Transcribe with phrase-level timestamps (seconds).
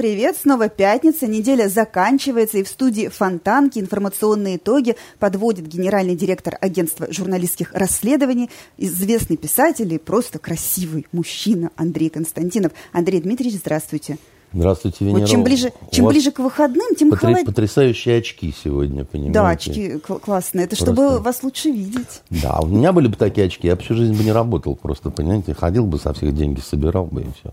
[0.00, 0.34] привет!
[0.38, 7.74] Снова пятница, неделя заканчивается, и в студии Фонтанки информационные итоги подводит генеральный директор агентства журналистских
[7.74, 12.72] расследований, известный писатель и просто красивый мужчина Андрей Константинов.
[12.94, 14.16] Андрей Дмитриевич, здравствуйте.
[14.54, 15.20] Здравствуйте, Венера.
[15.20, 17.20] Вот чем ближе, чем ближе к выходным, тем потр...
[17.20, 17.44] холоднее.
[17.44, 19.34] Потрясающие очки сегодня, понимаете?
[19.34, 20.64] Да, очки классные.
[20.64, 20.94] Это просто...
[20.94, 22.22] чтобы вас лучше видеть.
[22.30, 25.52] Да, у меня были бы такие очки, я всю жизнь бы не работал просто, понимаете?
[25.52, 27.52] Ходил бы со всех деньги, собирал бы и все.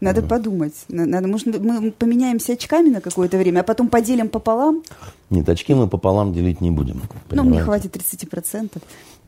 [0.00, 0.28] Надо mm.
[0.28, 0.74] подумать.
[0.88, 4.82] Надо, может, мы поменяемся очками на какое-то время, а потом поделим пополам?
[5.30, 7.02] Нет, очки мы пополам делить не будем.
[7.28, 7.34] Понимаете?
[7.34, 8.78] Ну, мне хватит 30%.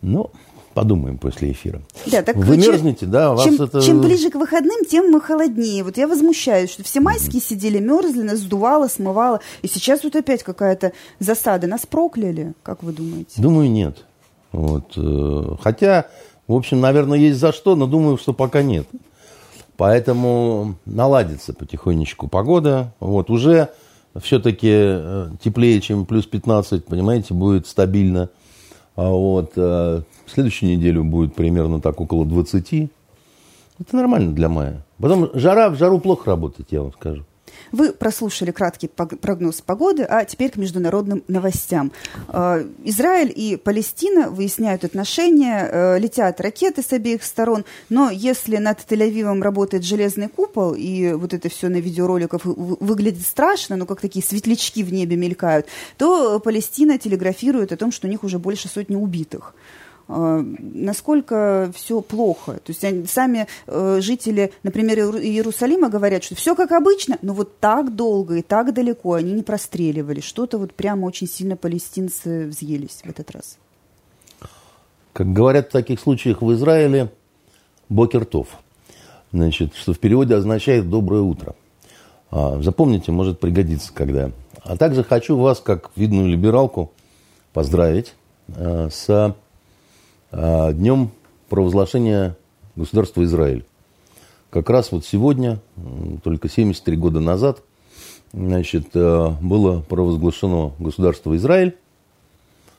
[0.03, 0.31] Ну,
[0.75, 1.83] подумаем после эфира.
[2.07, 3.33] Да, так Вы чем, мерзнете, да?
[3.33, 3.81] Вас чем, это...
[3.81, 5.83] чем ближе к выходным, тем мы холоднее.
[5.83, 7.49] Вот я возмущаюсь, что все майские mm-hmm.
[7.49, 9.41] сидели, мерзли, нас сдувало, смывало.
[9.63, 11.67] И сейчас вот опять какая-то засада.
[11.67, 13.43] Нас прокляли, как вы думаете?
[13.43, 14.05] Думаю, нет.
[14.53, 14.93] Вот.
[14.97, 16.07] Э, хотя,
[16.47, 18.87] в общем, наверное, есть за что, но думаю, что пока нет.
[19.79, 22.93] Поэтому наладится потихонечку погода.
[22.99, 23.69] Вот уже
[24.21, 28.29] все-таки э, теплее, чем плюс 15, понимаете, будет стабильно.
[28.97, 32.91] А вот э, следующую неделю будет примерно так около 20.
[33.79, 34.85] Это нормально для мая.
[34.99, 37.25] Потом жара, в жару плохо работает, я вам скажу.
[37.73, 41.93] Вы прослушали краткий прогноз погоды, а теперь к международным новостям.
[42.29, 48.79] А, Израиль и Палестина выясняют отношения, э, летят ракеты с обеих сторон, но если над
[48.79, 54.25] Тель-Авивом работает железный купол, и вот это все на видеороликах выглядит страшно, но как такие
[54.25, 58.97] светлячки в небе мелькают, то Палестина телеграфирует о том, что у них уже больше сотни
[58.97, 59.55] убитых.
[60.09, 62.55] А, насколько все плохо.
[62.55, 67.59] То есть они, сами э, жители, например, Иерусалима говорят, что все как обычно, но вот
[67.59, 70.21] так долго и так далеко они не простреливали.
[70.21, 73.59] Что-то вот прямо очень сильно палестинцы взъелись в этот раз.
[75.13, 77.13] Как говорят в таких случаях в Израиле,
[77.91, 78.49] бокертов.
[79.33, 81.55] Значит, что в переводе означает «доброе утро».
[82.31, 84.31] А, запомните, может пригодиться когда.
[84.63, 86.93] А также хочу вас, как видную либералку,
[87.53, 88.15] поздравить
[88.49, 89.35] а, с
[90.33, 91.11] днем
[91.49, 92.37] провозглашения
[92.77, 93.65] государства Израиль.
[94.51, 95.61] Как раз вот сегодня,
[96.23, 97.63] только 73 года назад,
[98.33, 101.77] значит, э, было провозглашено государство Израиль.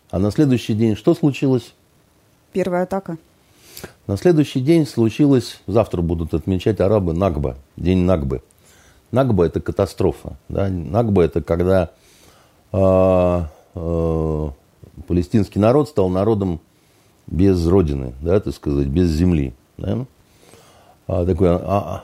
[0.09, 1.73] А на следующий день что случилось?
[2.53, 3.17] Первая атака.
[4.07, 8.41] На следующий день случилось, завтра будут отмечать арабы Нагба, день Нагбы.
[9.11, 10.37] Нагба– это катастрофа.
[10.49, 10.69] Да?
[10.69, 11.91] Нагба– это когда
[12.71, 13.41] э,
[13.75, 14.49] э,
[15.07, 16.59] палестинский народ стал народом
[17.29, 19.53] без родины, да, так сказать, без земли.
[19.77, 20.05] Да?
[21.07, 22.03] А, такой, а, а,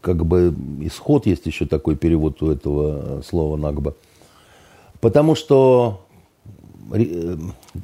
[0.00, 3.94] как бы исход есть еще такой перевод у этого слова нагба.
[5.00, 6.04] Потому что,
[6.92, 7.36] э,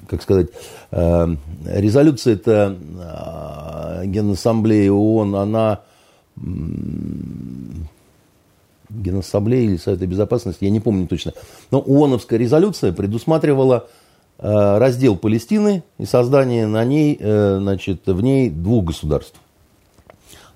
[0.08, 0.48] как сказать,
[0.90, 1.26] э,
[1.64, 2.76] резолюция это
[4.04, 5.80] Генассамблеи ООН, она
[8.90, 11.32] Генассамблея или Совета Безопасности, я не помню точно,
[11.70, 13.90] но ООНовская резолюция предусматривала Э,
[14.38, 19.40] раздел Палестины и создание на ней, э, значит, в ней двух государств.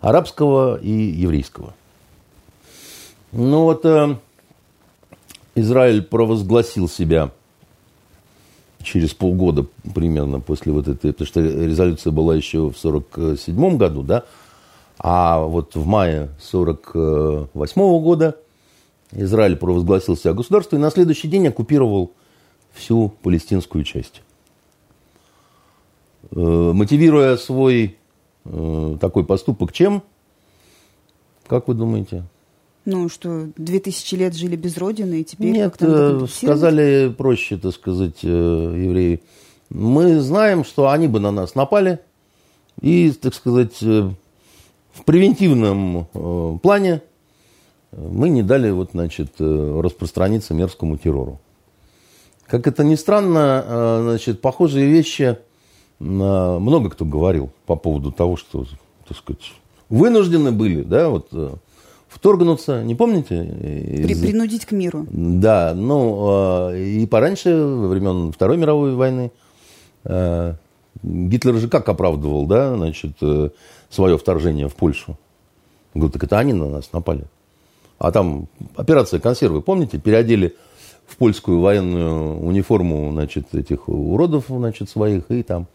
[0.01, 1.75] Арабского и еврейского.
[3.33, 4.17] Ну вот э,
[5.55, 7.31] Израиль провозгласил себя
[8.83, 14.25] через полгода примерно после вот этой, потому что резолюция была еще в 1947 году, да,
[14.99, 18.37] а вот в мае 1948 года
[19.13, 22.13] Израиль провозгласил себя государством и на следующий день оккупировал
[22.73, 24.23] всю палестинскую часть.
[26.33, 27.97] Э, мотивируя свой
[28.45, 30.03] э, такой поступок чем?
[31.47, 32.25] Как вы думаете?
[32.85, 37.75] Ну, что две тысячи лет жили без родины, и теперь Нет, э, сказали проще, так
[37.75, 39.21] сказать, евреи.
[39.69, 42.01] Мы знаем, что они бы на нас напали,
[42.81, 44.15] и, так сказать, в
[45.05, 46.07] превентивном
[46.61, 47.03] плане
[47.93, 51.41] мы не дали вот, значит, распространиться мерзкому террору.
[52.51, 55.39] Как это ни странно, э, значит, похожие вещи
[56.01, 58.67] э, много кто говорил по поводу того, что,
[59.07, 59.53] так сказать,
[59.89, 61.55] вынуждены были, да, вот э,
[62.09, 64.03] вторгнуться, не помните?
[64.05, 65.07] При, принудить к миру.
[65.11, 69.31] Да, ну, и пораньше, во времен Второй мировой войны,
[71.03, 73.13] Гитлер же как оправдывал, да, значит,
[73.91, 75.17] свое вторжение в Польшу?
[75.95, 77.25] Говорит, так это они на нас напали.
[78.01, 80.57] А там операция консервы, помните, переодели
[81.11, 85.67] в польскую военную униформу, значит, этих уродов, значит, своих, и там.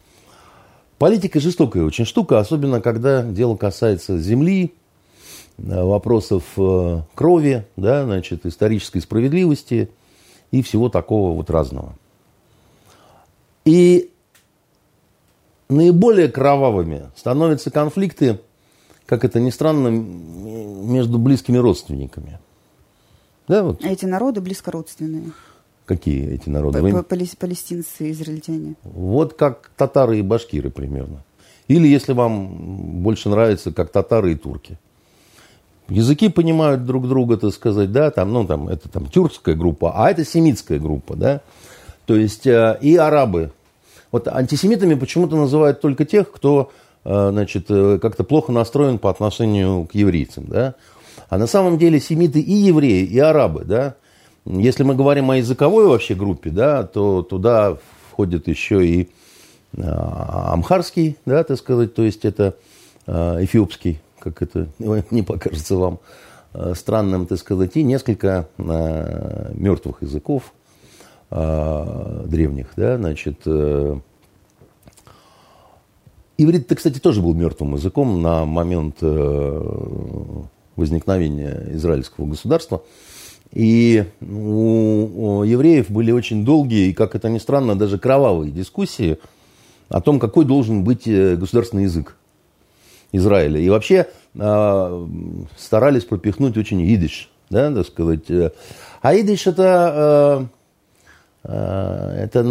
[0.97, 4.73] Политика жестокая очень штука, особенно когда дело касается земли,
[5.57, 9.89] э, вопросов э, крови, да, значит, исторической справедливости
[10.51, 11.95] и всего такого вот разного.
[13.65, 14.09] И
[15.67, 18.39] наиболее кровавыми становятся конфликты,
[19.05, 22.39] как это ни странно, между близкими родственниками.
[23.47, 23.83] Да, вот.
[23.83, 25.31] А эти народы близкородственные?
[25.85, 26.79] Какие эти народы?
[26.79, 28.75] -п Палестинцы, израильтяне.
[28.83, 31.23] Вот как татары и башкиры примерно.
[31.67, 34.77] Или, если вам больше нравится, как татары и турки.
[35.89, 40.09] Языки понимают друг друга, так сказать, да, там, ну, там, это там тюркская группа, а
[40.09, 41.41] это семитская группа, да.
[42.07, 43.51] То есть э, и арабы.
[44.11, 46.71] Вот антисемитами почему-то называют только тех, кто,
[47.03, 50.75] э, значит, э, как-то плохо настроен по отношению к еврейцам, да.
[51.29, 53.95] А на самом деле семиты и евреи, и арабы, да.
[54.45, 57.77] Если мы говорим о языковой вообще группе, да, то туда
[58.11, 59.09] входит еще и
[59.77, 62.55] амхарский, да, так сказать, то есть это
[63.07, 64.67] эфиопский как это
[65.11, 65.99] не покажется вам
[66.53, 70.51] э, странным, так сказать, и несколько э, мертвых языков
[71.29, 73.47] э, древних, да, значит,
[76.37, 78.97] Иврит, кстати, тоже был мертвым языком на момент
[80.75, 82.83] возникновения израильского государства.
[83.51, 89.17] И у евреев были очень долгие и, как это ни странно, даже кровавые дискуссии
[89.87, 92.15] о том, какой должен быть государственный язык.
[93.15, 93.59] Израиля.
[93.59, 95.07] И вообще э,
[95.57, 98.29] старались пропихнуть очень идиш, да, так сказать.
[99.01, 100.49] А идиш это,
[101.43, 102.43] э, э, это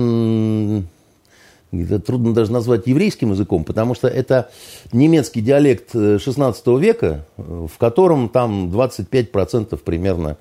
[1.82, 4.50] это трудно даже назвать еврейским языком, потому что это
[4.92, 10.36] немецкий диалект 16 века, в котором там 25% примерно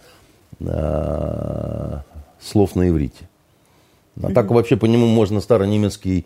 [0.59, 1.97] э,
[2.39, 3.27] слов на иврите.
[4.21, 6.25] А так вообще по нему можно старонемецкий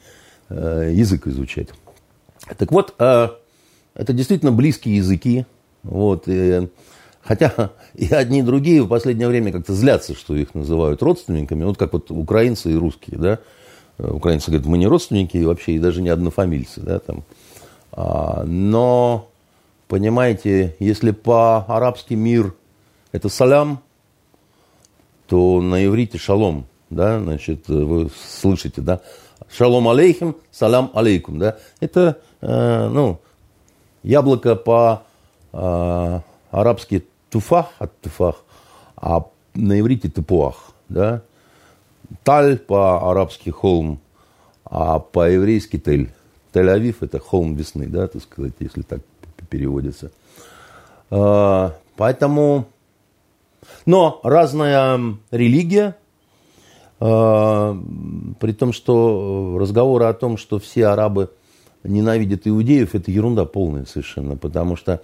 [0.50, 1.70] э, язык изучать.
[2.58, 3.30] Так вот, э,
[3.94, 5.46] это действительно близкие языки.
[5.84, 6.70] Вот, и,
[7.22, 11.64] хотя и одни, и другие в последнее время как-то злятся, что их называют родственниками.
[11.64, 13.40] Вот как вот украинцы и русские, да.
[13.98, 17.24] Украинцы говорят, мы не родственники, и вообще и даже не однофамильцы, да, там.
[17.92, 19.30] А, но,
[19.88, 22.54] понимаете, если по-арабски мир–
[23.12, 23.82] это салям,
[25.28, 28.10] то на иврите шалом, да, значит, вы
[28.40, 29.02] слышите, да,
[29.50, 33.20] шалом алейхим, салям алейкум, да, это, э, ну,
[34.04, 34.56] Яблоко
[35.52, 38.36] по-арабски э, туфах от туфах,
[38.96, 40.72] а на иврите тепуах.
[40.88, 41.24] Да?
[42.24, 44.00] Таль по-арабски холм,
[44.66, 46.10] а по-еврейски тель.
[46.54, 49.02] Тель-Авив– это холм весны, да, так сказать, если так
[49.50, 50.12] переводится.
[51.12, 52.66] Э, поэтому,
[53.86, 55.00] но разная
[55.32, 55.96] религия,
[57.00, 57.76] э,
[58.40, 61.30] при том, что разговоры о том, что все арабы–
[61.88, 65.02] ненавидят иудеев, это ерунда полная совершенно, потому что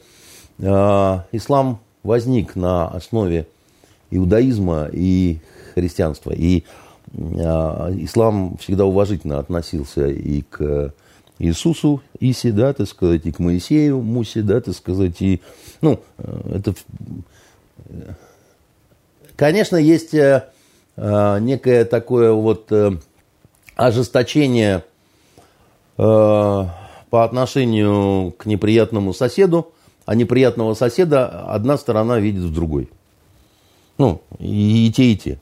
[0.60, 3.48] э, ислам возник на основе
[4.12, 5.40] иудаизма и
[5.74, 6.32] христианства.
[6.32, 6.64] И
[7.14, 10.94] ислам всегда уважительно относился и к
[11.40, 15.42] Иисусу Иси, да, так сказать, и к Моисею Мусе, да, так сказать, и,
[15.82, 16.74] ну, э, это,
[19.36, 20.50] конечно, есть э,
[20.96, 22.92] э, некое такое вот э,
[23.76, 24.84] ожесточение
[25.98, 26.66] Э,
[27.10, 29.72] по отношению к неприятному соседу,
[30.08, 32.90] а неприятного соседа одна сторона видит в другой.
[34.00, 35.40] Ну, и те, и те.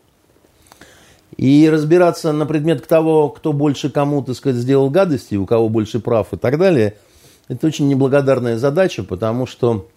[1.42, 6.00] И разбираться на предмет того, кто больше кому, так сказать, сделал гадости, у кого больше
[6.00, 6.98] прав и так далее,
[7.48, 9.88] это очень неблагодарная задача, потому что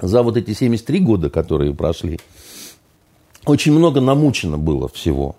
[0.00, 2.20] за вот эти 73 года, которые прошли,
[3.46, 5.34] очень много намучено было всего.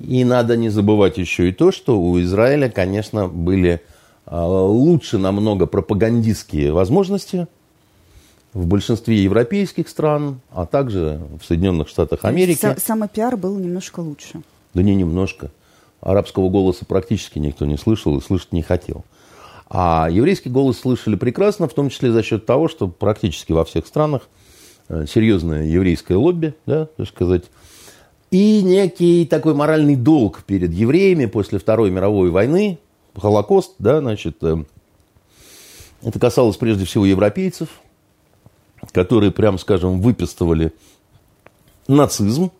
[0.00, 3.82] И надо не забывать еще и то, что у Израиля, конечно, были
[4.24, 7.48] а, лучше намного пропагандистские возможности
[8.54, 12.76] в большинстве европейских стран, а также в Соединенных Штатах Америки.
[12.78, 14.42] Самопиар был немножко лучше.
[14.74, 15.50] Да не немножко.
[16.00, 19.04] Арабского голоса практически никто не слышал и слышать не хотел.
[19.68, 23.86] А еврейский голос слышали прекрасно, в том числе за счет того, что практически во всех
[23.86, 24.28] странах
[24.88, 27.44] э, серьезное еврейское лобби, да, так сказать,
[28.30, 32.78] и некий такой моральный долг перед евреями после Второй мировой войны,
[33.14, 34.56] Холокост, да, значит, э,
[36.02, 37.68] это касалось прежде всего европейцев,
[38.90, 40.72] которые, прям скажем, выпистывали
[41.88, 42.50] нацизм.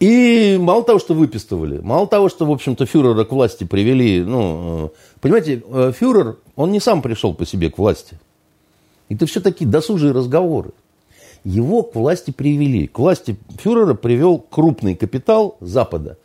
[0.00, 4.86] И мало того, что выпистывали, мало того, что, в общем-то, фюрера к власти привели, ну,
[4.86, 4.88] э,
[5.20, 8.18] понимаете, э, фюрер, он не сам пришел по себе к власти.
[9.08, 10.72] Это все такие досужие разговоры
[11.44, 12.86] его к власти привели.
[12.86, 16.18] К власти фюрера привел крупный капитал Запада.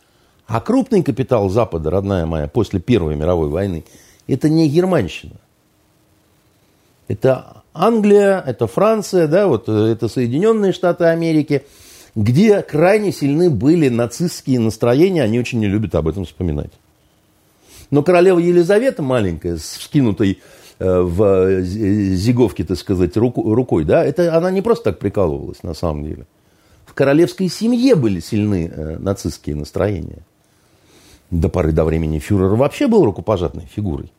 [0.48, 3.86] А крупный капитал Запада, родная моя, после Первой мировой войны,
[4.28, 5.36] это не германщина.
[7.08, 11.64] Это Англия, это Франция, да, вот э, это Соединенные Штаты Америки,
[12.16, 16.72] где крайне сильны были нацистские настроения, они очень не любят об этом вспоминать.
[17.90, 20.42] Но королева Елизавета маленькая, с вскинутой
[20.80, 26.26] в зиговке, так сказать, рукой, да, это она не просто так прикалывалась, на самом деле.
[26.86, 30.24] В королевской семье были сильны нацистские настроения.
[31.30, 34.12] До поры до времени фюрер вообще был рукопожатной фигурой.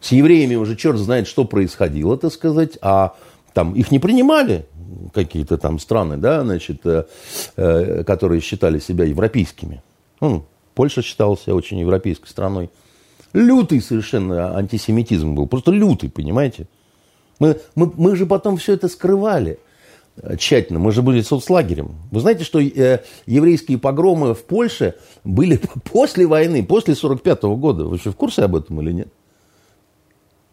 [0.00, 3.14] С евреями уже черт знает, что происходило, так сказать, а
[3.52, 4.66] там их не принимали
[5.12, 7.04] какие-то там страны, да, значит, э,
[7.56, 9.82] э, которые считали себя европейскими.
[10.20, 12.70] Ну, Польша считала себя очень европейской страной.
[13.32, 16.66] Лютый совершенно антисемитизм был, просто лютый, понимаете?
[17.38, 19.58] Мы, мы, мы же потом все это скрывали
[20.38, 20.78] тщательно.
[20.78, 21.94] Мы же были соцлагерем.
[22.10, 25.60] Вы знаете, что э, еврейские погромы в Польше были
[25.92, 27.84] после войны, после 45 года.
[27.84, 29.08] Вы что, в курсе об этом или нет?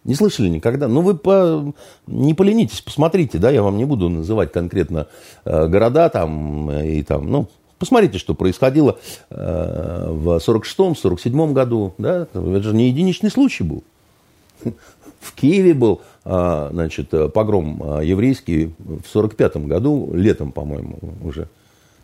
[0.08, 0.88] Не слышали никогда?
[0.88, 1.74] Ну, вы по,
[2.08, 5.08] не поленитесь, посмотрите, да, я вам не буду называть конкретно
[5.44, 8.98] э, города там и там, ну, посмотрите, что происходило
[9.30, 13.84] э, в 46-м, 47-м году, да, это же не единичный случай был.
[15.20, 21.50] В Киеве был, э, значит, погром э, еврейский в 45-м году, летом, по-моему, уже.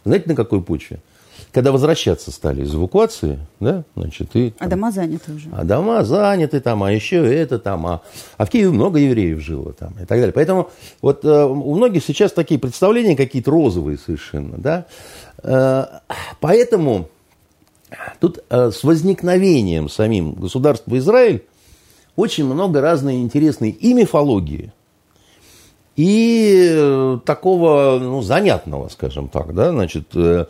[0.03, 0.99] Знаете, на какой почве?
[1.53, 4.49] Когда возвращаться стали из эвакуации, да, значит, и...
[4.49, 5.49] Там, а дома заняты уже.
[5.51, 8.01] А дома заняты там, а еще это там, а,
[8.37, 10.33] а в Киеве много евреев жило там и так далее.
[10.33, 14.85] Поэтому вот э, у многих сейчас такие представления какие-то розовые совершенно, да.
[15.43, 15.85] Э,
[16.39, 17.09] поэтому
[18.19, 21.43] тут э, с возникновением самим государства Израиль
[22.15, 24.73] очень много разной интересной и мифологии,
[25.95, 30.45] и э, такого ну, занятного, скажем так, да, значит, э,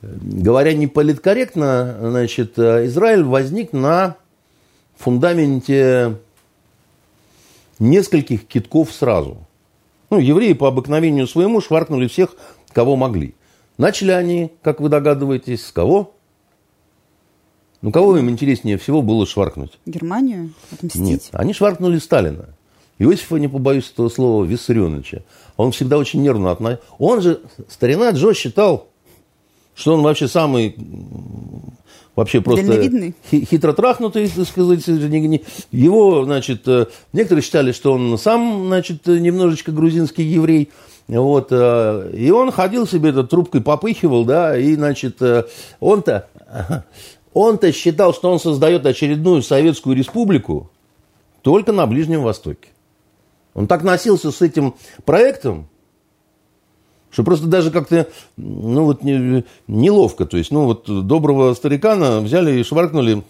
[0.00, 4.16] говоря не политкорректно, значит, э, Израиль возник на
[4.96, 6.16] фундаменте
[7.78, 9.38] нескольких китков сразу.
[10.08, 12.34] Ну, евреи по обыкновению своему шваркнули всех,
[12.72, 13.34] кого могли.
[13.76, 16.14] Начали они, как вы догадываетесь, с кого?
[17.82, 19.78] Ну, кого им интереснее всего было шваркнуть?
[19.84, 20.54] Германию?
[20.72, 21.02] Отмстить?
[21.02, 22.46] Нет, они шваркнули Сталина.
[22.98, 25.22] Иосифа, не побоюсь этого слова, Виссарионовича.
[25.56, 26.82] Он всегда очень нервно относился.
[26.98, 28.88] Он же, старина Джо считал,
[29.74, 30.74] что он вообще самый,
[32.14, 34.86] вообще просто хитро трахнутый, так сказать.
[35.70, 40.70] Его, значит, э, некоторые считали, что он сам, значит, немножечко грузинский еврей.
[41.08, 45.44] Вот, э, и он ходил себе, этот трубкой попыхивал, да, и, значит, э,
[45.78, 46.28] он-то,
[47.34, 50.70] он-то считал, что он создает очередную советскую республику
[51.42, 52.70] только на Ближнем Востоке.
[53.56, 54.74] Он так носился с этим
[55.06, 55.66] проектом,
[57.10, 60.26] что просто даже как-то, ну вот, не, неловко.
[60.26, 63.22] То есть, ну вот, доброго старикана взяли и шваркнули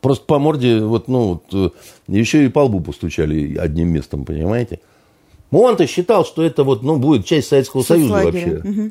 [0.00, 1.74] просто по морде, вот, ну вот,
[2.08, 4.80] еще и по лбу постучали одним местом, понимаете?
[5.50, 8.62] Он-то считал, что это вот, ну, будет часть Советского Союза вообще.
[8.64, 8.90] Угу.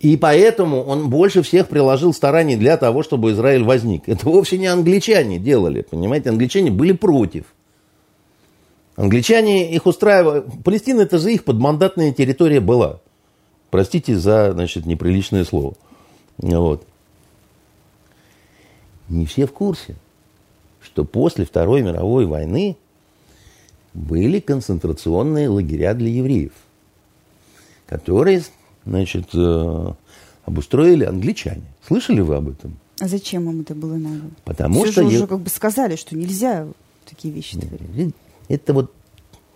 [0.00, 4.08] И поэтому он больше всех приложил стараний для того, чтобы Израиль возник.
[4.08, 6.30] Это вовсе не англичане делали, понимаете?
[6.30, 7.44] Англичане были против.
[9.02, 10.44] Англичане их устраивали.
[10.62, 13.00] Палестина это же их подмандатная территория была.
[13.70, 15.74] Простите за значит, неприличное слово.
[16.38, 16.86] Вот.
[19.08, 19.96] Не все в курсе,
[20.80, 22.76] что после Второй мировой войны
[23.92, 26.52] были концентрационные лагеря для евреев,
[27.86, 28.44] которые
[28.86, 29.92] значит, э,
[30.44, 31.64] обустроили англичане.
[31.84, 32.76] Слышали вы об этом?
[33.00, 34.30] А зачем им это было надо?
[34.44, 35.10] Потому Все что...
[35.10, 36.68] же уже как бы сказали, что нельзя
[37.04, 38.14] такие вещи творить.
[38.52, 38.92] Это вот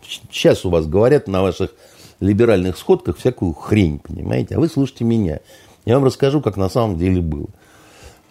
[0.03, 1.75] сейчас у вас говорят на ваших
[2.19, 5.41] либеральных сходках всякую хрень, понимаете, а вы слушайте меня.
[5.85, 7.49] Я вам расскажу, как на самом деле было.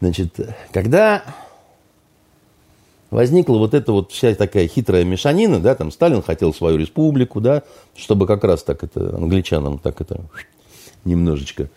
[0.02, 0.40] Значит,
[0.72, 1.24] когда
[3.12, 7.62] возникла вот эта вот вся такая хитрая мешанина, да, там Сталин хотел свою республику, да,
[7.96, 10.22] чтобы как раз так это англичанам так это
[11.06, 11.70] немножечко.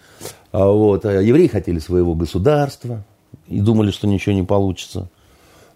[0.51, 3.05] А вот, а евреи хотели своего государства
[3.49, 5.11] и думали, что ничего не получится.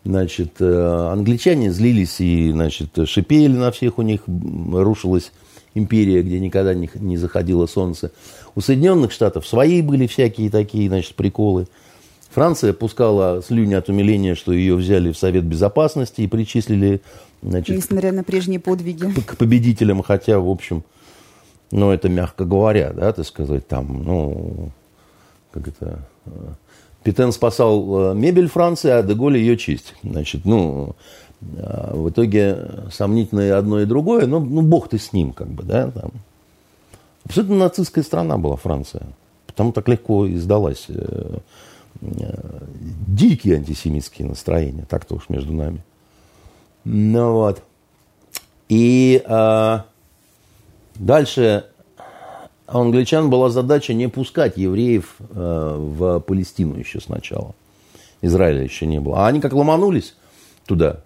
[0.04, 5.30] Значит, э, англичане злились и, значит, шипели на всех, у них рушилась
[5.74, 8.10] империя, где никогда не, не заходило солнце.
[8.54, 11.68] У Соединенных Штатов свои были всякие такие, значит, приколы.
[12.30, 17.02] Франция пускала слюни от умиления, что ее взяли в Совет Безопасности и причислили,
[17.42, 19.04] значит, Несмотря на прежние подвиги.
[19.04, 20.82] К, к победителям, хотя, в общем,
[21.70, 24.70] ну, это мягко говоря, да, так сказать, там, ну,
[25.52, 26.30] как это, э,
[27.02, 29.94] Петен спасал э, мебель Франции, а Деголь ее честь.
[30.02, 30.94] Значит, ну,
[31.40, 35.64] э, в итоге сомнительное одно и другое, но ну, бог ты с ним, как бы,
[35.64, 36.12] да, там.
[37.24, 39.06] Абсолютно нацистская страна была Франция.
[39.46, 40.86] Потому так легко и сдалась.
[40.88, 41.38] Э,
[42.00, 45.82] дикие антисемитские настроения, так-то уж между нами.
[46.84, 47.62] Ну вот.
[48.68, 49.84] И а,
[50.94, 51.66] дальше
[52.72, 57.54] у англичан была задача не пускать евреев э, в Палестину еще сначала.
[58.20, 59.24] Израиля еще не было.
[59.24, 60.14] А они как ломанулись
[60.66, 61.00] туда.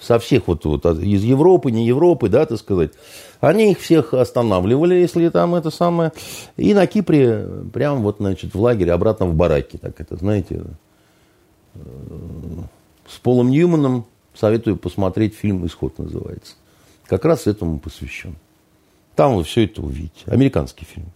[0.00, 2.92] со всех вот, вот из Европы, не Европы, да, так сказать,
[3.40, 6.12] они их всех останавливали, если там это самое,
[6.56, 10.62] и на Кипре прямо вот, значит, в лагере обратно в бараки, так это, знаете,
[11.74, 11.80] э,
[13.08, 16.54] с Полом Ньюманом советую посмотреть фильм «Исход» называется.
[17.06, 18.36] Как раз этому посвящен.
[19.18, 20.22] Там вы все это увидите.
[20.26, 21.08] Американский фильм.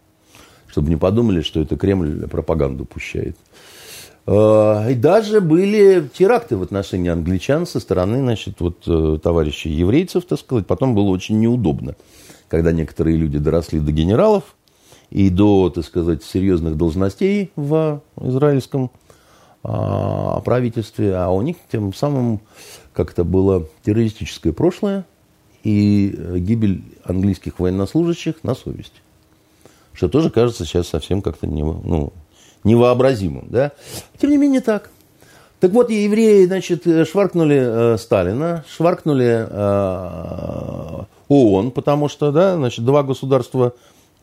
[0.67, 3.37] Чтобы не подумали, что это Кремль пропаганду пущает.
[4.27, 10.25] Э, и даже были теракты в отношении англичан со стороны, значит, вот э, товарищей еврейцев,
[10.25, 10.67] так сказать.
[10.67, 11.95] Потом было очень неудобно,
[12.49, 14.57] когда некоторые люди доросли до генералов
[15.11, 18.91] и до, так сказать, серьезных должностей в израильском
[19.63, 22.41] а, правительстве, а у них тем самым
[22.93, 25.05] как-то было террористическое прошлое
[25.63, 29.01] и э, гибель английских военнослужащих на совести.
[29.93, 32.13] Что тоже кажется сейчас совсем как-то не, ну,
[32.65, 33.47] невообразимым.
[33.51, 33.73] Да?
[34.19, 34.91] Тем не менее так.
[35.61, 43.05] Так вот, евреи, значит, шваркнули э, Сталина, шваркнули э, ООН, потому что, да, значит, два
[43.05, 43.75] государства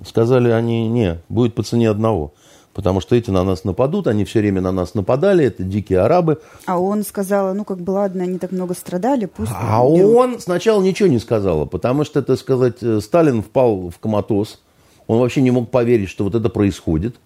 [0.05, 2.33] сказали они, не, будет по цене одного.
[2.79, 6.39] Потому что эти на нас нападут, они все время на нас нападали, это дикие арабы.
[6.65, 9.51] А он сказала, ну как бы ладно, они так много страдали, пусть...
[9.53, 14.61] А он сначала ничего не сказала, потому что, так сказать, Сталин впал в коматоз,
[15.07, 17.17] он вообще не мог поверить, что вот это происходит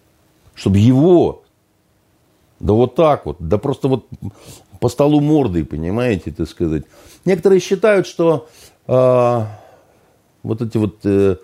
[0.54, 1.42] чтобы его,
[2.60, 4.06] да вот так вот, да просто вот
[4.80, 6.84] по столу мордой, понимаете, так сказать.
[7.24, 8.48] Некоторые считают, что
[8.86, 9.40] э,
[10.42, 11.36] вот эти вот э,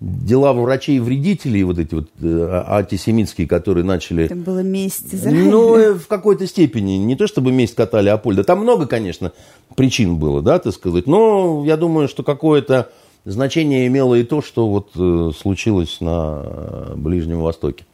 [0.00, 4.26] дела врачей-вредителей, вот эти вот э, антисемитские, которые начали...
[4.26, 5.50] Это была месть Израиля.
[5.50, 6.92] Ну, э, в какой-то степени.
[6.92, 8.44] Не то, чтобы месть кота Леопольда.
[8.44, 9.32] Там много, конечно,
[9.74, 11.06] причин было, да, так сказать.
[11.08, 12.92] Но я думаю, что какое-то
[13.24, 17.84] значение имело и то, что вот э, случилось на Ближнем Востоке.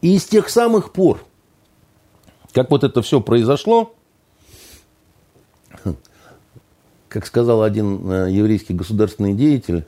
[0.00, 1.22] И с тех самых пор,
[2.52, 3.94] как вот это все произошло,
[7.08, 9.84] как сказал один еврейский государственный деятель,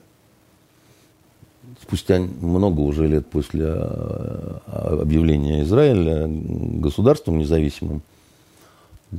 [1.94, 4.58] спустя много уже лет после э,
[5.00, 8.02] объявления Израиля государством независимым,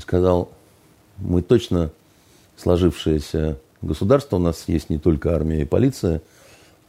[0.01, 0.49] сказал,
[1.17, 1.91] мы точно
[2.57, 6.21] сложившееся государство, у нас есть не только армия и полиция,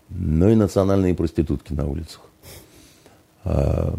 [0.09, 2.23] но и национальные проститутки на улицах.
[3.45, 3.95] А,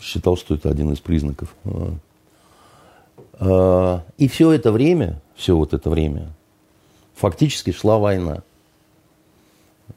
[0.00, 1.54] считал, что это один из признаков.
[1.64, 1.94] А,
[3.34, 6.32] а, и все это время, все вот это время,
[7.14, 8.42] фактически шла война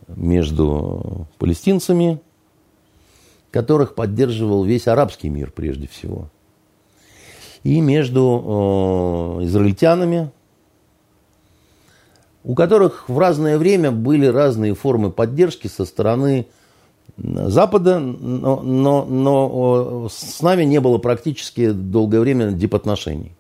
[0.07, 2.19] между палестинцами,
[3.51, 6.29] которых поддерживал весь арабский мир прежде всего,
[7.63, 10.31] и между израильтянами,
[12.43, 16.47] у которых в разное время были разные формы поддержки со стороны
[17.17, 23.33] Запада, но, но, но с нами не было практически долгое время дипотношений.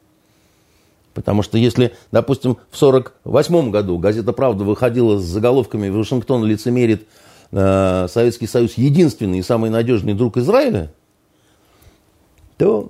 [1.13, 7.07] Потому что если, допустим, в 1948 году газета «Правда» выходила с заголовками «Вашингтон лицемерит
[7.51, 10.91] э, Советский Союз единственный и самый надежный друг Израиля»,
[12.57, 12.89] то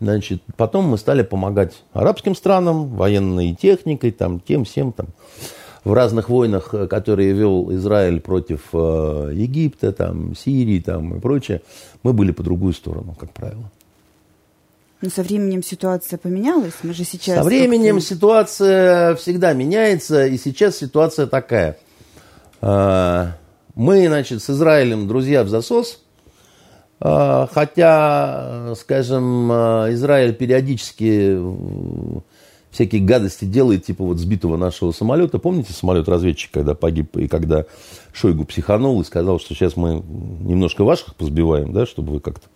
[0.00, 4.92] значит, потом мы стали помогать арабским странам военной техникой, там, тем, всем.
[4.92, 5.08] Там
[5.86, 11.62] в разных войнах, э, которые вел Израиль против э, Египта, там, Сирии там, и прочее,
[12.02, 13.70] мы были по другую сторону, как правило.
[15.02, 16.74] Но со временем ситуация поменялась?
[16.82, 17.36] Мы же сейчас...
[17.38, 21.78] Со временем ситуация всегда меняется, и сейчас ситуация такая.
[22.62, 23.32] Э,
[23.74, 26.02] мы, значит, с Израилем друзья в засос,
[26.98, 31.38] хотя, скажем, Израиль периодически
[32.70, 35.38] всякие гадости делает, типа вот сбитого нашего самолета.
[35.38, 37.64] Помните самолет-разведчик, когда погиб, и когда
[38.12, 40.02] Шойгу психанул и сказал, что сейчас мы
[40.40, 42.46] немножко ваших позбиваем, да, чтобы вы как-то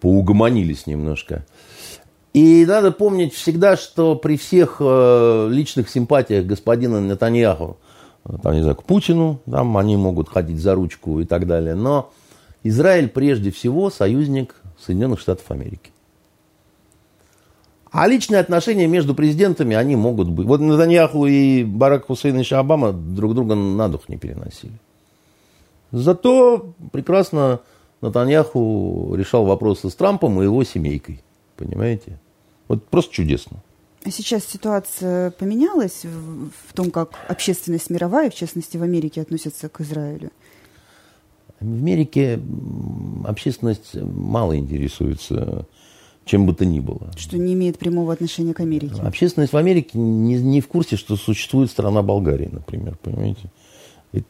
[0.00, 1.44] поугомонились немножко.
[2.32, 7.76] И надо помнить всегда, что при всех э, личных симпатиях господина Нетаньяху,
[8.42, 12.12] там, не знаю, к Путину, там они могут ходить за ручку и так далее, но
[12.62, 15.90] Израиль прежде всего союзник Соединенных Штатов Америки.
[17.90, 20.46] А личные отношения между президентами, они могут быть.
[20.46, 24.74] Вот Натаньяху и Барак Хусейнович Обама друг друга на дух не переносили.
[25.90, 27.60] Зато прекрасно
[28.00, 31.22] Натаньяху решал вопросы с Трампом и его семейкой.
[31.56, 32.18] Понимаете?
[32.68, 33.58] Вот просто чудесно.
[34.04, 39.80] А сейчас ситуация поменялась в том, как общественность мировая, в частности в Америке, относится к
[39.82, 40.30] Израилю?
[41.58, 42.40] В Америке
[43.26, 45.66] общественность мало интересуется
[46.24, 47.10] чем бы то ни было.
[47.16, 49.02] Что не имеет прямого отношения к Америке.
[49.02, 53.50] Общественность в Америке не, не в курсе, что существует страна Болгарии, например, понимаете?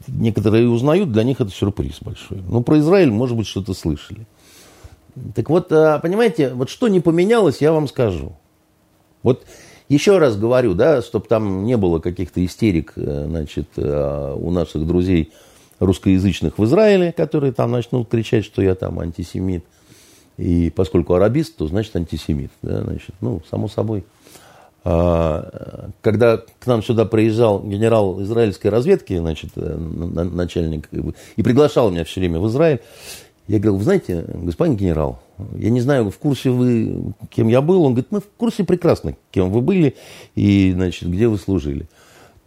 [0.09, 2.43] Некоторые узнают, для них это сюрприз большой.
[2.47, 4.27] Ну, про Израиль, может быть, что-то слышали.
[5.35, 8.37] Так вот, а, понимаете, вот что не поменялось, я вам скажу.
[9.23, 9.45] Вот
[9.91, 14.87] Еще раз говорю, да, чтобы там не было каких-то истерик, э, значит, э, у наших
[14.87, 15.33] друзей
[15.81, 19.65] русскоязычных в Израиле, которые там начнут кричать, что я там антисемит.
[20.37, 22.53] И поскольку арабист, то значит антисемит.
[22.63, 24.05] Да, значит, ну, само собой.
[24.83, 30.89] А, когда к нам сюда приезжал генерал израильской разведки, значит, э, начальник,
[31.37, 32.81] и приглашал меня все время в Израиль,
[33.47, 35.21] я говорил, вы знаете, господин генерал,
[35.57, 37.83] я не знаю, в курсе вы, кем я был?
[37.83, 39.97] Он говорит, мы в курсе прекрасно, кем вы были
[40.35, 41.89] и, значит, где вы служили.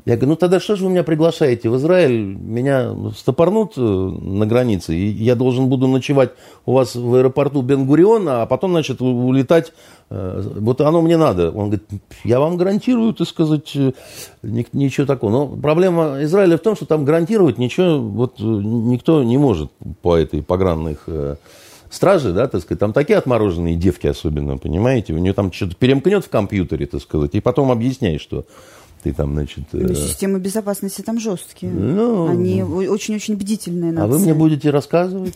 [0.05, 2.35] Я говорю, ну тогда что же вы меня приглашаете в Израиль?
[2.35, 6.31] Меня стопорнут э, на границе, и я должен буду ночевать
[6.65, 9.71] у вас в аэропорту Бенгуриона, а потом, значит, улетать.
[10.09, 11.51] Э, вот оно мне надо.
[11.51, 11.85] Он говорит,
[12.25, 13.93] я вам гарантирую, так сказать, э,
[14.41, 15.31] ничего такого.
[15.31, 20.43] Но проблема Израиля в том, что там гарантировать ничего вот никто не может по этой
[20.43, 21.07] погранных
[21.89, 26.25] стражи, да, так сказать, там такие отмороженные девки особенно, понимаете, у нее там что-то перемкнет
[26.25, 28.45] в компьютере, так сказать, и потом объясняет, что
[29.03, 29.65] ты там, значит...
[29.73, 29.93] Э...
[29.93, 31.71] Системы безопасности там жесткие.
[31.71, 33.91] Ну, Они очень-очень бдительные.
[33.91, 34.03] Нации.
[34.03, 35.35] А вы мне будете рассказывать?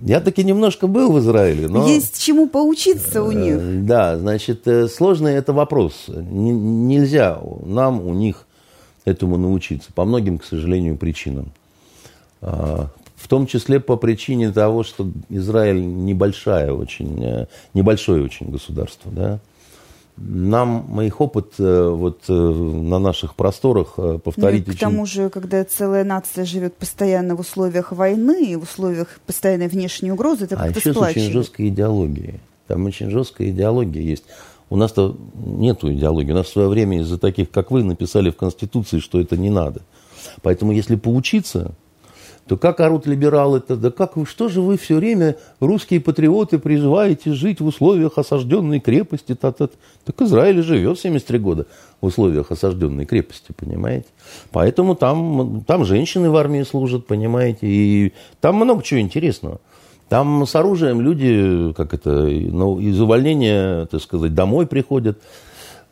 [0.00, 1.86] Я таки немножко был в Израиле, но...
[1.88, 3.56] Есть чему поучиться у них.
[3.56, 6.04] Э, да, значит, э, сложный это вопрос.
[6.06, 8.46] Нельзя нам у них
[9.04, 9.92] этому научиться.
[9.92, 11.52] По многим, к сожалению, причинам.
[12.40, 19.40] А, в том числе по причине того, что Израиль небольшая очень, небольшое очень государство, да
[20.16, 25.28] нам их опыт э, вот э, на наших просторах э, повторить ну, к тому же,
[25.28, 30.68] когда целая нация живет постоянно в условиях войны в условиях постоянной внешней угрозы, это а
[30.68, 32.40] еще с очень жесткой идеологией.
[32.68, 34.24] Там очень жесткая идеология есть.
[34.70, 36.32] У нас-то нет идеологии.
[36.32, 39.50] У нас в свое время из-за таких, как вы, написали в Конституции, что это не
[39.50, 39.82] надо.
[40.42, 41.74] Поэтому если поучиться,
[42.46, 47.32] то как орут либералы-то, да как вы, что же вы все время, русские патриоты, призываете
[47.32, 49.34] жить в условиях осажденной крепости?
[49.34, 49.70] Та -та -та.
[50.04, 51.66] Так Израиль живет 73 года
[52.00, 54.06] в условиях осажденной крепости, понимаете?
[54.52, 59.58] Поэтому там, там женщины в армии служат, понимаете, и там много чего интересного.
[60.08, 65.18] Там с оружием люди, как это, ну, из увольнения, так сказать, домой приходят.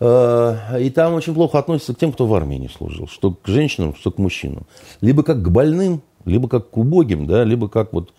[0.00, 3.08] Э, и там очень плохо относятся к тем, кто в армии не служил.
[3.08, 4.66] Что к женщинам, что к мужчинам.
[5.00, 8.12] Либо как к больным, либо как к убогим, да, либо как вот,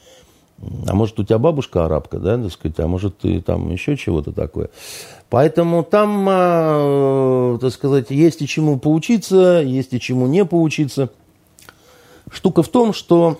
[0.87, 4.31] а может у тебя бабушка арабка, да, так сказать, а может ты там еще чего-то
[4.31, 4.69] такое.
[5.29, 11.09] Поэтому там, э, так сказать, есть и чему поучиться, есть и чему не поучиться.
[12.31, 13.39] Штука в том, что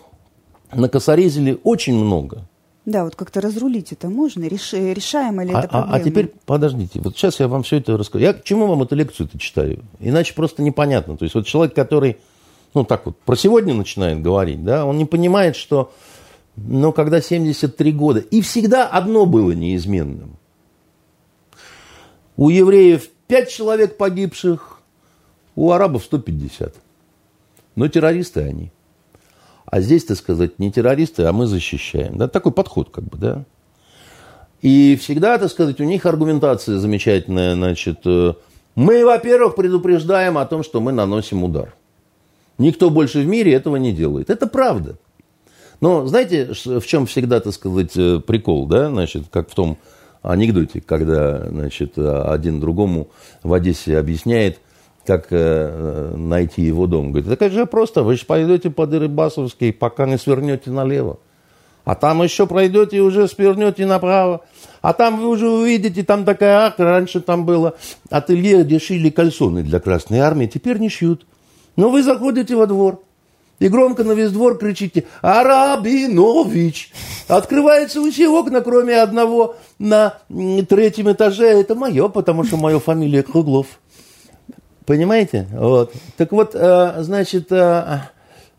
[0.73, 2.47] на Косорезеле очень много.
[2.85, 5.95] Да, вот как-то разрулить это можно, Реш, решаемо ли а, это проблема?
[5.95, 8.23] А, а теперь, подождите, вот сейчас я вам все это расскажу.
[8.25, 9.83] Я к чему вам эту лекцию-то читаю?
[9.99, 11.15] Иначе просто непонятно.
[11.15, 12.17] То есть вот человек, который
[12.73, 15.91] ну так вот, про сегодня начинает говорить, да, он не понимает, что,
[16.55, 20.37] ну, когда 73 года, и всегда одно было неизменным.
[22.35, 24.79] У евреев 5 человек погибших,
[25.55, 26.75] у арабов 150.
[27.75, 28.71] Но террористы они.
[29.65, 32.17] А здесь, так сказать, не террористы, а мы защищаем.
[32.17, 32.27] Да?
[32.27, 33.45] Такой подход, как бы, да.
[34.61, 38.33] И всегда, так сказать, у них аргументация замечательная, значит, э,
[38.75, 41.73] мы, во-первых, предупреждаем о том, что мы наносим удар.
[42.57, 44.29] Никто больше в мире этого не делает.
[44.29, 44.97] Это правда.
[45.81, 49.77] Но знаете, в чем всегда, так сказать, э, прикол, да, значит, как в том
[50.21, 53.09] анекдоте, когда, значит, один другому
[53.43, 54.59] в Одессе объясняет,
[55.05, 57.11] как э, найти его дом.
[57.11, 61.19] Говорит, так это же просто, вы же пойдете по Дерибасовской, пока не свернете налево.
[61.83, 64.45] А там еще пройдете и уже свернете направо.
[64.81, 67.75] А там вы уже увидите, там такая арка, раньше там было
[68.09, 71.25] ателье, где шили кальсоны для Красной Армии, теперь не шьют.
[71.75, 73.01] Но вы заходите во двор
[73.63, 76.91] и громко на весь двор кричите «Арабинович!».
[77.29, 80.17] Открываются все окна, кроме одного на
[80.67, 81.45] третьем этаже.
[81.45, 83.67] Это мое, потому что моя фамилия Круглов.
[84.85, 85.47] Понимаете?
[85.53, 85.93] Вот.
[86.17, 88.01] Так вот, э, значит, э,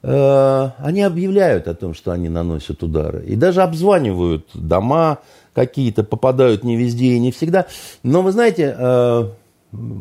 [0.02, 3.26] э, они объявляют о том, что они наносят удары.
[3.26, 5.18] И даже обзванивают дома
[5.52, 7.66] какие-то, попадают не везде и не всегда.
[8.02, 8.74] Но вы знаете,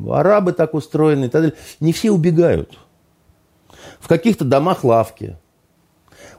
[0.10, 1.58] арабы так устроены и так далее.
[1.82, 2.78] Не все убегают
[4.04, 5.38] в каких-то домах лавки.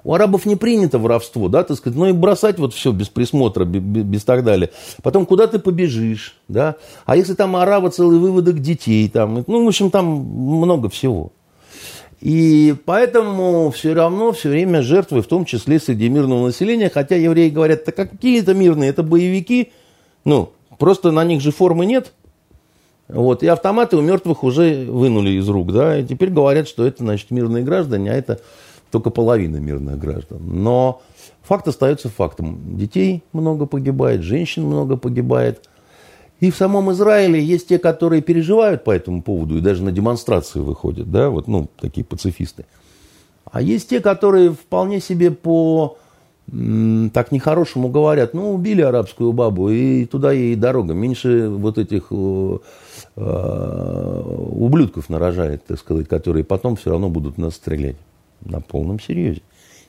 [0.04, 3.64] У арабов не принято воровство, да, так сказать, ну и бросать вот все без присмотра,
[3.64, 4.68] без, без так далее.
[5.02, 6.76] Потом куда ты побежишь, да.
[7.06, 11.32] А если там арава целый выводок детей, там, ну, в общем, там много всего.
[12.20, 17.48] И поэтому все равно все время жертвы, в том числе среди мирного населения, хотя евреи
[17.48, 19.72] говорят, так какие это мирные, это боевики,
[20.26, 22.12] ну, просто на них же формы нет,
[23.08, 27.02] вот, и автоматы у мертвых уже вынули из рук, да, и теперь говорят, что это,
[27.02, 28.40] значит, мирные граждане, а это
[28.90, 30.40] только половина мирных граждан.
[30.42, 31.02] Но
[31.42, 32.76] факт остается фактом.
[32.78, 35.68] Детей много погибает, женщин много погибает.
[36.40, 40.60] И в самом Израиле есть те, которые переживают по этому поводу и даже на демонстрации
[40.60, 42.64] выходят, да, вот, ну, такие пацифисты.
[43.50, 45.98] А есть те, которые вполне себе по
[46.46, 50.92] так нехорошему говорят, ну, убили арабскую бабу, и туда ей дорога.
[50.92, 52.58] Меньше вот этих э,
[53.16, 57.96] ублюдков нарожает, так сказать, которые потом все равно будут нас стрелять.
[58.40, 59.40] На полном серьезе.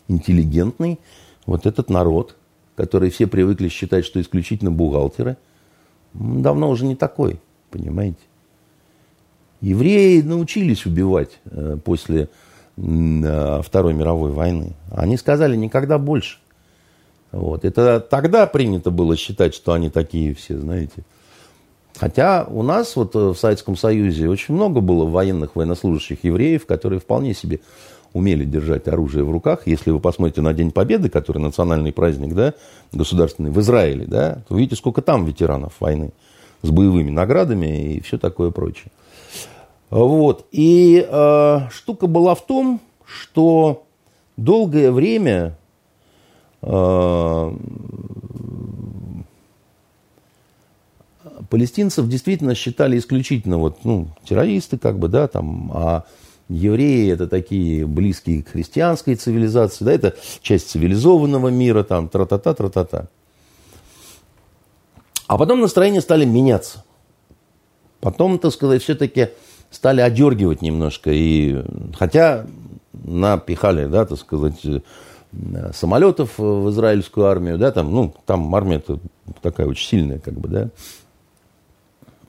[0.08, 1.00] Интеллигентный
[1.46, 2.36] вот этот народ,
[2.76, 5.38] который все привыкли считать, что исключительно бухгалтеры,
[6.14, 7.40] давно уже не такой,
[7.72, 8.20] понимаете.
[9.62, 12.30] Евреи научились убивать э, после
[12.78, 14.74] Второй мировой войны.
[14.92, 16.40] Они сказали никогда больше.
[17.32, 17.64] Вот.
[17.64, 21.04] Это тогда принято было считать, что они такие все, знаете.
[21.98, 27.00] Хотя у нас вот э, в Советском Союзе очень много было военных военнослужащих евреев, которые
[27.00, 27.62] вполне себе
[28.14, 29.62] умели держать оружие в руках.
[29.66, 32.54] Если вы посмотрите на День Победы, который национальный праздник, да,
[32.92, 36.12] государственный, в Израиле, да, то увидите, сколько там ветеранов войны
[36.62, 38.92] с боевыми наградами и все такое прочее.
[39.90, 40.46] Вот.
[40.52, 43.84] И э, штука была в том, что
[44.38, 45.58] долгое время
[46.68, 47.52] Э,
[51.50, 56.04] палестинцев действительно считали исключительно вот, ну, террористы, как бы, да, там, а
[56.50, 63.08] евреи это такие близкие к христианской цивилизации, да, это часть цивилизованного мира, там, тра-та-та, тра-та-та.
[65.28, 66.84] А потом настроения стали меняться.
[68.00, 69.30] Потом, так сказать, все-таки
[69.72, 71.10] стали одергивать немножко.
[71.12, 71.64] И,
[71.98, 72.46] хотя
[72.94, 74.62] напихали, да, так сказать,
[75.74, 78.82] самолетов в израильскую армию, да, там, ну, там армия
[79.42, 80.70] такая очень сильная, как бы, да,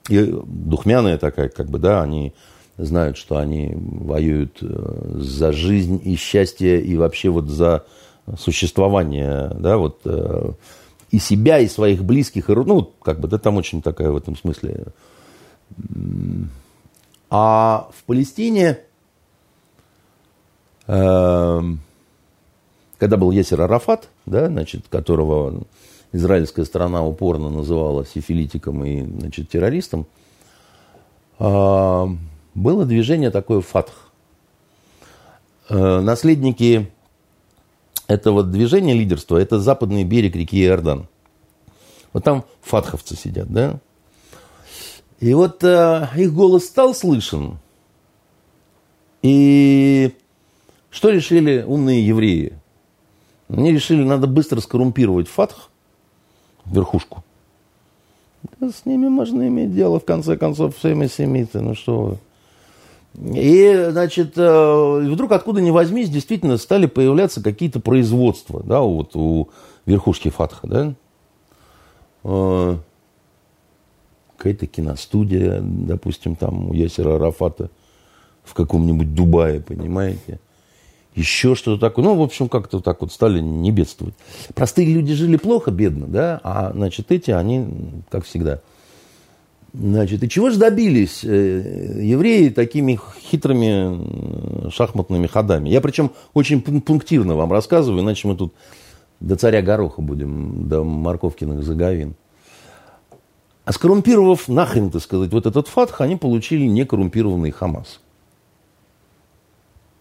[0.08, 2.32] и духмяная такая, как бы, да, они
[2.78, 7.84] знают, что они воюют э, за жизнь и счастье, и вообще вот за
[8.38, 10.50] существование, да, вот, э,
[11.10, 14.36] и себя, и своих близких, и, ну, как бы, да, там очень такая в этом
[14.36, 14.86] смысле.
[17.30, 18.78] А в Палестине
[20.86, 21.60] э,
[22.98, 25.62] когда был Ясер Арафат, да, значит, которого
[26.12, 30.06] израильская сторона упорно называла сифилитиком и значит, террористом,
[31.38, 32.08] а,
[32.54, 34.06] было движение такое «Фатх».
[35.68, 36.90] Э, наследники
[38.06, 41.08] этого движения лидерства– это западный берег реки Иордан.
[42.12, 43.80] Вот там фатховцы сидят, да?
[45.18, 47.58] И вот э, их голос стал слышен.
[49.22, 50.14] И
[50.90, 52.58] что решили умные евреи?
[53.48, 55.70] Они решили, надо быстро скоррумпировать Фатх,
[56.70, 57.22] верхушку.
[58.60, 62.18] Да, с ними можно иметь дело, в конце концов, всеми семиты, ну что вы.
[63.34, 69.48] И, значит, э, вдруг откуда ни возьмись, действительно стали появляться какие-то производства, да, вот у
[69.86, 70.94] верхушки Фатха, да.
[72.24, 72.76] Э,
[74.36, 77.70] какая-то киностудия, допустим, там у Ясера Арафата
[78.44, 80.38] в каком-нибудь Дубае, понимаете
[81.16, 82.04] еще что-то такое.
[82.04, 84.14] Ну, в общем, как-то так вот стали не бедствовать.
[84.54, 87.66] Простые люди жили плохо, бедно, да, а, значит, эти, они,
[88.10, 88.60] как всегда.
[89.72, 95.68] Значит, и чего же добились э, евреи такими хитрыми шахматными ходами?
[95.68, 98.54] Я причем очень пунктирно вам рассказываю, иначе мы тут
[99.20, 102.14] до царя Гороха будем, до морковкиных заговин.
[103.64, 108.00] А скоррумпировав нахрен, так сказать, вот этот фатх, они получили некоррумпированный Хамас–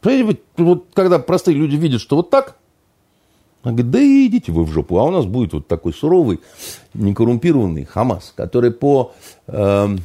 [0.05, 2.57] Понимаете, вот когда простые люди видят, что вот так,
[3.63, 6.41] он говорит, да идите вы в жопу, а у нас будет вот такой суровый,
[6.93, 9.13] некоррумпированный Хамас, который по,
[9.47, 9.97] э,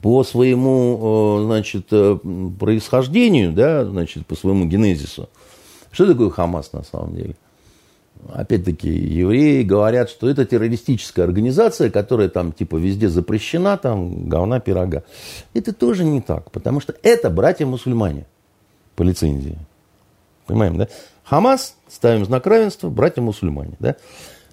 [0.00, 2.18] по своему, э, значит, э,
[2.60, 5.28] происхождению, да, значит, по своему генезису.
[5.90, 7.34] Что такое Хамас на самом деле?
[8.32, 15.02] Опять-таки, евреи говорят, что это террористическая организация, которая там типа везде запрещена, там говна, пирога.
[15.52, 18.26] Это тоже не так, потому что это братья-мусульмане
[19.00, 19.56] по лицензии.
[20.44, 20.86] Понимаем, да?
[21.24, 23.96] Хамас, ставим знак равенства, братья-мусульмане, да?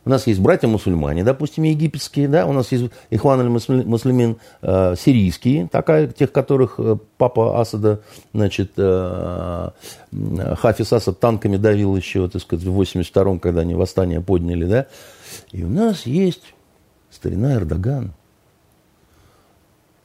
[0.05, 6.07] У нас есть братья-мусульмане, допустим, египетские, да, у нас есть Ихван аль-Муслимин э, сирийские, такая,
[6.07, 7.99] тех, которых э, папа Асада,
[8.33, 9.69] значит, э,
[10.61, 14.85] Хафиз Асад танками давил еще, так сказать, в 82-м, когда они восстание подняли, да.
[15.51, 16.53] И у нас есть
[17.11, 18.13] старина Эрдоган,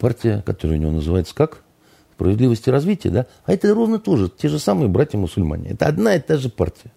[0.01, 1.63] партия, которая у него называется как?
[2.15, 5.71] Справедливости развития, да, а это ровно тоже те же самые братья-мусульмане.
[5.71, 6.93] Это одна и та же партия,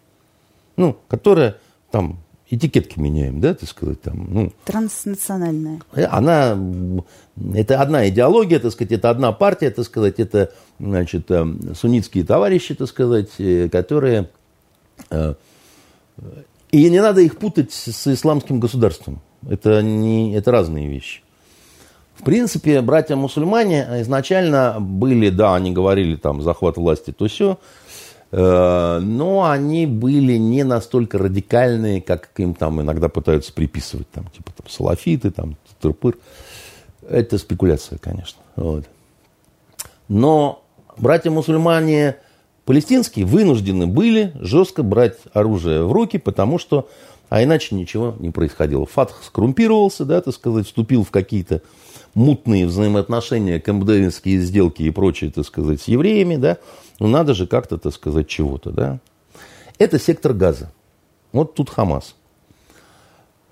[0.77, 1.57] ну, которая
[1.91, 4.53] там этикетки меняем, да, так сказать, там, ну.
[4.65, 5.79] Транснациональная.
[6.09, 6.57] Она,
[7.53, 12.75] это одна идеология, так сказать, это одна партия, так сказать, это, значит, э, суннитские товарищи,
[12.75, 14.29] так сказать, э, которые,
[15.09, 15.33] э,
[16.71, 19.21] и не надо их путать с исламским государством.
[19.47, 21.21] Это, не, это разные вещи.
[22.15, 27.59] В принципе, братья-мусульмане изначально были, да, они говорили там захват власти, то все,
[28.31, 34.51] э, но они были не настолько радикальные, как им там иногда пытаются приписывать, там, типа
[34.55, 36.17] там, салафиты, там, тырпыр.
[37.07, 38.41] Это спекуляция, конечно.
[38.55, 38.85] Вот.
[40.07, 40.63] Но
[40.97, 42.15] братья-мусульмане
[42.63, 46.87] палестинские вынуждены были жестко брать оружие в руки, потому что,
[47.29, 48.85] а иначе ничего не происходило.
[48.85, 51.61] Фатх скоррумпировался, да, так сказать, вступил в какие-то
[52.15, 56.57] мутные взаимоотношения, кэмпдевинские сделки и прочее, так сказать, с евреями, да,
[56.99, 58.99] ну надо же как-то, так сказать, чего-то, да.
[59.77, 60.71] Это сектор газа.
[61.33, 62.15] Вот тут Хамас.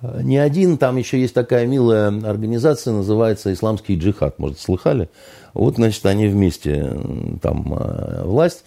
[0.01, 5.09] Не один, там еще есть такая милая организация, называется Исламский джихад, может, слыхали?
[5.53, 6.97] Вот, значит, они вместе,
[7.41, 8.65] там э, власть.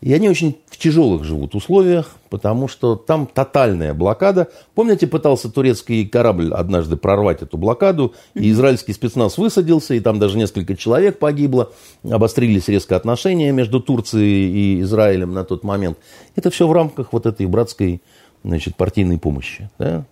[0.00, 4.48] И они очень в тяжелых живут условиях, потому что там тотальная блокада.
[4.74, 10.36] Помните, пытался турецкий корабль однажды прорвать эту блокаду, и израильский спецназ высадился, и там даже
[10.38, 11.72] несколько человек погибло.
[12.04, 15.98] Обострились резко отношения между Турцией и Израилем на тот момент.
[16.34, 18.02] Это все в рамках вот этой братской
[18.44, 19.70] значит, партийной помощи.
[19.78, 20.04] Да?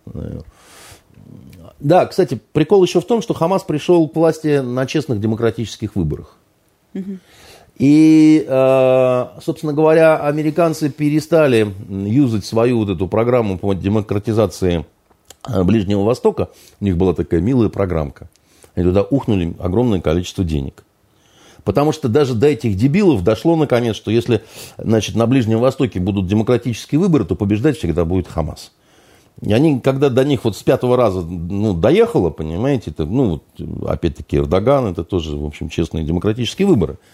[1.78, 6.36] да, кстати, прикол еще в том, что Хамас пришел к власти на честных демократических выборах.
[6.94, 7.18] Угу.
[7.76, 14.86] И, э, собственно говоря, американцы перестали юзать свою вот эту программу по демократизации
[15.48, 16.50] э, Ближнего Востока.
[16.80, 18.28] У них была такая милая программка.
[18.76, 20.84] Они туда ухнули огромное количество денег.
[21.64, 24.42] Потому что даже до этих дебилов дошло наконец, что если
[24.78, 28.70] значит, на Ближнем Востоке будут демократические выборы, то побеждать всегда будет Хамас.
[29.40, 33.42] И они, когда до них вот с пятого раза ну, доехало, понимаете, это, ну,
[33.84, 36.98] опять-таки Эрдоган, это тоже, в общем, честные демократические выборы–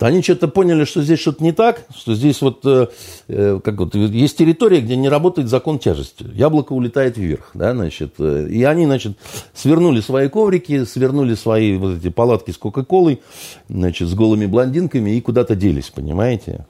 [0.00, 2.88] они что-то поняли, что здесь что-то не так, что здесь вот, э,
[3.28, 6.26] э, как вот есть территория, где не работает закон тяжести.
[6.34, 8.14] Яблоко улетает вверх, да, значит.
[8.18, 9.16] Э, и они, значит,
[9.54, 13.22] свернули свои коврики, свернули свои вот эти палатки с Кока-Колой,
[13.68, 16.66] значит, с голыми блондинками и куда-то делись, понимаете.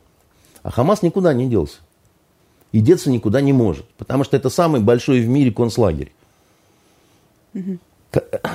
[0.63, 1.79] А Хамас никуда не делся.
[2.73, 6.13] И деться никуда не может, потому что это самый большой в мире концлагерь.
[7.55, 7.79] Угу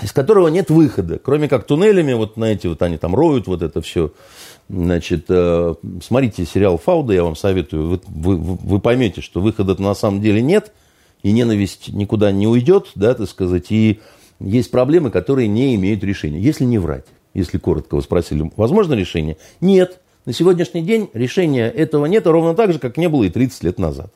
[0.03, 3.61] из которого нет выхода, кроме как туннелями, вот на эти вот они там роют вот
[3.61, 4.11] это все,
[4.69, 7.87] Значит, э, смотрите сериал «Фауда», я вам советую.
[7.87, 10.71] Вы, вы, вы поймете, что выхода на самом деле нет,
[11.23, 13.99] и ненависть никуда не уйдет, да, так сказать, и
[14.39, 16.39] есть проблемы, которые не имеют решения.
[16.39, 19.37] Если не врать, если коротко вы спросили, возможно решение?
[19.59, 20.01] Нет.
[20.25, 23.79] На сегодняшний день решения этого нет, ровно так же, как не было и 30 лет
[23.79, 24.13] назад.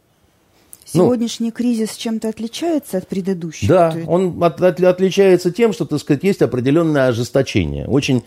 [0.94, 3.68] Ну, Сегодняшний ну, кризис чем-то отличается от предыдущего?
[3.68, 7.88] Да, он от, от, отличается тем, что, так сказать, есть определенное ожесточение.
[7.88, 8.24] Очень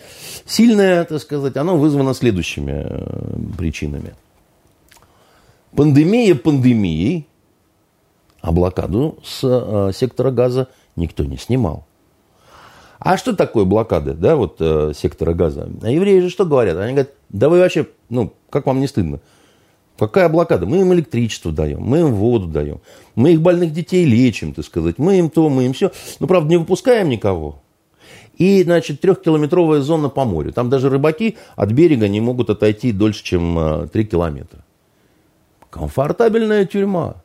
[0.47, 4.15] сильное, так сказать, оно вызвано следующими э, причинами.
[5.77, 7.29] Пандемия пандемией,
[8.41, 11.87] а блокаду с э, сектора газа никто не снимал.
[12.99, 15.69] А что такое блокада, да, вот э, сектора газа?
[15.83, 16.79] А евреи же что говорят?
[16.79, 19.21] Они говорят, да вы вообще, ну, как вам не стыдно?
[19.99, 20.67] Какая блокада?
[20.67, 22.81] Мы им электричество даем, мы им воду даем,
[23.15, 25.91] мы их больных детей лечим, так сказать, мы им то, мы им все.
[26.21, 27.63] Но, правда, не выпускаем никого.
[28.37, 30.53] И, значит, трехкилометровая зона по морю.
[30.53, 34.63] Там даже рыбаки от берега не могут отойти дольше, чем 3 километра.
[35.71, 37.23] Комфортабельная тюрьма.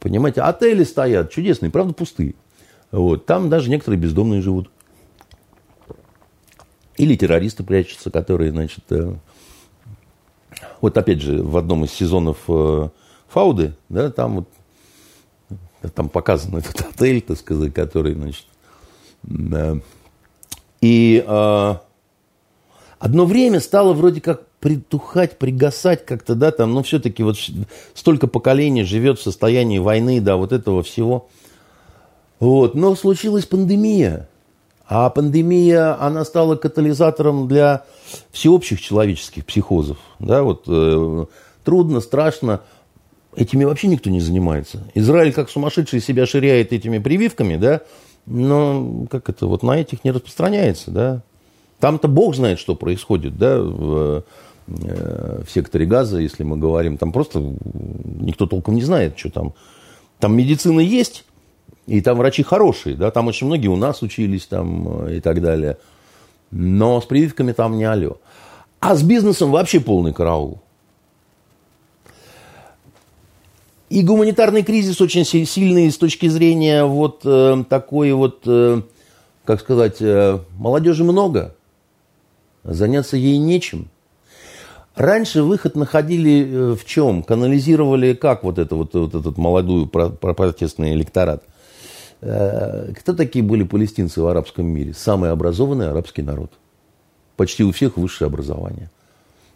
[0.00, 2.34] Понимаете, отели стоят чудесные, правда, пустые.
[2.90, 3.24] Вот.
[3.24, 4.70] Там даже некоторые бездомные живут.
[6.98, 9.14] Или террористы прячутся, которые, значит, э,
[10.80, 12.88] вот опять же, в одном из сезонов э,
[13.28, 14.48] Фауды, да, там вот
[15.94, 18.46] там показан этот отель, так сказать, который, значит,
[19.22, 19.78] да.
[20.80, 21.74] и э,
[22.98, 27.36] одно время стало вроде как притухать, пригасать как-то, да, там, но все-таки вот
[27.94, 31.28] столько поколений живет в состоянии войны, да, вот этого всего.
[32.40, 34.28] Вот, но случилась пандемия,
[34.88, 37.84] а пандемия, она стала катализатором для
[38.32, 39.98] всеобщих человеческих психозов.
[40.18, 41.26] Да, вот, э,
[41.62, 42.62] трудно, страшно.
[43.36, 44.82] Этими вообще никто не занимается.
[44.94, 47.82] Израиль как сумасшедший себя ширяет этими прививками, да,
[48.24, 51.22] но как это, вот на этих не распространяется, да.
[51.80, 54.24] Там-то Бог знает, что происходит, да, в,
[54.68, 56.96] э, в секторе газа, если мы говорим.
[56.96, 59.52] Там просто никто толком не знает, что там.
[60.18, 61.24] Там медицина есть,
[61.88, 65.40] и там врачи хорошие, да, там очень многие у нас учились там э, и так
[65.40, 65.78] далее.
[66.50, 68.18] Но с прививками там не алло.
[68.78, 70.60] А с бизнесом вообще полный караул.
[73.88, 78.82] И гуманитарный кризис очень сильный с точки зрения вот э, такой вот, э,
[79.46, 81.54] как сказать, э, молодежи много,
[82.64, 83.88] заняться ей нечем.
[84.94, 87.22] Раньше выход находили э, в чем?
[87.22, 91.42] Канализировали как вот, это, вот, вот этот молодую протестный электорат–
[92.20, 94.92] кто такие были палестинцы в арабском мире?
[94.94, 96.52] Самый образованный арабский народ.
[97.36, 98.90] Почти у всех высшее образование.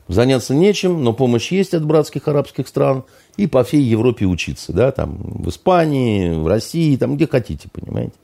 [0.08, 3.04] Заняться нечем, но помощь есть от братских арабских стран.
[3.36, 4.72] И по всей Европе учиться.
[4.72, 8.14] Да, там, в Испании, в России, там, где хотите, понимаете.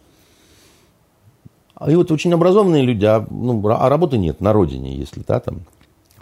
[1.87, 5.61] И вот очень образованные люди, а, ну, а работы нет на родине, если, да, там.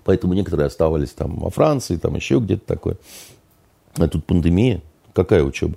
[0.05, 2.97] Поэтому некоторые оставались там во Франции, там еще где-то такое.
[3.97, 4.83] А тут пандемия.
[5.15, 5.77] Какая учеба?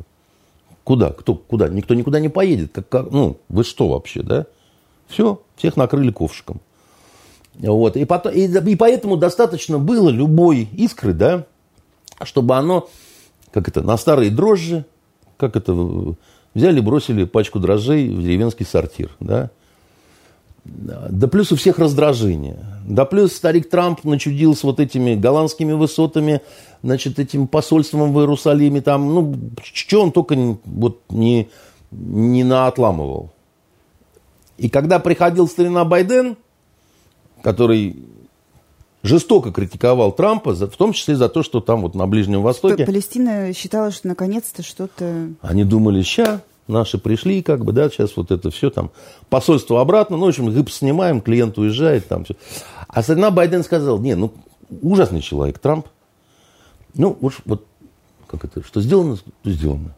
[0.89, 1.11] Куда?
[1.11, 1.35] Кто?
[1.35, 1.69] Куда?
[1.69, 2.71] Никто никуда не поедет.
[2.73, 4.47] Как, как, ну, вы что вообще, да?
[5.07, 6.61] Все, всех накрыли ковшиком.
[7.53, 7.95] Вот.
[7.95, 11.45] И, потом, и, и поэтому достаточно было любой искры, да,
[12.23, 12.89] чтобы оно,
[13.51, 14.83] как это, на старые дрожжи,
[15.37, 15.73] как это,
[16.55, 19.51] взяли, бросили пачку дрожжей в деревенский сортир, да,
[20.65, 22.57] да плюс у всех раздражение.
[22.87, 26.41] Да плюс старик Трамп начудил с вот этими голландскими высотами,
[26.83, 28.81] значит, этим посольством в Иерусалиме.
[28.81, 31.49] Там, ну, что он только вот не,
[31.91, 33.31] не наотламывал.
[34.57, 36.35] И когда приходил старина Байден,
[37.41, 37.95] который
[39.03, 42.85] жестоко критиковал Трампа, в том числе за то, что там вот на Ближнем Востоке...
[42.85, 45.29] Палестина считала, что наконец-то что-то...
[45.41, 48.91] Они думали, ща, наши пришли, как бы, да, сейчас вот это все там,
[49.29, 52.35] посольство обратно, ну, в общем, гипс снимаем, клиент уезжает, там все.
[52.87, 54.33] А страна Байден сказал, не, ну,
[54.81, 55.87] ужасный человек Трамп,
[56.93, 57.65] ну, уж вот,
[58.27, 59.95] как это, что сделано, то сделано.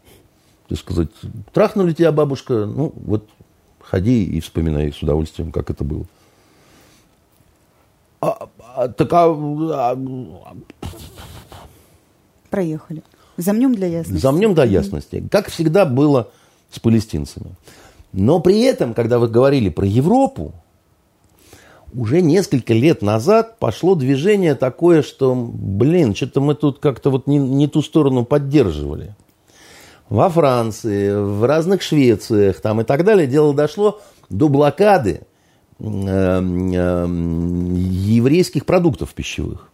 [0.68, 1.10] То есть сказать,
[1.54, 3.28] трахнули тебя бабушка, ну, вот,
[3.80, 6.06] ходи и вспоминай с удовольствием, как это было.
[8.22, 9.98] А, а, так, а, а,
[12.50, 13.04] Проехали.
[13.38, 14.22] Замнем для ясности.
[14.22, 15.28] Замнем для ясности.
[15.32, 16.30] Как всегда было
[16.70, 17.56] с палестинцами.
[18.14, 20.54] Но при этом, когда вы говорили про Европу,
[21.94, 27.38] уже несколько лет назад пошло движение такое, что, блин, что-то мы тут как-то вот не,
[27.38, 29.16] не ту сторону поддерживали.
[30.10, 35.22] Во Франции, в разных Швециях там и так далее дело дошло до блокады
[35.80, 39.72] э, э, еврейских продуктов пищевых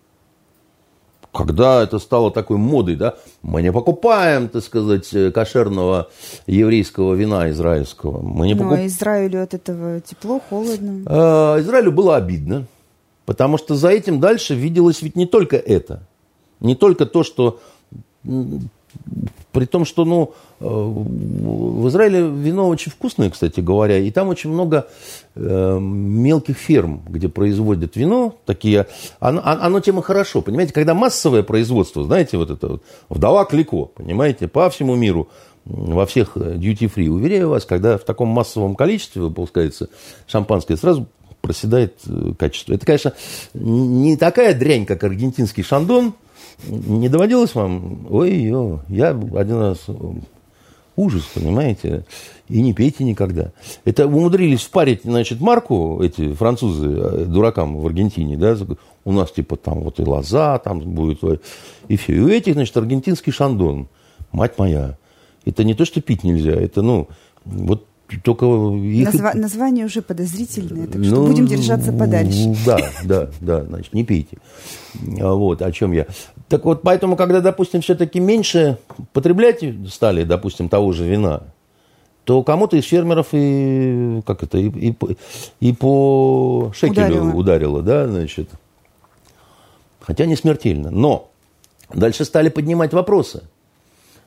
[1.38, 6.10] когда это стало такой модой, да, мы не покупаем, так сказать, кошерного
[6.48, 8.22] еврейского вина израильского.
[8.22, 8.72] Мы не покуп...
[8.72, 11.04] Но Израилю от этого тепло, холодно.
[11.06, 12.66] А, Израилю было обидно,
[13.26, 16.02] потому что за этим дальше виделось ведь не только это.
[16.60, 17.60] Не только то, что
[19.52, 24.52] при том, что ну, э, в Израиле вино очень вкусное, кстати говоря, и там очень
[24.52, 24.88] много
[25.36, 28.36] э, мелких ферм, где производят вино.
[28.46, 28.86] Такие,
[29.20, 34.48] оно, оно тема хорошо, понимаете, когда массовое производство, знаете, вот это вот, вдова Клико, понимаете,
[34.48, 35.28] по всему миру,
[35.66, 39.90] во всех duty-free, уверяю вас, когда в таком массовом количестве выпускается
[40.28, 41.08] шампанское, сразу
[41.42, 42.74] проседает э, качество.
[42.74, 43.14] Это, конечно,
[43.54, 46.14] не такая дрянь, как аргентинский шандон,
[46.66, 48.08] не доводилось вам?
[48.10, 48.52] Ой,
[48.90, 49.86] я один раз
[50.98, 52.06] ужас, понимаете?
[52.50, 53.52] И не пейте никогда.
[53.86, 58.58] Это умудрились впарить, значит, марку эти французы э, дуракам в Аргентине, да,
[59.06, 61.20] у нас типа там вот и лоза там будет,
[61.88, 62.14] и все.
[62.14, 63.88] И у этих, значит, аргентинский шандон,
[64.32, 64.98] мать моя.
[65.46, 67.08] Это не то, что пить нельзя, это, ну,
[67.46, 67.86] вот
[68.24, 69.06] только их...
[69.06, 69.34] Назва...
[69.34, 72.56] Название уже подозрительное, так что ну, будем держаться подальше.
[72.66, 74.38] Да, да, да, значит, не пейте.
[75.20, 76.06] А вот, о чем я.
[76.48, 78.78] Так вот, поэтому, когда, допустим, все-таки меньше
[79.12, 81.44] потреблять стали, допустим, того же вина,
[82.24, 84.96] то кому-то из фермеров и, как это, и, и,
[85.60, 87.34] и по шекелю ударило.
[87.34, 88.50] ударило, да, значит.
[90.00, 90.90] Хотя не смертельно.
[90.92, 91.30] Но
[91.94, 93.44] дальше стали поднимать вопросы.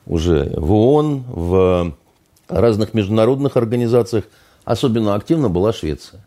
[0.05, 1.93] Уже в ООН, в
[2.51, 4.25] разных международных организациях
[4.63, 6.25] особенно активно была Швеция,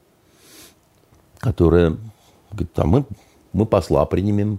[1.39, 1.97] которая
[2.51, 3.05] говорит, а мы,
[3.53, 4.59] мы посла примем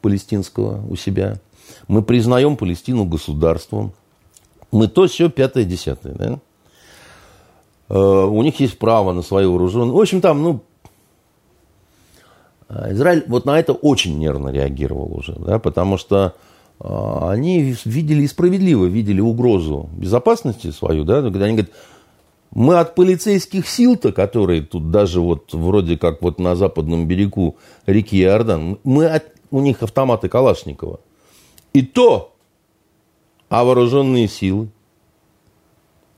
[0.00, 1.38] палестинского у себя,
[1.86, 3.92] мы признаем Палестину государством,
[4.70, 6.14] мы то, все, пятое, десятое.
[6.14, 6.38] Да?
[7.88, 9.92] Э, у них есть право на свое вооружение.
[9.92, 10.62] В общем, там, ну,
[12.68, 16.34] Израиль вот на это очень нервно реагировал уже, да, потому что
[16.80, 21.72] они видели и справедливо видели угрозу безопасности свою, да, когда они говорят,
[22.50, 27.56] мы от полицейских сил-то, которые тут даже вот вроде как вот на западном берегу
[27.86, 31.00] реки Иордан, мы от, у них автоматы Калашникова.
[31.72, 32.34] И то,
[33.48, 34.68] а вооруженные силы.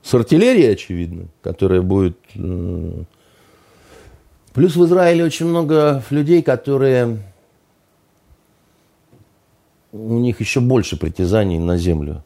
[0.03, 2.17] С артиллерией, очевидно, которая будет...
[2.35, 3.03] Э,
[4.53, 7.19] плюс в Израиле очень много людей, которые
[9.91, 12.23] у них еще больше притязаний на землю.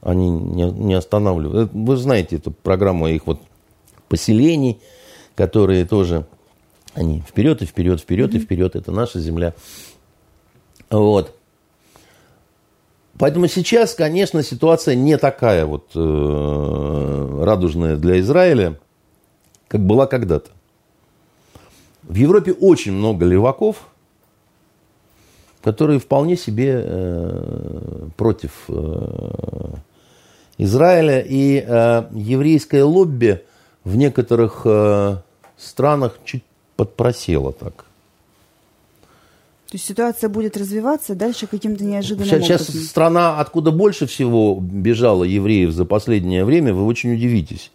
[0.00, 1.70] Они не, не останавливают.
[1.70, 3.40] Э, вы знаете эту программу их вот
[4.08, 4.80] поселений,
[5.34, 6.26] которые тоже,
[6.94, 9.54] они вперед и вперед, вперед и вперед, это наша земля.
[10.90, 11.34] Вот.
[13.18, 18.78] Поэтому сейчас, конечно, ситуация не такая вот э, радужная для Израиля,
[19.68, 20.50] как была когда-то.
[22.02, 23.88] В Европе очень много леваков,
[25.66, 29.74] которые вполне себе э, против э,
[30.58, 31.20] Израиля.
[31.20, 33.42] И э, еврейское лобби
[33.82, 35.16] в некоторых э,
[35.56, 36.44] странах чуть
[36.76, 37.84] подпросело так.
[39.66, 42.74] То есть ситуация будет развиваться дальше каким-то неожиданным сейчас, образом.
[42.74, 47.72] Сейчас страна, откуда больше всего бежало евреев за последнее время, вы очень удивитесь.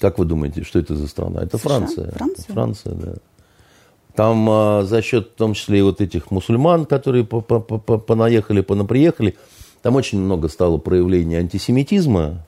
[0.00, 1.44] Как вы думаете, что это за страна?
[1.44, 1.68] Это США?
[1.68, 2.10] Франция.
[2.10, 2.52] Франция?
[2.52, 3.14] Франция, да.
[4.16, 9.36] Там а, за счет, в том числе, и вот этих мусульман, которые понаехали, понаприехали,
[9.82, 12.46] там очень много стало проявлений антисемитизма.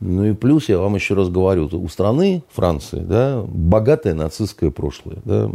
[0.00, 5.18] Ну и плюс, я вам еще раз говорю, у страны, Франции, да, богатое нацистское прошлое.
[5.24, 5.50] Да.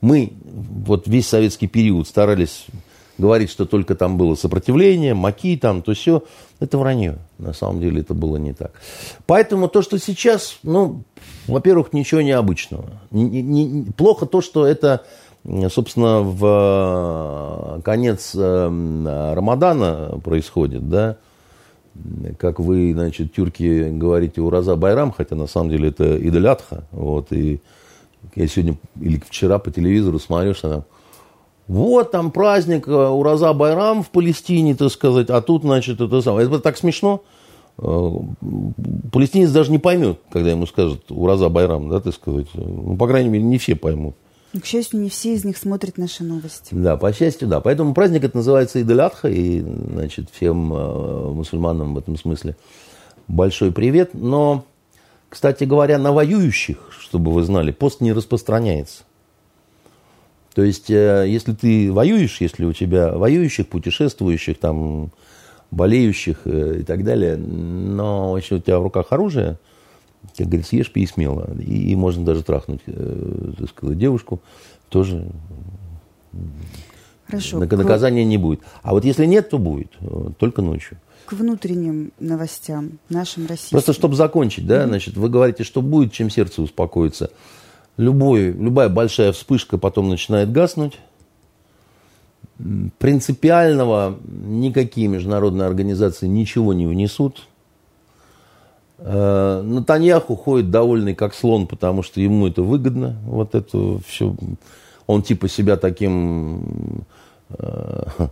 [0.00, 2.66] Мы вот весь советский период старались
[3.22, 6.24] говорить, что только там было сопротивление, маки там, то все.
[6.60, 7.18] Это вранье.
[7.38, 8.72] На самом деле это было не так.
[9.26, 11.04] Поэтому то, что сейчас, ну,
[11.46, 12.90] во-первых, ничего необычного.
[13.12, 15.04] Не, не, плохо то, что это,
[15.70, 21.16] собственно, в э, конец э, Рамадана происходит, да,
[22.38, 27.60] как вы, значит, тюрки говорите Ураза Байрам, хотя на самом деле это Идалятха, вот, и
[28.34, 30.84] я сегодня или вчера по телевизору смотрю, что там
[31.68, 36.46] вот там праздник э, Ураза Байрам в Палестине, так сказать, а тут, значит, это самое.
[36.46, 37.22] Это так смешно.
[37.78, 38.10] Э,
[39.10, 42.48] палестинец даже не поймет, когда ему скажут Ураза Байрам, да, так сказать.
[42.54, 44.16] Ну, по крайней мере, не все поймут.
[44.60, 46.68] к счастью, не все из них смотрят наши новости.
[46.72, 47.60] Да, по счастью, да.
[47.60, 52.56] Поэтому праздник это называется Идалятха, и, значит, всем э, мусульманам в этом смысле
[53.28, 54.10] большой привет.
[54.14, 54.64] Но,
[55.28, 59.04] кстати говоря, на воюющих, чтобы вы знали, пост не распространяется.
[60.54, 65.10] То есть, э, если ты воюешь, если у тебя воюющих, путешествующих, там,
[65.70, 69.58] болеющих э, и так далее, но если у тебя в руках оружие,
[70.36, 71.50] как говорится, ешь, пей смело.
[71.58, 74.42] И, и можно даже трахнуть, э, так сказать, девушку,
[74.90, 75.26] тоже
[77.26, 77.58] Хорошо.
[77.58, 78.60] наказания не будет.
[78.82, 79.92] А вот если нет, то будет,
[80.38, 80.98] только ночью.
[81.24, 83.76] К внутренним новостям, нашим российским.
[83.76, 84.88] Просто, чтобы закончить, да, mm-hmm.
[84.88, 87.30] значит, вы говорите, что будет, чем сердце успокоится
[87.96, 90.98] любой, любая большая вспышка потом начинает гаснуть.
[92.98, 97.46] Принципиального никакие международные организации ничего не внесут.
[98.98, 103.16] Э, Натаньяху ходит довольный как слон, потому что ему это выгодно.
[103.24, 104.34] Вот это все.
[105.06, 107.04] Он типа себя таким,
[107.50, 108.04] э,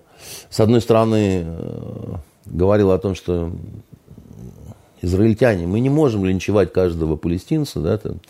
[0.51, 2.15] с одной стороны, э,
[2.47, 3.51] говорил о том, что
[5.03, 8.21] израильтяне, мы не можем линчевать каждого палестинца, да, там,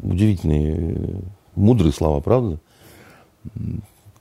[0.00, 1.22] Удивительные,
[1.54, 2.58] мудрые слова, правда?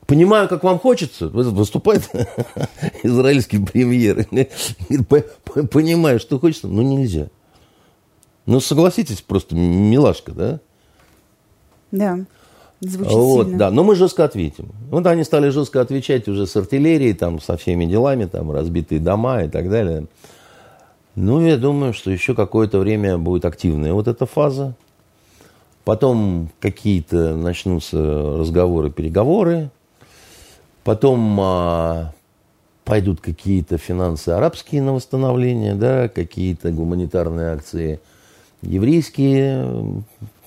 [0.05, 1.27] Понимаю, как вам хочется.
[1.27, 2.09] Выступает
[3.03, 4.25] израильский премьер.
[5.69, 7.27] Понимаю, что хочется, но нельзя.
[8.45, 10.59] Ну, согласитесь, просто милашка, да?
[11.91, 12.19] Да.
[12.79, 13.59] Звучит вот, сильно.
[13.59, 14.71] да, но мы жестко ответим.
[14.91, 19.43] Вот они стали жестко отвечать уже с артиллерией, там, со всеми делами, там, разбитые дома
[19.43, 20.05] и так далее.
[21.15, 24.75] Ну, я думаю, что еще какое-то время будет активная вот эта фаза.
[25.87, 27.97] Потом какие-то начнутся
[28.37, 29.69] разговоры, переговоры.
[30.83, 32.13] Потом а,
[32.83, 38.01] пойдут какие-то финансы арабские на восстановление, да, какие-то гуманитарные акции
[38.61, 40.03] еврейские.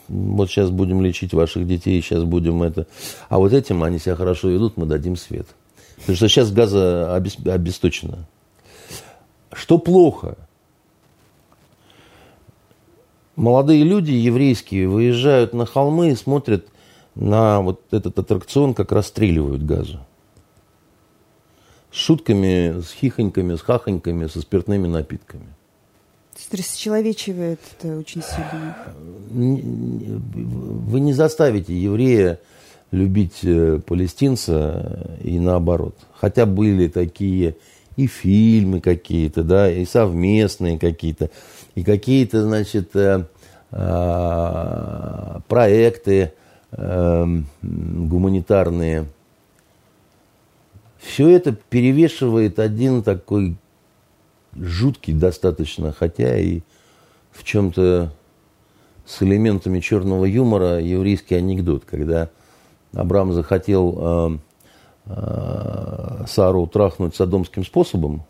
[0.09, 2.87] Вот сейчас будем лечить ваших детей, сейчас будем это.
[3.31, 5.47] А вот этим они себя хорошо ведут, мы дадим свет.
[6.01, 8.27] Потому что сейчас газа обесточено.
[9.55, 10.37] Что плохо–
[13.37, 16.67] молодые люди еврейские выезжают на холмы и смотрят
[17.15, 20.01] на вот этот аттракцион, как расстреливают газу.
[21.91, 25.47] С шутками, с хихоньками, с хахоньками, со спиртными напитками.
[26.33, 28.77] То есть расчеловечивает это очень сильно.
[29.31, 32.39] Вы не заставите еврея
[32.93, 35.97] любить э, палестинца и наоборот.
[36.15, 37.57] Хотя были такие
[37.97, 41.31] и фильмы какие-то, да, и совместные какие-то
[41.81, 43.25] и какие-то, значит, э,
[43.73, 46.35] э, проекты
[46.73, 47.27] э,
[47.63, 49.07] гуманитарные.
[50.99, 53.57] Все это перевешивает один такой
[54.55, 56.61] жуткий достаточно, хотя и
[57.33, 58.13] в чем-то
[59.07, 62.29] с элементами черного юмора еврейский анекдот, когда
[62.93, 64.39] Абрам захотел
[66.27, 68.25] Сару трахнуть садомским способом,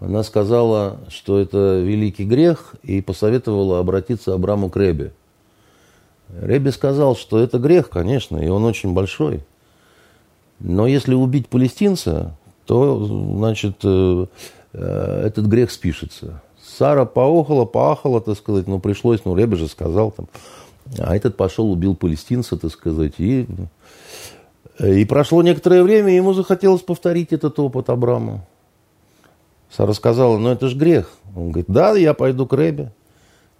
[0.00, 5.12] она сказала, что это великий грех, и посоветовала обратиться Абраму к Ребе.
[6.40, 9.44] Ребе сказал, что это грех, конечно, и он очень большой.
[10.60, 12.36] Но если убить палестинца,
[12.66, 14.26] то, значит, э,
[14.72, 16.42] э, этот грех спишется.
[16.62, 20.28] Сара поохала, поахала, так сказать, но пришлось, ну, Ребе же сказал там.
[20.98, 23.46] А этот пошел, убил палестинца, так сказать, и,
[24.78, 28.46] и прошло некоторое время, ему захотелось повторить этот опыт Абрама.
[29.70, 31.10] Сара сказала, ну это же грех.
[31.36, 32.92] Он говорит, да, я пойду к Ребе.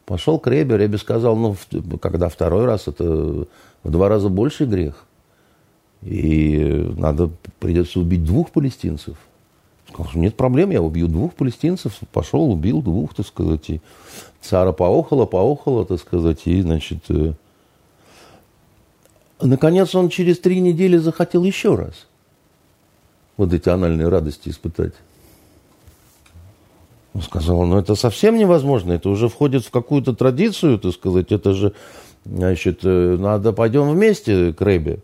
[0.04, 1.54] Пошел к Ребе, Ребе сказал, ну,
[2.00, 5.04] когда второй раз, это в два раза больше грех.
[6.02, 9.16] И надо, придется убить двух палестинцев.
[9.90, 11.98] Сказал, нет проблем, я убью двух палестинцев.
[12.12, 13.68] Пошел, убил двух, так сказать.
[13.68, 13.80] И
[14.40, 16.42] Сара поохала, поохала, так сказать.
[16.46, 17.32] И, значит, э...
[19.40, 22.06] наконец он через три недели захотел еще раз
[23.36, 24.94] вот эти анальные радости испытать.
[27.18, 31.52] Он сказал, ну это совсем невозможно, это уже входит в какую-то традицию, так сказать, это
[31.52, 31.72] же,
[32.24, 35.00] значит, э, надо пойдем вместе к Рэбе.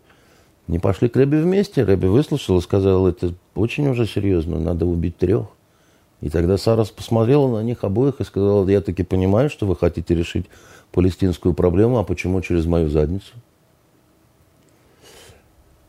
[0.67, 5.17] Не пошли к Рэбе вместе, Рэбе выслушал и сказал, это очень уже серьезно, надо убить
[5.17, 5.47] трех.
[6.21, 10.15] И тогда Сара посмотрела на них обоих и сказала, я таки понимаю, что вы хотите
[10.15, 10.45] решить
[10.93, 13.33] палестинскую проблему, а почему через мою задницу?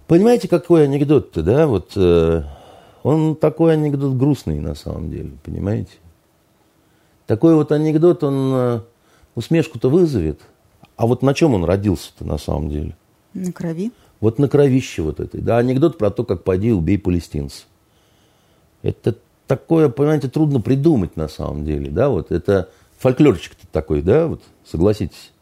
[0.09, 1.69] Понимаете, какой анекдот-то, да?
[1.69, 2.43] Вот э,
[3.05, 5.93] он такой анекдот грустный на самом деле, понимаете?
[7.27, 8.81] Такой вот анекдот, он э,
[9.35, 10.41] усмешку-то вызовет.
[10.97, 12.97] А вот на чем он родился-то на самом деле?
[13.35, 13.93] На крови.
[14.21, 15.41] Вот на кровище вот этой.
[15.41, 17.65] Да, анекдот про то, как пойди убей палестинца.
[18.83, 19.17] Это
[19.47, 21.91] такое, понимаете, трудно придумать на самом деле.
[21.91, 25.33] Да, вот это фольклорчик-то такой, да, вот согласитесь.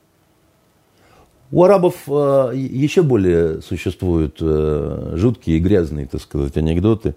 [1.50, 7.14] У арабов э, еще более существуют э, жуткие и грязные, так сказать, анекдоты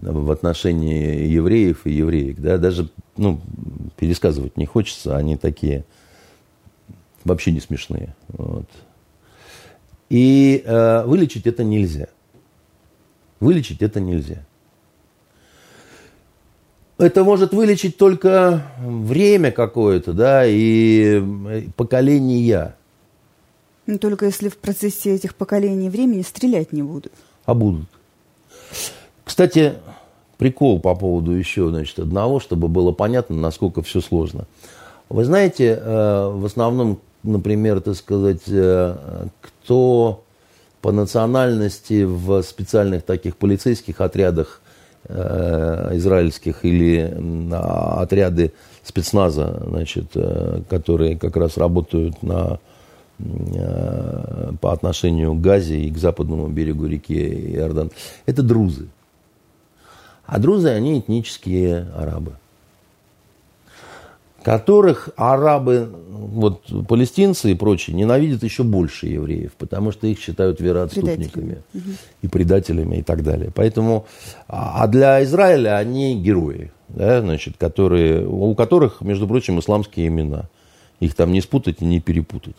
[0.00, 2.40] в отношении евреев и евреек.
[2.40, 2.58] Да?
[2.58, 3.40] Даже ну,
[3.96, 5.84] пересказывать не хочется, они такие
[7.24, 8.14] вообще не смешные.
[8.28, 8.66] Вот.
[10.08, 12.08] И э, вылечить это нельзя.
[13.38, 14.44] Вылечить это нельзя.
[16.98, 21.22] Это может вылечить только время какое-то, да, и
[21.74, 22.76] поколения.
[23.86, 27.12] Но ну, только если в процессе этих поколений времени стрелять не будут.
[27.46, 27.88] А будут.
[29.30, 29.74] Кстати,
[30.38, 34.46] прикол по поводу еще значит, одного, чтобы было понятно, насколько все сложно.
[35.08, 40.24] Вы знаете, э, в основном, например, так сказать, э, кто
[40.82, 44.62] по национальности в специальных таких полицейских отрядах
[45.04, 47.16] э, израильских или
[47.52, 48.52] отряды
[48.82, 50.06] спецназа, значит,
[50.68, 52.58] которые как раз работают на,
[54.60, 57.92] по отношению к Газе и к западному берегу реки Иордан,
[58.26, 58.88] это друзы.
[60.30, 62.34] А друзы, они этнические арабы.
[64.44, 71.62] Которых арабы, вот палестинцы и прочие, ненавидят еще больше евреев, потому что их считают вероотступниками
[71.72, 71.96] предателями.
[72.22, 73.50] и предателями и так далее.
[73.52, 74.06] Поэтому,
[74.46, 80.48] а, а для Израиля они герои, да, значит, которые, у которых, между прочим, исламские имена.
[81.00, 82.56] Их там не спутать и не перепутать.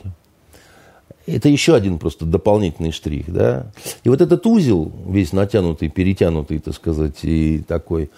[1.32, 3.72] Это еще один просто дополнительный штрих, да.
[4.04, 8.10] И вот этот узел, весь натянутый, перетянутый, так сказать, и такой,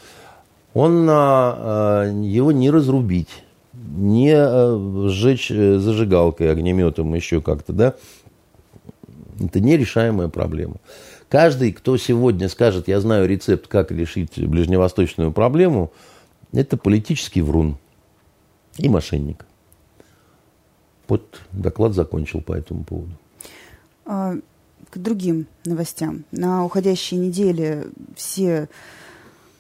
[0.74, 3.30] он, а, его не разрубить,
[3.74, 7.94] не а, сжечь э, зажигалкой, огнеметом, еще как-то, да.
[9.40, 10.76] Это нерешаемая проблема.
[11.30, 15.92] Каждый, кто сегодня скажет, я знаю рецепт, как решить ближневосточную проблему,
[16.52, 17.78] это политический врун
[18.78, 19.46] и мошенник.
[21.14, 23.12] Вот доклад закончил по этому поводу.
[24.04, 24.34] А,
[24.90, 26.24] к другим новостям.
[26.32, 27.86] На уходящей неделе
[28.16, 28.68] все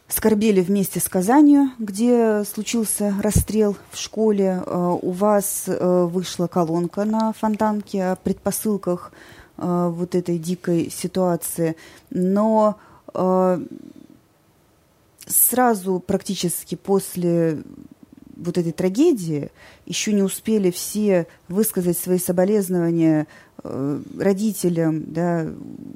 [0.08, 4.64] скорбели вместе с Казанью, где случился расстрел в школе.
[4.66, 9.12] А, у вас а, вышла колонка на фонтанке о предпосылках
[9.56, 11.76] вот этой дикой ситуации.
[12.10, 12.80] Но
[15.28, 17.62] сразу практически после
[18.44, 19.50] вот этой трагедии
[19.86, 23.28] еще не успели все высказать свои соболезнования
[23.64, 25.48] э, родителям, да,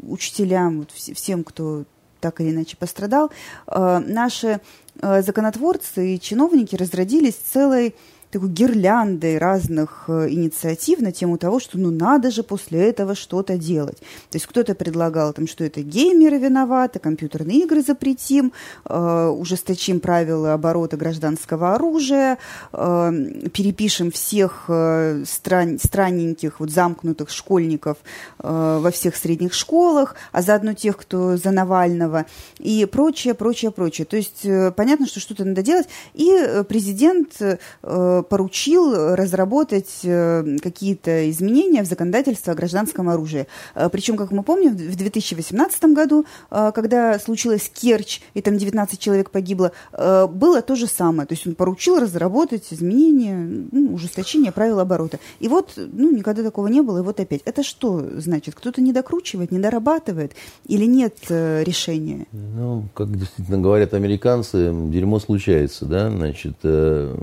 [0.03, 1.85] учителям, вот всем, кто
[2.19, 3.31] так или иначе пострадал,
[3.67, 4.59] э, наши
[5.01, 7.95] э, законотворцы и чиновники разродились целой
[8.31, 13.57] такой гирляндой разных э, инициатив на тему того, что ну надо же после этого что-то
[13.57, 13.97] делать.
[14.29, 18.51] То есть кто-то предлагал, там, что это геймеры виноваты, компьютерные игры запретим,
[18.85, 22.37] э, ужесточим правила оборота гражданского оружия,
[22.73, 23.11] э,
[23.53, 27.97] перепишем всех э, стран, странненьких, вот замкнутых школьников
[28.39, 32.25] э, во всех средних школах, а заодно тех, кто за Навального
[32.59, 34.05] и прочее, прочее, прочее.
[34.05, 35.87] То есть э, понятно, что что-то надо делать.
[36.13, 43.47] И э, президент э, поручил разработать какие-то изменения в законодательство о гражданском оружии.
[43.91, 49.71] Причем, как мы помним, в 2018 году, когда случилась Керчь, и там 19 человек погибло,
[49.91, 51.27] было то же самое.
[51.27, 55.19] То есть он поручил разработать изменения, ну, ужесточение правил оборота.
[55.39, 57.41] И вот, ну, никогда такого не было, и вот опять.
[57.45, 58.55] Это что значит?
[58.55, 60.33] Кто-то не докручивает, не дорабатывает
[60.65, 62.25] или нет решения?
[62.31, 67.15] Ну, как действительно говорят американцы, дерьмо случается, да, значит, э,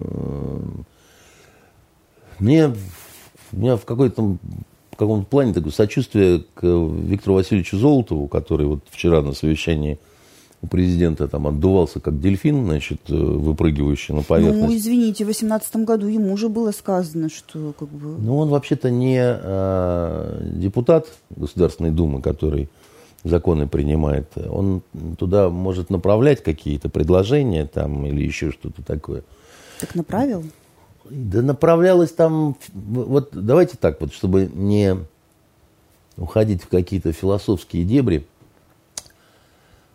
[2.41, 2.75] мне,
[3.53, 4.37] у меня в какой-то
[4.95, 9.99] в каком-то плане такое сочувствие к Виктору Васильевичу Золотову, который вот вчера на совещании
[10.63, 14.69] у президента там отдувался как дельфин, значит, э, выпрыгивающий на поверхность.
[14.69, 18.17] Ну, извините, в 2018 году ему уже было сказано, что как бы...
[18.19, 22.69] Ну, он вообще-то не э, депутат Государственной Думы, который
[23.25, 24.83] законы принимает, он
[25.19, 29.23] туда может направлять какие-то предложения там или еще что-то такое.
[29.81, 30.45] Так направил?
[31.11, 34.97] Да направлялось там, вот давайте так вот, чтобы не
[36.17, 38.27] уходить в какие-то философские дебри,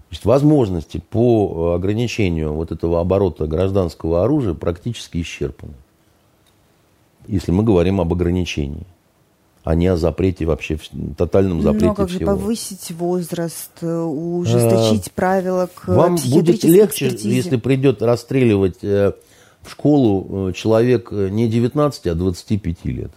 [0.09, 5.73] Значит, возможности по ограничению вот этого оборота гражданского оружия практически исчерпаны.
[7.27, 8.87] Если мы говорим об ограничении
[9.63, 10.79] а не о запрете вообще,
[11.17, 12.19] тотальном запрете Ну, а как всего.
[12.19, 17.35] же повысить возраст, э, ужесточить а, правила к Вам будет легче, экспертизе.
[17.35, 19.13] если придет расстреливать э,
[19.61, 23.11] в школу э, человек не 19, а 25 лет.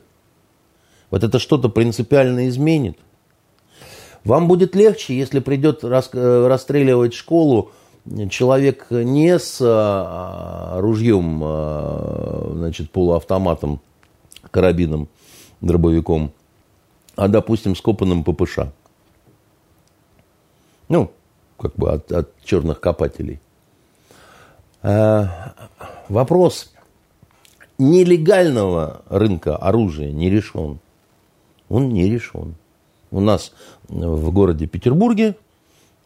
[1.11, 2.99] Вот это что-то принципиально изменит.
[4.24, 7.72] Вам будет легче, если придет расстреливать школу
[8.30, 9.61] человек не с
[10.80, 11.38] ружьем,
[12.57, 13.80] значит, полуавтоматом,
[14.51, 15.09] карабином,
[15.61, 16.32] дробовиком,
[17.16, 18.59] а, допустим, с копанным ППШ.
[20.88, 21.12] Ну,
[21.59, 23.40] как бы от, от черных копателей.
[26.12, 26.72] Вопрос
[27.78, 30.78] нелегального рынка оружия не решен.
[31.68, 32.54] Он не решен.
[33.10, 33.52] У нас
[33.88, 35.36] в городе Петербурге,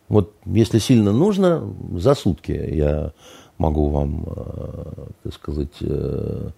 [0.09, 3.13] вот если сильно нужно, за сутки я
[3.59, 6.51] могу вам, э, так сказать, э,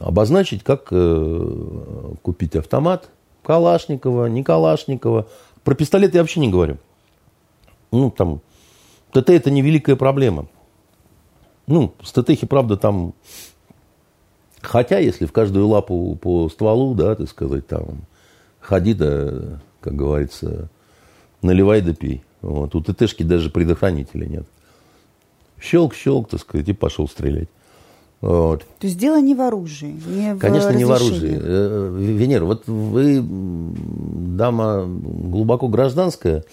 [0.00, 3.10] обозначить, как э, купить автомат
[3.42, 5.26] Калашникова, не Калашникова.
[5.64, 6.78] Про пистолет я вообще не говорю.
[7.90, 8.40] Ну, там,
[9.12, 10.46] ТТ это не великая проблема.
[11.66, 13.14] Ну, с ТТХи, правда, там...
[14.60, 18.06] Хотя, если в каждую лапу по стволу, да, так сказать, там,
[18.60, 20.70] ходи да, как говорится,
[21.42, 22.22] наливай да пей.
[22.40, 22.74] Вот.
[22.74, 24.46] У ТТшки даже предохранителя нет.
[25.60, 27.48] Щелк-щелк, так сказать, и пошел стрелять.
[28.20, 28.64] Вот.
[28.78, 31.38] То есть дело не в оружии, не в Конечно, не в оружии.
[31.38, 36.44] Э, Венера, вот вы дама глубоко гражданская,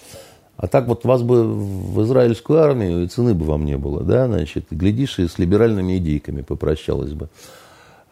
[0.61, 4.27] а так вот вас бы в израильскую армию и цены бы вам не было, да,
[4.27, 7.29] значит, глядишь, и с либеральными идейками попрощалась бы.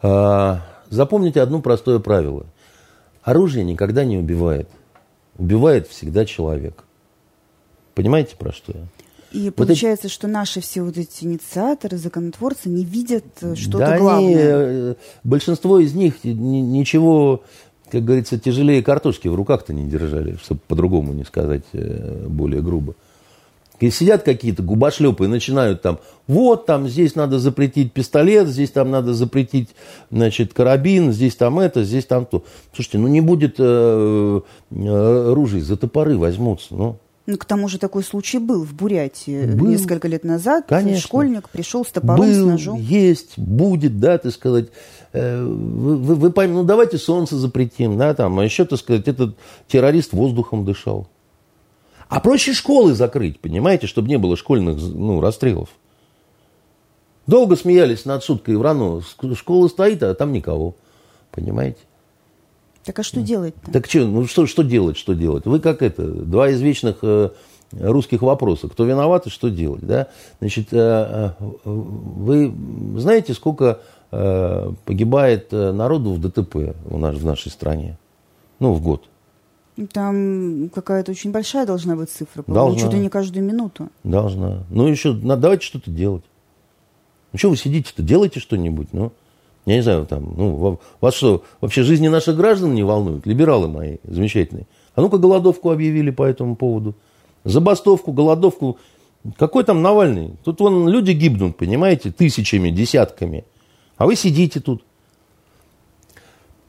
[0.02, 2.44] А, запомните одно простое правило.
[3.22, 4.68] Оружие никогда не убивает.
[5.38, 6.82] Убивает всегда человек.
[7.94, 8.84] Понимаете, про что я?
[9.30, 10.14] И вот получается, эти...
[10.14, 14.26] что наши все вот эти инициаторы, законотворцы не видят э, что-то да главное.
[14.26, 17.44] Они, э, большинство из них ничего,
[17.90, 22.94] как говорится, тяжелее картошки в руках-то не держали, чтобы по-другому не сказать э, более грубо.
[23.80, 28.90] И сидят какие-то губошлепы и начинают там, вот там здесь надо запретить пистолет, здесь там
[28.90, 29.70] надо запретить,
[30.10, 32.44] значит, карабин, здесь там это, здесь там то.
[32.74, 36.98] Слушайте, ну не будет э, э, ружей, за топоры возьмутся, ну.
[37.26, 39.68] Ну, к тому же такой случай был в Бурятии был.
[39.68, 40.64] несколько лет назад.
[40.68, 41.00] Конечно.
[41.00, 42.80] Школьник пришел с топором, был, с ножом.
[42.80, 44.68] есть, будет, да, так сказать.
[45.12, 49.08] Э, вы, вы, вы поймите, ну давайте солнце запретим, да, там, а еще, так сказать,
[49.08, 49.36] этот
[49.66, 51.08] террорист воздухом дышал.
[52.08, 55.68] А проще школы закрыть, понимаете, чтобы не было школьных ну, расстрелов.
[57.26, 59.02] Долго смеялись над шуткой в РАНО.
[59.34, 60.74] Школа стоит, а там никого.
[61.30, 61.78] Понимаете?
[62.84, 63.70] Так а что делать-то?
[63.70, 65.44] Так что, ну что, что делать, что делать?
[65.44, 67.30] Вы как это, два из вечных э,
[67.72, 68.68] русских вопроса.
[68.68, 70.08] Кто виноват и что делать, да?
[70.40, 72.52] Значит, э, э, вы
[72.96, 73.80] знаете, сколько
[74.10, 77.96] погибает э, народу в ДТП у нас, в нашей стране?
[78.58, 79.04] Ну, в год.
[79.92, 82.44] Там какая-то очень большая должна быть цифра.
[82.46, 82.80] Должна.
[82.80, 83.88] Чуть ли не каждую минуту.
[84.04, 84.64] Должна.
[84.68, 86.24] Ну, еще надо, давайте что-то делать.
[87.32, 88.02] Ну, что вы сидите-то?
[88.02, 89.12] Делайте что-нибудь, ну.
[89.66, 93.26] Я не знаю, там, ну, вас что, вообще жизни наших граждан не волнуют?
[93.26, 94.66] Либералы мои, замечательные.
[94.94, 96.94] А ну-ка голодовку объявили по этому поводу.
[97.44, 98.78] Забастовку, голодовку.
[99.38, 100.32] Какой там Навальный?
[100.44, 103.44] Тут вон люди гибнут, понимаете, тысячами, десятками.
[104.00, 104.82] А вы сидите тут.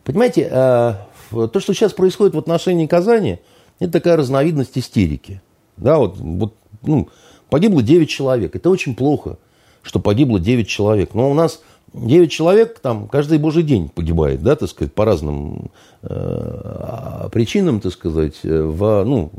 [0.04, 3.40] Понимаете, а, то, что сейчас происходит в отношении Казани,
[3.80, 5.42] это такая разновидность истерики.
[5.78, 7.08] Да, вот, вот ну,
[7.50, 8.54] погибло 9 человек.
[8.58, 9.38] Это очень плохо,
[9.82, 11.14] что погибло 9 человек.
[11.14, 11.62] Но у нас
[11.94, 15.72] 9 человек там каждый божий день погибает, да, так сказать, по разным
[16.02, 19.32] э, причинам, так сказать, в, ну,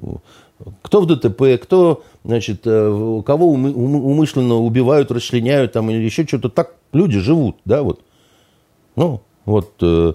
[0.83, 6.49] кто в ДТП, кто, значит, э, кого умышленно убивают, расчленяют, там, или еще что-то.
[6.49, 8.01] Так люди живут, да, вот.
[8.97, 10.13] Ну, вот э,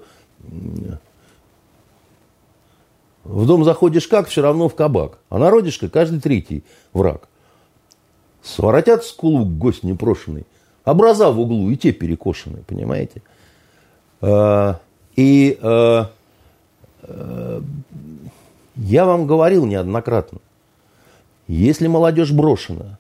[3.24, 5.20] в дом заходишь как, все равно в кабак.
[5.30, 7.28] А народишко каждый третий враг.
[8.42, 10.46] Своротят скулу гость непрошенный.
[10.86, 13.22] Образа в углу и те перекошены, понимаете?
[14.22, 14.80] А,
[15.18, 16.10] и а,
[17.04, 17.62] а,
[18.78, 20.40] я вам говорил неоднократно,
[21.48, 23.00] если молодежь брошена,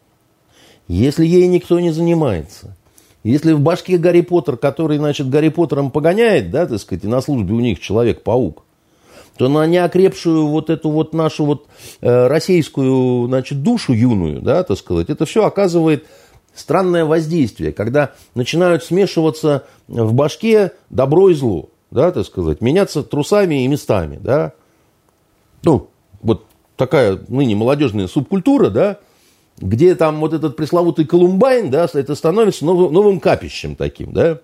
[0.87, 2.75] если ей никто не занимается,
[3.23, 7.21] если в башке Гарри Поттер, который, значит, Гарри Поттером погоняет, да, так сказать, и на
[7.21, 8.63] службе у них Человек-паук,
[9.37, 11.67] то на неокрепшую вот эту вот нашу вот
[12.01, 16.05] э, российскую, значит, душу юную, да, так сказать, это все оказывает
[16.55, 23.63] странное воздействие, когда начинают смешиваться в башке добро и зло, да, так сказать, меняться трусами
[23.63, 24.53] и местами, да.
[25.63, 25.89] Ну,
[26.21, 26.45] вот
[26.75, 28.99] такая ныне молодежная субкультура, да,
[29.57, 34.39] где там вот этот пресловутый Колумбайн, да, это становится новым, новым капищем таким, да.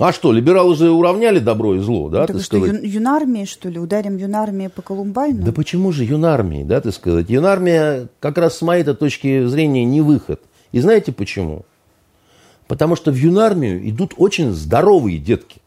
[0.00, 2.26] А что, либералы же уравняли добро и зло, да?
[2.26, 2.82] Так что, сказать?
[2.82, 3.78] юнармии, что ли?
[3.78, 5.44] Ударим юнармии по Колумбайну?
[5.44, 7.30] Да почему же юнармии, да, ты сказать?
[7.30, 10.42] Юнармия как раз с моей точки зрения не выход.
[10.72, 11.64] И знаете почему?
[12.66, 15.60] Потому что в юнармию идут очень здоровые детки.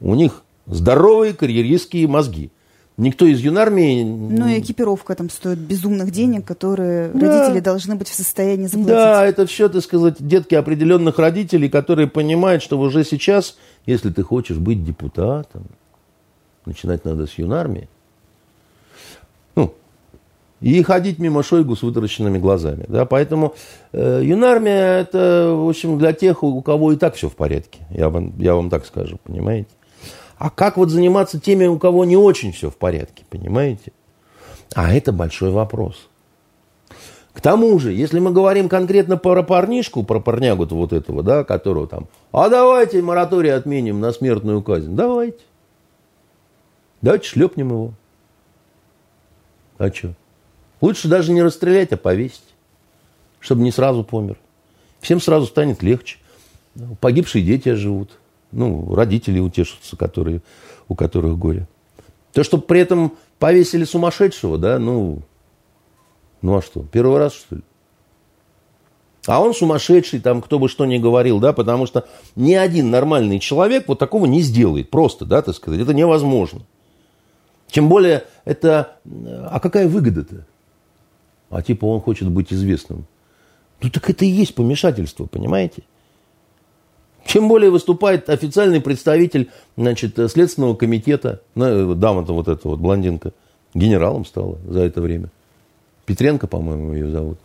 [0.00, 2.50] У них здоровые карьеристские мозги.
[2.98, 4.04] Никто из юнармии...
[4.04, 7.44] Ну и экипировка там стоит безумных денег, которые да.
[7.44, 8.88] родители должны быть в состоянии заплатить.
[8.88, 13.56] Да, это все, так сказать, детки определенных родителей, которые понимают, что уже сейчас,
[13.86, 15.64] если ты хочешь быть депутатом,
[16.66, 17.88] начинать надо с юнармии.
[19.56, 19.74] Ну,
[20.60, 22.84] и ходить мимо Шойгу с вытаращенными глазами.
[22.88, 23.06] Да?
[23.06, 23.54] Поэтому
[23.92, 27.80] э, юнармия это, в общем, для тех, у кого и так все в порядке.
[27.90, 29.70] Я вам, я вам так скажу, понимаете?
[30.42, 33.92] А как вот заниматься теми, у кого не очень все в порядке, понимаете?
[34.74, 36.08] А это большой вопрос.
[37.32, 41.86] К тому же, если мы говорим конкретно про парнишку, про парнягу вот этого, да, которого
[41.86, 44.96] там, а давайте мораторий отменим на смертную казнь.
[44.96, 45.38] Давайте.
[47.02, 47.92] Давайте шлепнем его.
[49.78, 50.14] А что?
[50.80, 52.42] Лучше даже не расстрелять, а повесить.
[53.38, 54.38] Чтобы не сразу помер.
[55.00, 56.18] Всем сразу станет легче.
[57.00, 58.18] Погибшие дети оживут
[58.52, 60.42] ну, родители утешатся, которые,
[60.88, 61.66] у которых горе.
[62.32, 65.22] То, что при этом повесили сумасшедшего, да, ну,
[66.40, 67.62] ну а что, первый раз, что ли?
[69.26, 73.38] А он сумасшедший, там, кто бы что ни говорил, да, потому что ни один нормальный
[73.38, 76.62] человек вот такого не сделает, просто, да, так сказать, это невозможно.
[77.68, 80.46] Тем более, это, а какая выгода-то?
[81.50, 83.06] А типа он хочет быть известным.
[83.80, 85.82] Ну так это и есть помешательство, понимаете?
[87.24, 93.32] Чем более выступает официальный представитель значит, Следственного комитета, ну, дама-то вот эта вот блондинка,
[93.74, 95.28] генералом стала за это время.
[96.04, 97.38] Петренко, по-моему, ее зовут.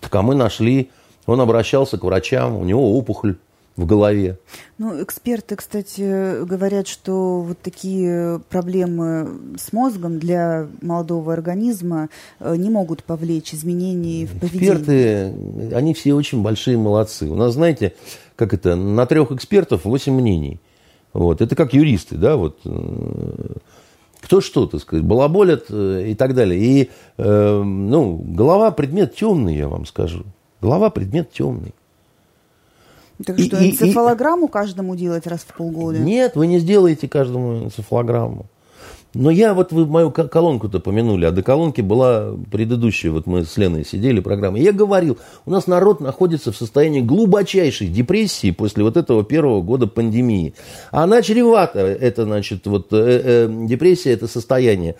[0.00, 0.90] Так а мы нашли,
[1.26, 3.36] он обращался к врачам, у него опухоль
[3.76, 4.38] в голове.
[4.76, 12.68] Ну, эксперты, кстати, говорят, что вот такие проблемы с мозгом для молодого организма э, не
[12.68, 14.74] могут повлечь изменений в поведении.
[14.74, 17.26] Эксперты, они все очень большие молодцы.
[17.26, 17.94] У нас, знаете,
[18.42, 20.58] как это, на трех экспертов восемь мнений.
[21.12, 21.40] Вот.
[21.40, 22.58] Это как юристы, да, вот.
[22.64, 23.54] Э,
[24.20, 26.60] кто что, так сказать, балаболят э, и так далее.
[26.60, 30.24] И, э, ну, голова предмет темный, я вам скажу.
[30.60, 31.72] Голова предмет темный.
[33.24, 36.00] Так и, что, энцефалограмму и, каждому делать раз в полгода?
[36.00, 38.46] Нет, вы не сделаете каждому энцефалограмму.
[39.14, 43.56] Но я, вот вы мою колонку-то помянули, а до колонки была предыдущая, вот мы с
[43.58, 44.58] Леной сидели, программа.
[44.58, 49.86] Я говорил, у нас народ находится в состоянии глубочайшей депрессии после вот этого первого года
[49.86, 50.54] пандемии.
[50.90, 54.96] А она чревата, это, значит, вот э, э, депрессия, это состояние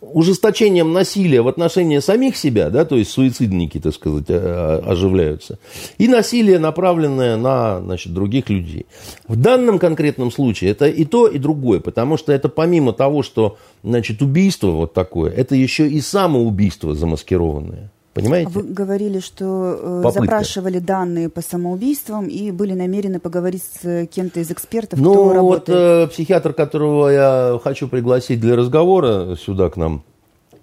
[0.00, 5.58] ужесточением насилия в отношении самих себя, да, то есть суицидники, так сказать, оживляются,
[5.98, 8.86] и насилие, направленное на значит, других людей.
[9.28, 13.58] В данном конкретном случае это и то, и другое, потому что это помимо того, что
[13.82, 17.90] значит, убийство вот такое, это еще и самоубийство замаскированное.
[18.12, 18.50] Понимаете?
[18.50, 24.40] Вы говорили, что э, запрашивали данные по самоубийствам и были намерены поговорить с э, кем-то
[24.40, 26.08] из экспертов, ну, кто вот работает.
[26.08, 30.02] Э, психиатр, которого я хочу пригласить для разговора сюда к нам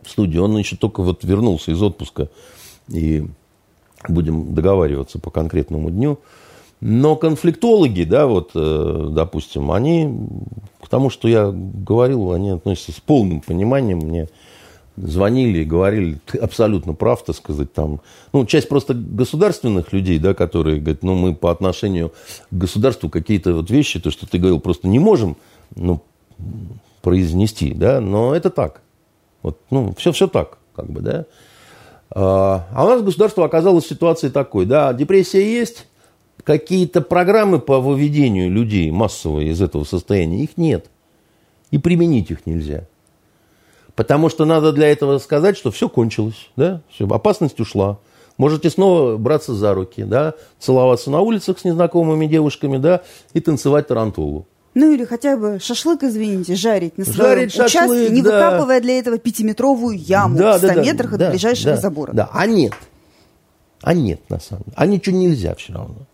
[0.04, 2.30] в студию, он еще только вот вернулся из отпуска
[2.90, 3.26] и
[4.10, 6.20] будем договариваться по конкретному дню.
[6.80, 10.28] Но конфликтологи, да, вот, э, допустим, они
[10.82, 14.00] к тому, что я говорил, они относятся с полным пониманием.
[14.00, 14.28] Мне
[14.98, 18.02] звонили и говорили, ты абсолютно прав, так сказать, там.
[18.34, 22.10] Ну, часть просто государственных людей, да, которые говорят, ну, мы по отношению
[22.50, 25.38] к государству какие-то вот вещи, то, что ты говорил, просто не можем,
[25.76, 26.02] ну,
[27.02, 28.82] произнести, да, но это так.
[29.44, 31.26] Вот, ну, все, все так, как бы, да.
[32.10, 35.86] А, а у нас государство оказалось в ситуации такой, да, депрессия есть,
[36.44, 40.90] какие-то программы по выведению людей массовые из этого состояния, их нет.
[41.70, 42.86] И применить их нельзя.
[43.98, 47.98] Потому что надо для этого сказать, что все кончилось, да, все, опасность ушла.
[48.38, 53.02] Можете снова браться за руки, да, целоваться на улицах с незнакомыми девушками, да,
[53.34, 54.46] и танцевать тарантулу.
[54.76, 58.30] Ну или хотя бы шашлык, извините, жарить на своем жарить участке, шашлык, не да.
[58.30, 62.14] выкапывая для этого пятиметровую яму да, в 100 да, метрах да, от ближайшего да, забора.
[62.14, 62.74] Да, а нет.
[63.82, 64.76] А нет, на самом деле.
[64.78, 66.06] А ничего нельзя все равно.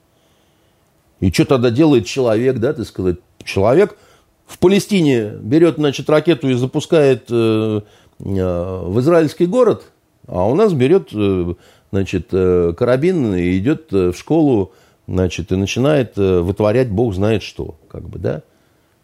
[1.20, 3.98] И что тогда делает человек, да, ты сказать, человек
[4.46, 7.82] в Палестине берет, значит, ракету и запускает э,
[8.20, 9.86] э, в израильский город,
[10.28, 11.54] а у нас берет, э,
[11.92, 14.72] значит, карабин и идет в школу,
[15.08, 18.42] значит, и начинает вытворять бог знает что, как бы, да.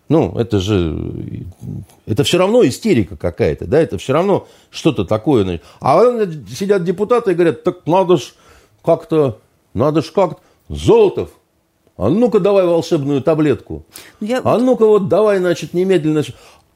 [0.07, 1.45] Ну, это же,
[2.07, 5.61] это все равно истерика какая-то, да, это все равно что-то такое.
[5.79, 6.01] А
[6.51, 8.33] сидят депутаты и говорят, так надо ж
[8.83, 9.39] как-то,
[9.75, 11.31] надо ж как-то, Золотов,
[11.99, 13.83] а ну-ка давай волшебную таблетку.
[14.21, 14.41] Ну, я...
[14.43, 16.23] А ну-ка вот давай, значит, немедленно.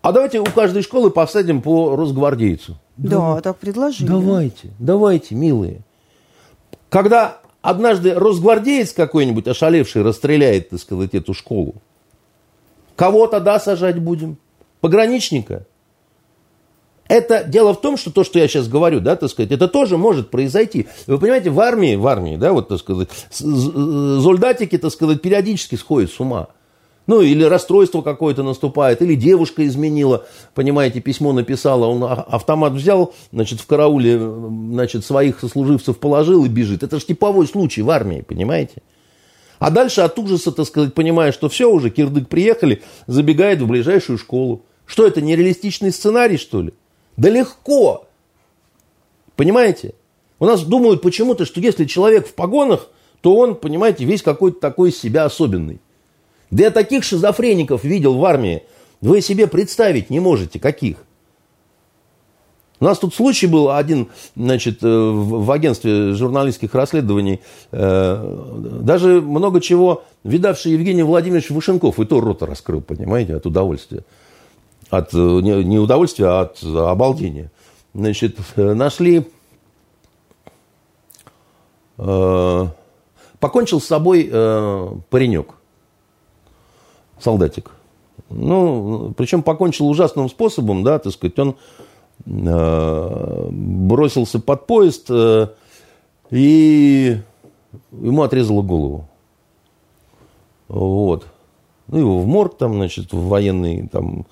[0.02, 2.78] А давайте у каждой школы посадим по росгвардейцу.
[2.98, 3.42] Да, давай.
[3.42, 4.06] так предложили.
[4.06, 5.80] Давайте, давайте, милые.
[6.90, 11.76] Когда однажды росгвардеец какой-нибудь ошалевший расстреляет, так сказать, эту школу,
[12.96, 14.38] Кого тогда сажать будем?
[14.80, 15.66] Пограничника?
[17.08, 19.98] Это дело в том, что то, что я сейчас говорю, да, так сказать, это тоже
[19.98, 20.88] может произойти.
[21.06, 26.12] Вы понимаете, в армии, в армии, да, вот, так сказать, солдатики, так сказать, периодически сходят
[26.12, 26.48] с ума.
[27.06, 30.26] Ну, или расстройство какое-то наступает, или девушка изменила,
[30.56, 36.50] понимаете, письмо написала, он а, автомат взял, значит, в карауле, значит, своих сослуживцев положил и
[36.50, 36.82] бежит.
[36.82, 38.82] Это же типовой случай в армии, понимаете?
[39.60, 44.18] А дальше от ужаса, так сказать, понимая, что все, уже кирдык приехали, забегает в ближайшую
[44.18, 44.64] школу.
[44.86, 46.74] Что это, нереалистичный сценарий, что ли?
[47.18, 48.08] Да легко.
[49.36, 49.94] Понимаете?
[50.40, 52.90] У нас думают почему-то, что если человек в погонах,
[53.22, 55.80] то он, понимаете, весь какой-то такой себя особенный.
[56.52, 58.64] Да я таких шизофреников видел в армии,
[59.02, 60.98] вы себе представить не можете, каких.
[62.80, 67.40] У нас тут случай был один, значит, э, в агентстве журналистских расследований,
[67.72, 74.04] э, даже много чего видавший Евгений Владимирович Вышенков и то рота раскрыл, понимаете, от удовольствия.
[74.96, 77.52] От, э, не удовольствия, а от обалдения.
[77.94, 79.28] Значит, нашли,
[81.96, 84.26] покончил с собой
[85.10, 85.54] паренек,
[87.20, 87.72] солдатик.
[88.30, 91.56] Ну, причем покончил ужасным способом, да, так сказать, он
[92.26, 95.48] Э, бросился под поезд э,
[96.30, 97.18] и
[97.92, 99.10] ему отрезало голову.
[100.70, 101.28] Вот.
[101.88, 104.26] Ну, его в морг там, значит, в военный там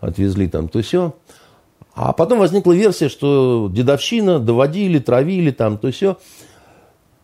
[0.00, 1.14] отвезли там то все.
[1.94, 6.16] А потом возникла версия, что дедовщина, доводили, травили там то все.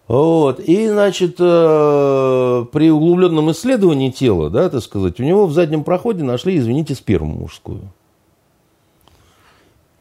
[0.08, 0.60] Вот.
[0.60, 6.22] И, значит, э, при углубленном исследовании тела, да, так сказать, у него в заднем проходе
[6.22, 7.90] нашли, извините, сперму мужскую.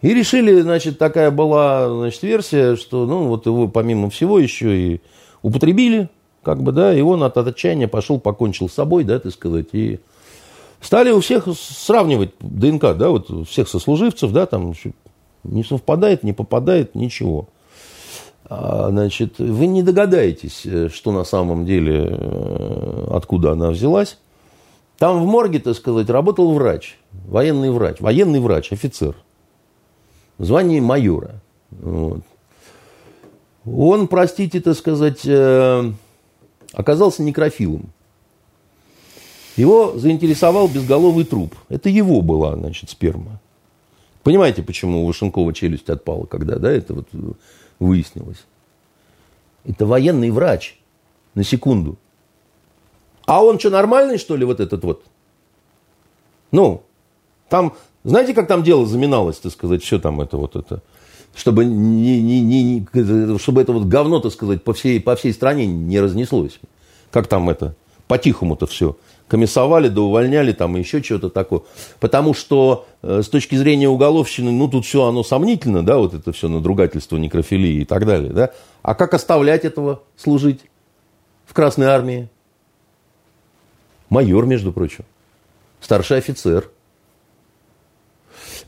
[0.02, 5.02] И решили, значит, такая была, значит, версия, что, ну, вот его помимо всего еще и
[5.42, 6.10] употребили,
[6.44, 9.70] как бы, да, и он от, от отчаяния пошел, покончил с собой, да, так сказать,
[9.72, 10.00] и
[10.86, 14.74] стали у всех сравнивать ДНК, да, вот всех сослуживцев, да, там
[15.44, 17.50] не совпадает, не попадает, ничего.
[18.48, 24.20] А, значит, вы не догадаетесь, э, что на самом деле, э, откуда она взялась.
[25.00, 29.16] Там в морге, так сказать, работал врач, военный врач, военный врач, офицер
[30.38, 31.42] звание майора.
[31.72, 32.22] Вот.
[33.66, 35.92] Он, простите, так сказать, э,
[36.74, 37.90] оказался некрофилом.
[39.56, 41.56] Его заинтересовал безголовый труп.
[41.70, 43.40] Это его была, значит, сперма.
[44.24, 47.08] Понимаете, почему у Вашенкова челюсть отпала, когда, да, это вот
[47.80, 48.44] выяснилось?
[49.64, 50.78] Это военный врач,
[51.36, 51.98] на секунду.
[53.26, 55.04] А он что, нормальный, что ли, вот этот вот?
[56.52, 56.84] Ну,
[57.50, 57.74] там
[58.06, 60.84] знаете, как там дело заминалось, так сказать, все там это вот это,
[61.36, 65.66] чтобы, не, не, не, чтобы это вот говно, так сказать, по всей, по всей стране
[65.66, 66.60] не разнеслось.
[67.10, 67.76] Как там это,
[68.08, 68.96] по-тихому-то все.
[69.28, 71.62] Комиссовали, да увольняли там еще что-то такое.
[72.00, 76.32] Потому что э, с точки зрения уголовщины, ну тут все оно сомнительно, да, вот это
[76.32, 78.52] все надругательство, некрофилии и так далее, да.
[78.84, 80.62] А как оставлять этого служить
[81.46, 82.30] в Красной Армии?
[84.10, 85.06] Майор, между прочим.
[85.82, 86.70] Старший офицер.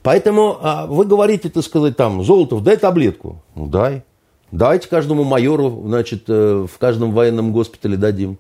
[0.01, 3.43] Поэтому а, вы говорите, так сказать, там, Золотов, дай таблетку.
[3.55, 4.03] Ну, дай.
[4.51, 8.38] Дайте каждому майору, значит, э, в каждом военном госпитале дадим.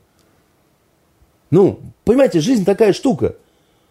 [1.49, 3.35] Ну, понимаете, жизнь такая штука,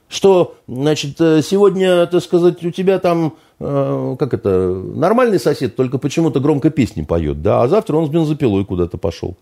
[0.09, 5.99] что, значит, э, сегодня, так сказать, у тебя там, э, как это, нормальный сосед, только
[5.99, 9.37] почему-то громко песни поет, да, а завтра он с бензопилой куда-то пошел.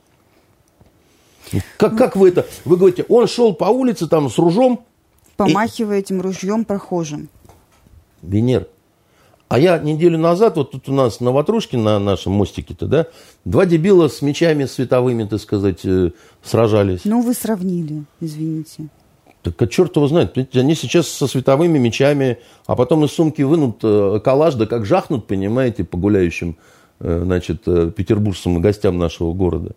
[1.77, 4.81] Как, как вы это, вы говорите, он шел по улице там с ружом.
[5.37, 6.01] Помахивая и...
[6.01, 7.29] этим ружьем прохожим.
[8.23, 8.69] Венер,
[9.55, 13.07] а я неделю назад, вот тут у нас на Ватрушке, на нашем мостике-то, да,
[13.45, 16.11] два дебила с мечами световыми, так сказать, э,
[16.43, 17.03] сражались.
[17.05, 18.89] Ну, вы сравнили, извините.
[19.43, 20.37] Так а черт его знает.
[20.57, 25.29] Они сейчас со световыми мечами, а потом из сумки вынут э, калаш, да как жахнут,
[25.29, 26.57] понимаете, по гуляющим,
[26.99, 29.77] э, значит, петербургским гостям нашего города.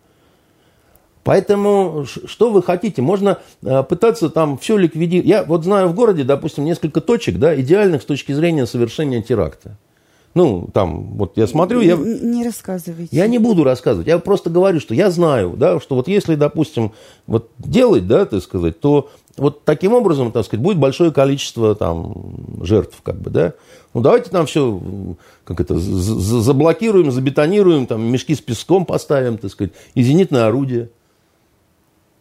[1.28, 3.02] Поэтому что вы хотите?
[3.02, 5.28] Можно э, пытаться там все ликвидировать.
[5.28, 9.78] Я вот знаю в городе, допустим, несколько точек, да, идеальных с точки зрения совершения теракта.
[10.36, 11.98] Ну, там, вот я смотрю, я...
[11.98, 13.14] Не рассказывайте.
[13.14, 14.08] Я не буду рассказывать.
[14.08, 16.94] Я просто говорю, что я знаю, да, что вот если, допустим,
[17.26, 22.64] вот делать, да, так сказать, то вот таким образом, так сказать, будет большое количество там
[22.64, 23.54] жертв, как бы, да.
[23.94, 24.80] Ну, давайте там все,
[25.44, 30.90] как это, заблокируем, забетонируем, там мешки с песком поставим, так сказать, и зенитное орудие.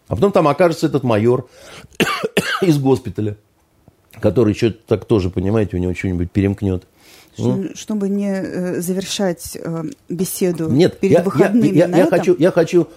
[0.09, 1.49] А потом там окажется этот майор
[2.63, 3.37] из госпиталя,
[4.21, 6.87] который что-то так тоже, понимаете, у него что-нибудь перемкнет.
[7.39, 7.69] Ну.
[7.75, 11.77] Чтобы не э, завершать э, беседу Нет, перед я, выходными.
[11.77, 12.89] Я, я, я, хочу, я, хочу,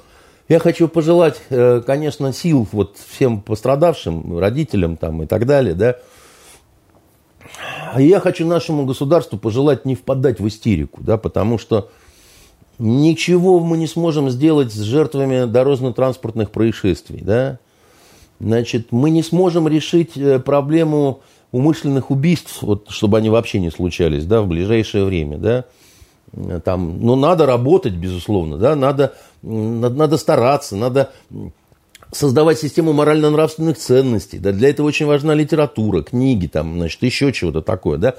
[0.47, 5.97] я хочу пожелать, э, конечно, сил вот всем пострадавшим, родителям там и так далее, да.
[7.93, 11.89] А я хочу нашему государству пожелать не впадать в истерику, да, потому что
[12.80, 17.19] Ничего мы не сможем сделать с жертвами дорожно-транспортных происшествий.
[17.21, 17.59] Да?
[18.39, 21.19] Значит, мы не сможем решить э, проблему
[21.51, 25.38] умышленных убийств, вот, чтобы они вообще не случались да, в ближайшее время.
[25.38, 25.65] Да?
[26.63, 28.77] Там, ну, надо работать, безусловно, да?
[28.77, 31.11] надо, надо, надо стараться, надо
[32.13, 34.39] создавать систему морально-нравственных ценностей.
[34.39, 34.53] Да?
[34.53, 37.97] Для этого очень важна литература, книги, там, значит, еще чего-то такое.
[37.97, 38.15] Да?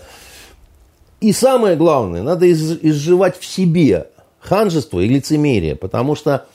[1.23, 4.09] И самое главное, надо из, изживать в себе
[4.41, 5.77] ханжество и лицемерие.
[5.77, 6.47] Потому что,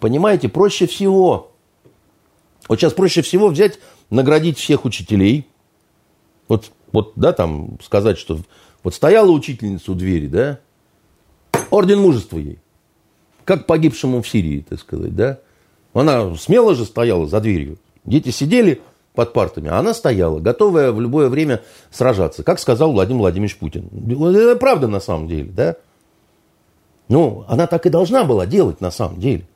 [0.00, 1.52] понимаете, проще всего,
[2.68, 3.78] вот сейчас проще всего взять,
[4.10, 5.46] наградить всех учителей.
[6.48, 8.38] Вот, вот да, там сказать, что
[8.84, 10.60] вот стояла учительница у двери, да,
[11.70, 12.58] орден мужества ей.
[13.44, 15.40] Как погибшему в Сирии, так сказать, да.
[15.92, 17.78] Она смело же стояла за дверью.
[18.04, 18.82] Дети сидели
[19.14, 23.88] под партами, а она стояла, готовая в любое время сражаться, как сказал Владимир Владимирович Путин.
[24.34, 25.76] Это правда на самом деле, да?
[27.08, 29.46] Ну, она так и должна была делать на самом деле.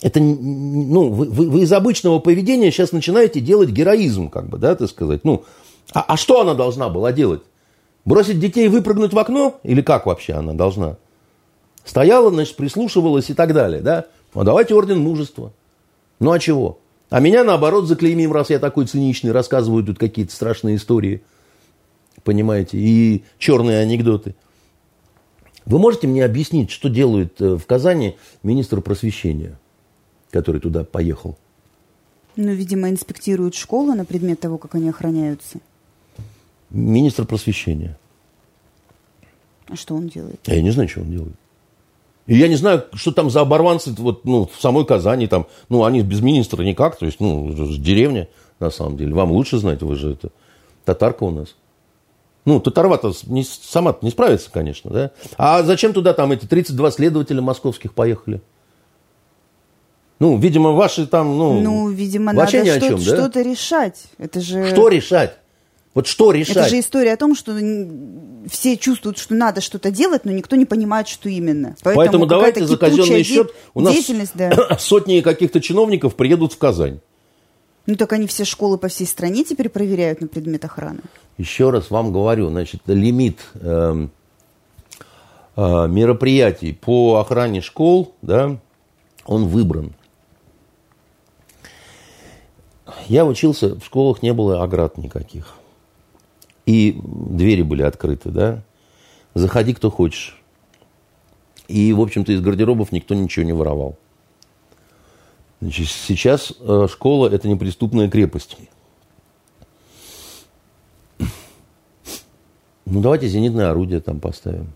[0.00, 4.74] Это, ну, вы, вы, вы из обычного поведения сейчас начинаете делать героизм, как бы, да,
[4.74, 5.24] так сказать.
[5.24, 5.44] Ну,
[5.92, 7.42] а, а что она должна была делать?
[8.04, 9.60] Бросить детей выпрыгнуть в окно?
[9.62, 10.96] Или как вообще она должна?
[11.84, 14.06] Стояла, значит, прислушивалась и так далее, да?
[14.34, 15.52] А давайте орден мужества.
[16.18, 16.78] Ну, а чего?
[17.10, 21.22] А меня, наоборот, заклеймим, раз я такой циничный, рассказываю тут какие-то страшные истории,
[22.24, 24.34] понимаете, и черные анекдоты.
[25.64, 29.58] Вы можете мне объяснить, что делает э, в Казани министр просвещения,
[30.30, 31.36] который туда поехал?
[32.36, 35.58] Ну, видимо, инспектирует школы на предмет того, как они охраняются.
[36.70, 37.98] Министр просвещения.
[39.68, 40.40] А что он делает?
[40.46, 41.34] Я не знаю, что он делает.
[42.26, 45.26] И я не знаю, что там за оборванцы вот, ну, в самой Казани.
[45.26, 46.96] Там, ну, они без министра никак.
[46.96, 48.28] То есть, ну, деревня,
[48.60, 49.12] на самом деле.
[49.14, 50.30] Вам лучше знать, вы же это
[50.84, 51.54] татарка у нас.
[52.44, 55.10] Ну, Татарва-то не, сама не справится, конечно, да?
[55.38, 58.42] А зачем туда там эти 32 следователя московских поехали?
[60.18, 61.60] Ну, видимо, ваши там, ну...
[61.60, 63.16] Ну, видимо, надо что-то, чем, да?
[63.16, 64.04] что-то решать.
[64.18, 64.70] Это же...
[64.70, 65.38] Что решать?
[65.94, 66.56] Вот что решать?
[66.56, 67.56] Это же история о том, что
[68.50, 71.76] все чувствуют, что надо что-то делать, но никто не понимает, что именно.
[71.82, 73.96] Поэтому, Поэтому давайте за казенный счет у нас
[74.34, 74.76] да.
[74.78, 77.00] сотни каких-то чиновников приедут в Казань.
[77.86, 81.00] Ну так они все школы по всей стране теперь проверяют на предмет охраны.
[81.36, 84.06] Еще раз вам говорю, значит, лимит э,
[85.56, 88.58] э, мероприятий по охране школ, да,
[89.24, 89.92] он выбран.
[93.08, 95.54] Я учился, в школах не было оград никаких.
[96.66, 98.62] И двери были открыты, да.
[99.34, 100.40] Заходи, кто хочешь.
[101.66, 103.96] И, в общем-то, из гардеробов никто ничего не воровал.
[105.62, 108.56] Значит, сейчас э, школа– это неприступная крепость.
[112.84, 114.72] Ну, давайте зенитное орудие там поставим.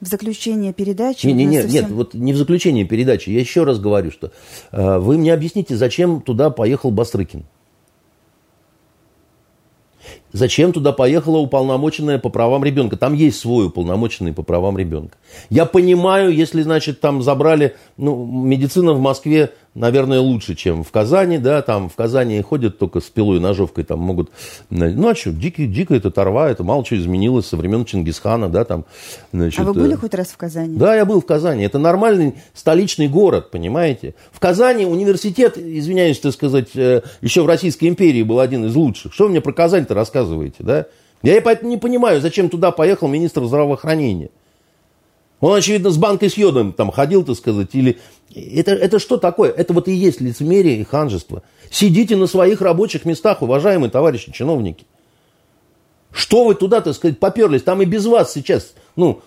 [0.00, 1.26] В заключение передачи...
[1.26, 1.82] Не, не, не, совсем...
[1.82, 3.28] Нет, вот не в заключение передачи.
[3.28, 4.32] Я еще раз говорю, что
[4.72, 7.44] э, вы мне объясните, зачем туда поехал Бастрыкин.
[10.32, 12.96] Зачем туда поехала уполномоченная по правам ребенка?
[12.96, 15.16] Там есть свой уполномоченный по правам ребенка.
[15.48, 21.38] Я понимаю, если, значит, там забрали, ну, медицина в Москве наверное, лучше, чем в Казани,
[21.38, 24.30] да, там в Казани ходят только с пилой и ножовкой, там могут,
[24.70, 28.64] ну, а что, дикий, дикая это торва, это мало что изменилось со времен Чингисхана, да,
[28.64, 28.84] там,
[29.32, 29.96] значит, А вы были э...
[29.96, 30.76] хоть раз в Казани?
[30.76, 34.14] Да, я был в Казани, это нормальный столичный город, понимаете.
[34.32, 39.14] В Казани университет, извиняюсь, так сказать, э, еще в Российской империи был один из лучших.
[39.14, 40.86] Что вы мне про Казань-то рассказываете, да?
[41.22, 44.30] Я поэтому не понимаю, зачем туда поехал министр здравоохранения.
[45.40, 47.98] Он, очевидно, с банкой с йодом там ходил, так сказать, или...
[48.34, 49.50] Это, это что такое?
[49.50, 51.42] Это вот и есть лицемерие и ханжество.
[51.70, 54.84] Сидите на своих рабочих местах, уважаемые товарищи чиновники.
[56.12, 57.62] Что вы туда, так сказать, поперлись?
[57.62, 59.22] Там и без вас сейчас, ну,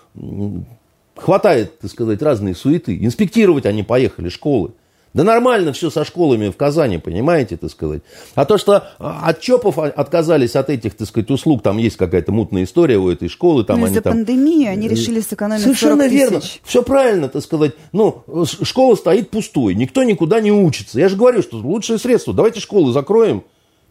[1.15, 2.97] хватает, так сказать, разные суеты.
[3.03, 4.71] Инспектировать они поехали, школы.
[5.13, 8.01] Да нормально все со школами в Казани, понимаете, так сказать.
[8.33, 12.63] А то, что от ЧОПов отказались от этих, так сказать, услуг, там есть какая-то мутная
[12.63, 13.63] история у этой школы.
[13.63, 14.13] Там Но из-за там...
[14.13, 16.19] пандемии они решили сэкономить Совершенно 40 тысяч.
[16.19, 16.41] верно.
[16.63, 17.73] Все правильно, так сказать.
[17.91, 18.23] Ну,
[18.63, 20.99] школа стоит пустой, никто никуда не учится.
[20.99, 23.43] Я же говорю, что лучшее средство, давайте школы закроем,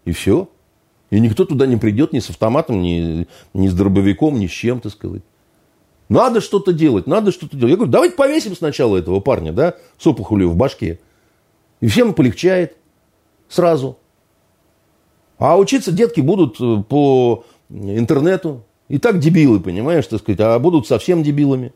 [0.05, 0.49] и все.
[1.11, 4.81] И никто туда не придет ни с автоматом, ни, ни с дробовиком, ни с чем,
[4.81, 5.23] так сказать.
[6.09, 7.70] Надо что-то делать, надо что-то делать.
[7.70, 10.99] Я говорю, давайте повесим сначала этого парня, да, с опухолью в башке.
[11.82, 12.76] И всем полегчает
[13.48, 13.98] сразу.
[15.36, 18.62] А учиться детки будут э, по интернету.
[18.88, 21.72] И так дебилы, понимаешь, так сказать, а будут совсем дебилами.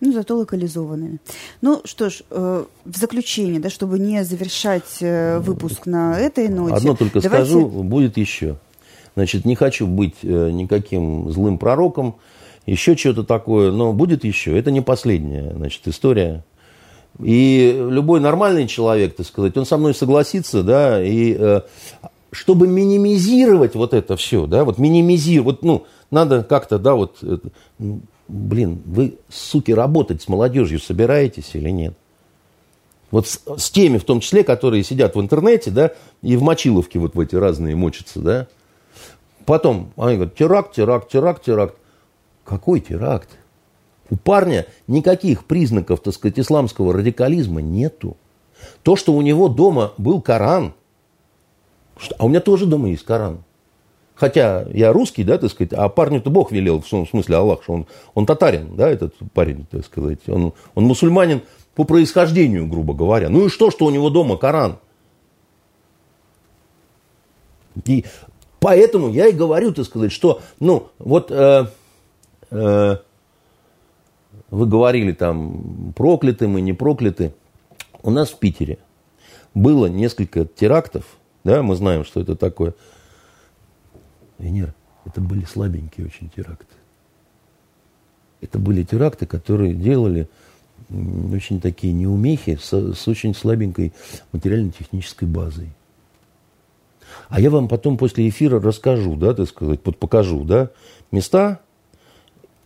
[0.00, 1.18] Ну, зато локализованными.
[1.60, 6.74] Ну, что ж, э, в заключение, да, чтобы не завершать э, выпуск на этой ноте.
[6.74, 7.50] Одно только давайте...
[7.50, 8.56] скажу, будет еще.
[9.14, 12.16] Значит, не хочу быть э, никаким злым пророком,
[12.64, 14.58] еще что-то такое, но будет еще.
[14.58, 16.44] Это не последняя, значит, история
[17.20, 21.60] и любой нормальный человек, так сказать, он со мной согласится, да, и э,
[22.30, 27.50] чтобы минимизировать вот это все, да, вот минимизировать, вот, ну, надо как-то, да, вот, это,
[28.28, 31.94] блин, вы, суки, работать с молодежью собираетесь или нет?
[33.10, 36.98] Вот с, с теми, в том числе, которые сидят в интернете, да, и в мочиловке
[36.98, 38.48] вот в эти разные мочатся, да.
[39.44, 41.76] Потом они говорят, теракт, теракт, теракт, теракт.
[42.44, 43.28] Какой теракт?
[44.12, 48.18] У парня никаких признаков, так сказать, исламского радикализма нету.
[48.82, 50.74] То, что у него дома был Коран,
[52.18, 53.42] а у меня тоже дома есть Коран.
[54.14, 57.86] Хотя я русский, да, так сказать, а парню-то Бог велел, в смысле Аллах, что он,
[58.12, 60.18] он татарин, да, этот парень, так сказать.
[60.28, 61.40] Он, он мусульманин
[61.74, 63.30] по происхождению, грубо говоря.
[63.30, 64.76] Ну и что, что у него дома Коран?
[67.86, 68.04] И
[68.60, 71.30] поэтому я и говорю, так сказать, что, ну, вот...
[71.30, 71.68] Э,
[72.50, 72.96] э,
[74.52, 77.32] вы говорили там, прокляты мы, не прокляты.
[78.02, 78.78] У нас в Питере
[79.54, 81.04] было несколько терактов,
[81.42, 82.74] да, мы знаем, что это такое.
[84.38, 84.74] Венера,
[85.06, 86.74] это были слабенькие очень теракты.
[88.42, 90.28] Это были теракты, которые делали
[90.90, 93.94] очень такие неумехи с, с очень слабенькой
[94.32, 95.70] материально-технической базой.
[97.30, 100.70] А я вам потом после эфира расскажу, да, так сказать, вот покажу, да,
[101.10, 101.62] места,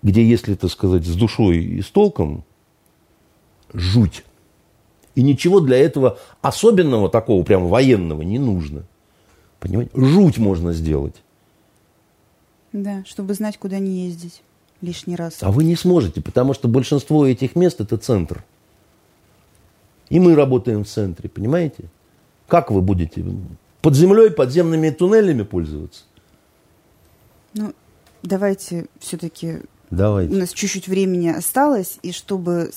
[0.07, 2.45] где, если, так сказать, с душой и с толком,
[3.73, 4.23] жуть.
[5.17, 8.85] И ничего для этого особенного такого прям военного не нужно.
[9.59, 9.91] Понимаете?
[9.95, 11.17] Жуть можно сделать.
[12.73, 14.43] Да, чтобы знать, куда не ездить
[14.81, 15.39] лишний раз.
[15.41, 18.45] А вы не сможете, потому что большинство этих мест это центр.
[20.09, 21.87] И мы работаем в центре, понимаете?
[22.47, 23.25] Как вы будете
[23.83, 26.05] под землей, подземными туннелями пользоваться?
[27.55, 27.73] Ну,
[28.23, 30.35] давайте все-таки Давайте.
[30.35, 32.71] У нас чуть-чуть времени осталось, и чтобы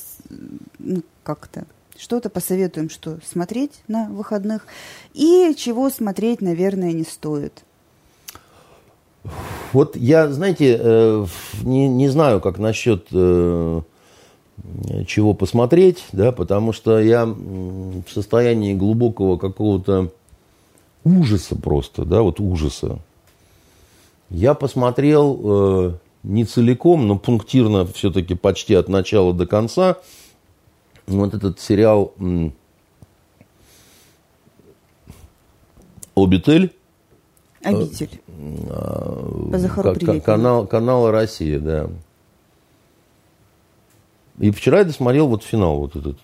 [0.80, 1.66] ну, как-то
[1.98, 4.66] что-то посоветуем, что смотреть на выходных,
[5.14, 7.64] и чего смотреть, наверное, не стоит.
[9.74, 11.26] Вот я, знаете, э,
[11.64, 13.82] не, не знаю, как насчет э,
[15.06, 20.12] чего посмотреть, да, потому что я в состоянии глубокого какого-то
[21.04, 23.00] ужаса просто, да, вот ужаса.
[24.30, 29.98] Я посмотрел э, не целиком, но пунктирно все-таки почти от начала до конца.
[31.08, 32.14] Вот этот сериал
[36.16, 36.74] «Обитель».
[37.64, 38.22] Обитель.
[39.52, 41.90] По Захару к- канал, канал «Россия», да.
[44.40, 46.20] И вчера я досмотрел вот финал вот этот.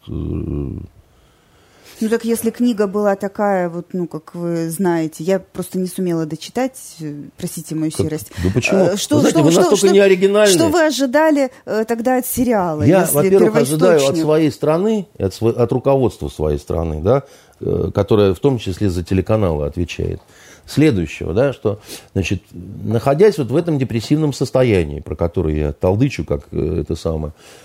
[1.95, 5.87] Э, Ну так если книга была такая, вот, ну, как вы знаете, я просто не
[5.87, 8.05] сумела дочитать, э, простите мою как?
[8.05, 8.31] серость.
[8.43, 8.97] Да почему?
[8.97, 10.53] Что, вы знаете, что, вы настолько что, не оригинальны.
[10.53, 12.83] Что вы ожидали э, тогда от сериала?
[12.83, 17.23] Я, во-первых, ожидаю от своей страны, от, от руководства своей страны, да,
[17.59, 20.21] э, которое в том числе за телеканалы отвечает
[20.67, 21.79] следующего, да, что,
[22.13, 27.33] значит, находясь вот в этом депрессивном состоянии, про которое я толдычу, как э, это самое,
[27.33, 27.64] э,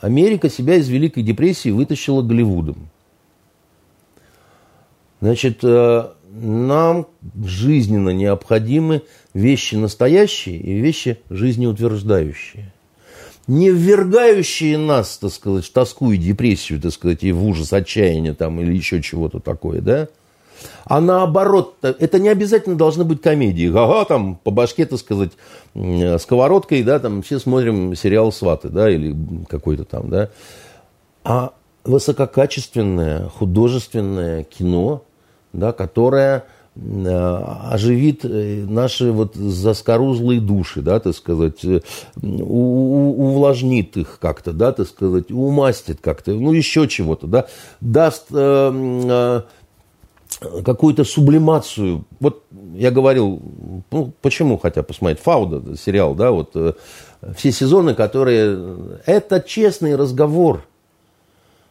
[0.00, 2.88] Америка себя из Великой депрессии вытащила Голливудом.
[5.20, 7.06] Значит, э, нам
[7.44, 9.02] жизненно необходимы
[9.34, 12.72] вещи настоящие и вещи жизнеутверждающие.
[13.46, 18.34] Не ввергающие нас, так сказать, в тоску и депрессию, так сказать, и в ужас, отчаяние
[18.34, 20.08] там или еще чего-то такое, да,
[20.84, 23.70] а наоборот, это не обязательно должны быть комедии.
[23.70, 25.32] Ага, там по башке, так сказать,
[25.74, 29.16] сковородкой, да, там все смотрим сериал «Сваты», да, или
[29.48, 30.30] какой-то там, да.
[31.24, 31.52] А
[31.84, 35.02] высококачественное художественное кино,
[35.52, 36.44] да, которое
[36.76, 41.80] оживит э, наши вот заскорузлые души, да, так сказать, э,
[42.22, 47.48] увлажнит их как-то, да, так сказать, умастит как-то, ну, еще чего-то, да,
[47.80, 49.42] даст э,
[50.64, 52.04] какую-то сублимацию.
[52.18, 52.44] Вот
[52.74, 53.40] я говорил,
[53.90, 56.72] ну, почему хотя посмотреть, Фауда, сериал, да, вот э,
[57.36, 58.76] все сезоны, которые...
[59.06, 60.64] Это честный разговор,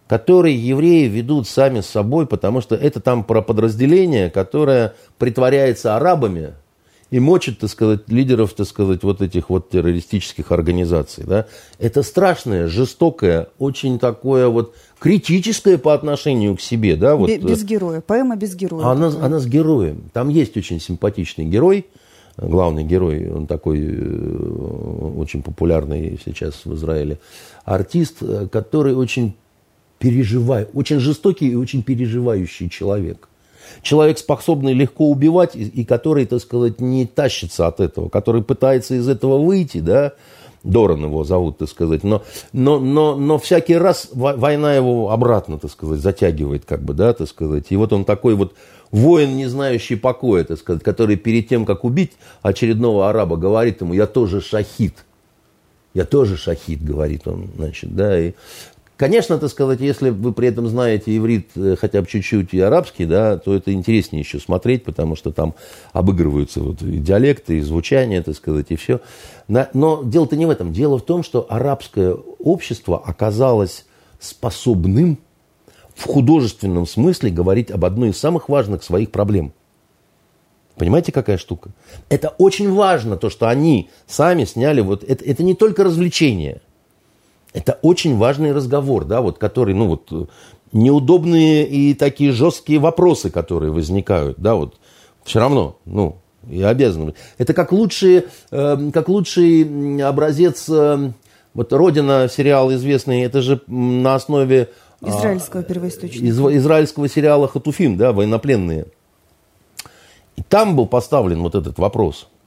[0.07, 6.53] который евреи ведут сами с собой, потому что это там про подразделение, которое притворяется арабами,
[7.11, 11.23] и мочит, так сказать, лидеров, так сказать, вот этих вот террористических организаций.
[11.25, 11.47] Да?
[11.79, 16.95] Это страшное, жестокое, очень такое вот критическое по отношению к себе.
[16.95, 17.15] Да?
[17.15, 18.85] Вот, без героя, поэма без героя.
[18.85, 20.09] Она, она с героем.
[20.13, 21.85] Там есть очень симпатичный герой,
[22.37, 27.19] главный герой, он такой э, очень популярный сейчас в Израиле,
[27.65, 29.35] артист, э, который очень
[29.97, 33.29] переживает, очень жестокий и очень переживающий человек
[33.81, 38.95] человек, способный легко убивать и, и который, так сказать, не тащится от этого, который пытается
[38.95, 40.13] из этого выйти, да,
[40.69, 42.23] Доран его зовут, так сказать, но,
[42.53, 47.27] но, но, но всякий раз война его обратно, так сказать, затягивает, как бы, да, так
[47.27, 47.65] сказать.
[47.69, 48.53] И вот он такой вот
[48.91, 52.11] воин, не знающий покоя, так сказать, который перед тем, как убить
[52.43, 55.05] очередного араба, говорит ему, я тоже шахид.
[55.95, 58.33] Я тоже шахид, говорит он, значит, да, и
[58.99, 63.05] Конечно, так сказать, если вы при этом знаете иврит э, хотя бы чуть-чуть и арабский,
[63.05, 65.55] да, то это интереснее еще смотреть, потому что там
[65.93, 68.99] обыгрываются вот и диалекты, и звучание, так сказать, и все.
[69.47, 70.73] Но дело-то не в этом.
[70.73, 73.85] Дело в том, что арабское общество оказалось
[74.19, 75.17] способным
[75.95, 79.53] в художественном смысле говорить об одной из самых важных своих проблем.
[80.75, 81.69] Понимаете, какая штука?
[82.09, 84.81] Это очень важно, то, что они сами сняли.
[84.81, 86.59] Вот это, это не только развлечение–
[87.53, 90.29] это очень важный разговор, да, вот, который, ну, вот,
[90.71, 94.75] неудобные и такие жесткие вопросы, которые возникают, да, вот,
[95.23, 96.17] все равно, ну,
[96.47, 97.15] и обязаны.
[97.37, 101.11] Это как лучший, э, как лучший образец, э,
[101.53, 104.69] вот «Родина» сериал известный, это же на основе...
[105.01, 106.25] А, израильского первоисточника.
[106.25, 108.85] Из, израильского сериала «Хатуфим», да, «Военнопленные».
[110.35, 112.27] И там был поставлен вот этот вопрос–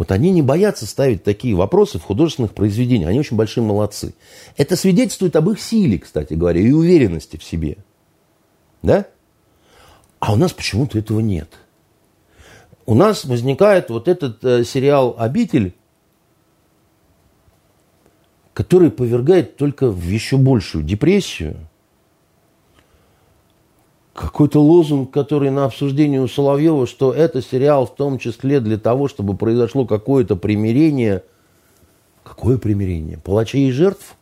[0.00, 3.10] вот они не боятся ставить такие вопросы в художественных произведениях.
[3.10, 4.14] Они очень большие молодцы.
[4.56, 7.76] Это свидетельствует об их силе, кстати говоря, и уверенности в себе.
[8.80, 9.04] Да?
[10.18, 11.50] А у нас почему-то этого нет.
[12.86, 15.74] У нас возникает вот этот э, сериал «Обитель»,
[18.54, 21.58] который повергает только в еще большую депрессию–
[24.20, 29.08] какой-то лозунг, который на обсуждении у Соловьева, что это сериал в том числе для того,
[29.08, 31.24] чтобы произошло какое-то примирение.
[32.22, 33.16] Какое примирение?
[33.16, 34.16] Палачей и жертв?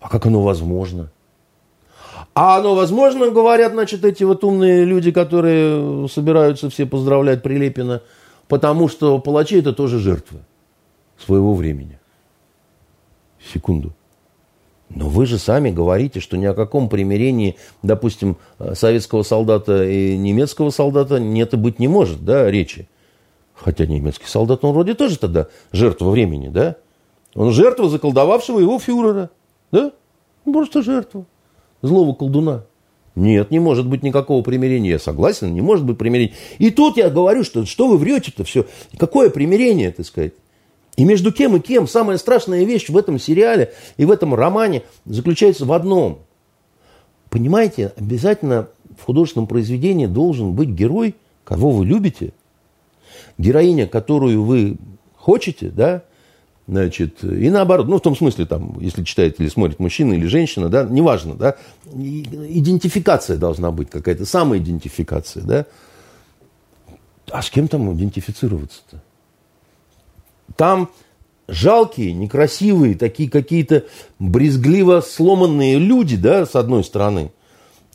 [0.00, 1.10] А как оно возможно?
[2.34, 8.02] А оно возможно, говорят, значит, эти вот умные люди, которые собираются все поздравлять Прилепина,
[8.46, 10.38] потому что палачи это тоже жертвы
[11.18, 11.98] своего времени.
[13.52, 13.92] Секунду.
[14.90, 18.36] Но вы же сами говорите, что ни о каком примирении, допустим,
[18.72, 22.88] советского солдата и немецкого солдата нет и быть не может, да, речи.
[23.54, 26.76] Хотя немецкий солдат, он вроде тоже тогда жертва времени, да?
[27.34, 29.30] Он жертва заколдовавшего его фюрера,
[29.72, 29.92] да?
[30.44, 31.26] Просто жертва
[31.82, 32.64] злого колдуна.
[33.14, 34.90] Нет, не может быть никакого примирения.
[34.90, 36.34] Я согласен, не может быть примирения.
[36.58, 38.64] И тут я говорю, что что вы врете-то все?
[38.96, 40.34] Какое примирение, так сказать?
[40.98, 44.82] И между кем и кем самая страшная вещь в этом сериале и в этом романе
[45.04, 46.22] заключается в одном.
[47.30, 48.68] Понимаете, обязательно
[48.98, 51.14] в художественном произведении должен быть герой,
[51.44, 52.32] кого вы любите,
[53.38, 54.76] героиня, которую вы
[55.16, 56.02] хотите, да,
[56.66, 60.68] Значит, и наоборот, ну, в том смысле, там, если читает или смотрит мужчина или женщина,
[60.68, 61.56] да, неважно, да,
[61.86, 65.66] идентификация должна быть какая-то, самоидентификация, да.
[67.30, 69.02] А с кем там идентифицироваться-то?
[70.58, 70.90] Там
[71.46, 73.84] жалкие, некрасивые, такие какие-то
[74.18, 77.30] брезгливо сломанные люди, да, с одной стороны,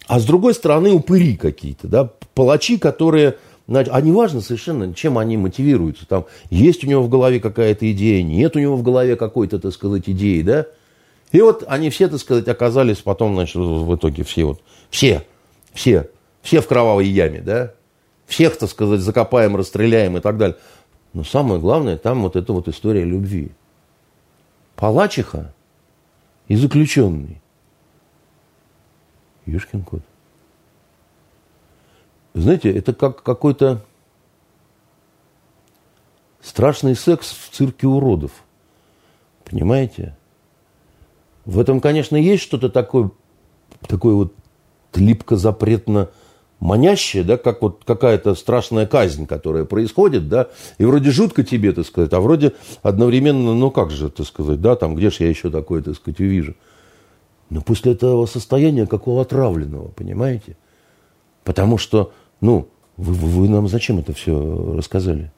[0.08, 3.36] а с другой стороны упыри какие-то, да, палачи, которые,
[3.68, 8.56] а неважно совершенно, чем они мотивируются, там, есть у него в голове какая-то идея, нет
[8.56, 10.68] у него в голове какой-то, так сказать, идеи, да,
[11.34, 15.26] и вот они все, так сказать, оказались потом, значит, в итоге все вот, все,
[15.74, 16.10] все,
[16.42, 17.74] все в кровавой яме, да,
[18.26, 20.56] всех, так сказать, закопаем, расстреляем и так далее.
[21.14, 23.52] Но самое главное, там вот эта вот история любви.
[24.76, 25.54] Палачиха
[26.48, 27.40] и заключенный.
[29.46, 30.02] Юшкин кот.
[32.34, 33.86] Знаете, это как какой-то
[36.42, 38.32] страшный секс в цирке уродов.
[39.46, 40.16] Понимаете?
[41.46, 43.12] В этом, конечно, есть что-то такое,
[43.88, 44.34] такое вот
[44.96, 46.10] липко-запретно
[46.64, 51.86] манящее, да, как вот какая-то страшная казнь, которая происходит, да, и вроде жутко тебе, так
[51.86, 55.50] сказать, а вроде одновременно, ну как же, так сказать, да, там, где же я еще
[55.50, 56.56] такое, так сказать, увижу.
[57.50, 60.56] Но после этого состояния какого отравленного, понимаете?
[61.44, 65.34] Потому что, ну, вы, вы нам зачем это все рассказали?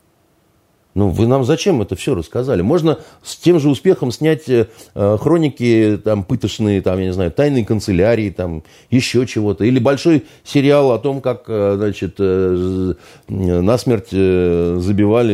[0.96, 2.62] Ну, вы нам зачем это все рассказали?
[2.62, 7.66] Можно с тем же успехом снять э, хроники там, пыточные, там, я не знаю, тайные
[7.66, 9.66] канцелярии, там, еще чего-то.
[9.66, 12.94] Или большой сериал о том, как э, значит, э,
[13.28, 15.34] насмерть э, забивали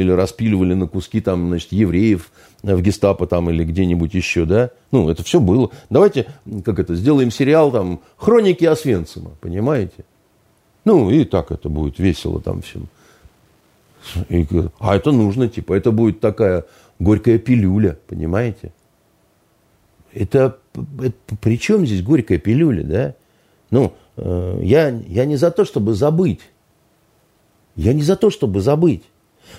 [0.00, 2.30] или распиливали на куски там, значит, евреев
[2.62, 4.68] в гестапо там, или где-нибудь еще, да?
[4.92, 5.70] Ну, это все было.
[5.88, 6.26] Давайте,
[6.62, 10.04] как это, сделаем сериал там «Хроники Освенцима», понимаете?
[10.84, 12.90] Ну, и так это будет весело там всем.
[14.28, 14.46] И,
[14.78, 16.64] а это нужно, типа, это будет такая
[16.98, 18.72] горькая пилюля, понимаете?
[20.12, 23.14] Это, это при чем здесь горькая пилюля, да?
[23.70, 26.40] Ну, э, я, я не за то, чтобы забыть.
[27.76, 29.04] Я не за то, чтобы забыть.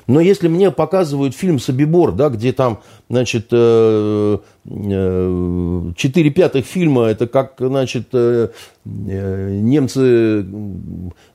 [0.08, 7.06] Но если мне показывают фильм «Собибор», да, где там, значит, э, э, четыре пятых фильма,
[7.06, 8.50] это как, значит, э,
[8.86, 10.46] немцы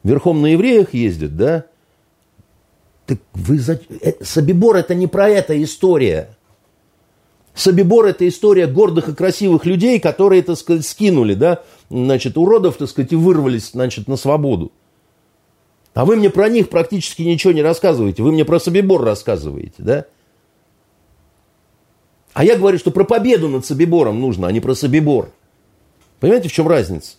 [0.02, 1.66] верхом на евреях ездят, да,
[3.06, 3.80] так вы за...
[4.20, 6.36] Собибор это не про это история.
[7.54, 12.88] Собибор это история гордых и красивых людей, которые, так сказать, скинули, да, значит, уродов, так
[12.88, 14.72] сказать, и вырвались, значит, на свободу.
[15.94, 18.22] А вы мне про них практически ничего не рассказываете.
[18.22, 20.04] Вы мне про Собибор рассказываете, да?
[22.34, 25.30] А я говорю, что про победу над Собибором нужно, а не про Собибор.
[26.20, 27.16] Понимаете, в чем разница?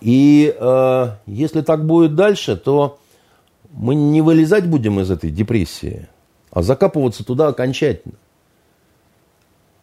[0.00, 2.98] И э, если так будет дальше, то
[3.76, 6.08] мы не вылезать будем из этой депрессии,
[6.50, 8.16] а закапываться туда окончательно.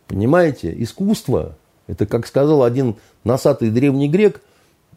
[0.07, 1.55] Понимаете, искусство,
[1.87, 4.41] это, как сказал один носатый древний грек,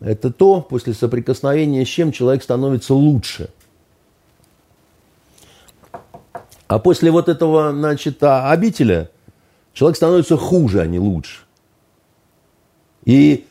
[0.00, 3.50] это то, после соприкосновения с чем человек становится лучше.
[6.66, 9.10] А после вот этого, значит, обителя
[9.72, 11.42] человек становится хуже, а не лучше.
[13.04, 13.46] И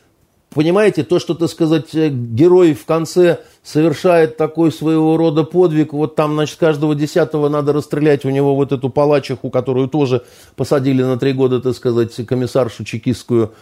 [0.56, 6.16] понимаете, то, что, так сказать, э, герой в конце совершает такой своего рода подвиг, вот
[6.16, 10.24] там, значит, каждого десятого надо расстрелять у него вот эту палачиху, которую тоже
[10.56, 13.52] посадили на три года, так сказать, комиссаршу чекистскую,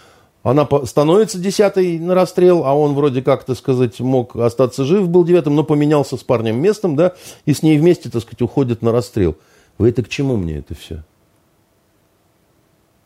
[0.44, 5.24] она становится десятой на расстрел, а он вроде как, так сказать, мог остаться жив, был
[5.24, 7.14] девятым, но поменялся с парнем местом, да,
[7.44, 9.36] и с ней вместе, так сказать, уходит на расстрел.
[9.78, 11.02] Вы это к чему мне это все?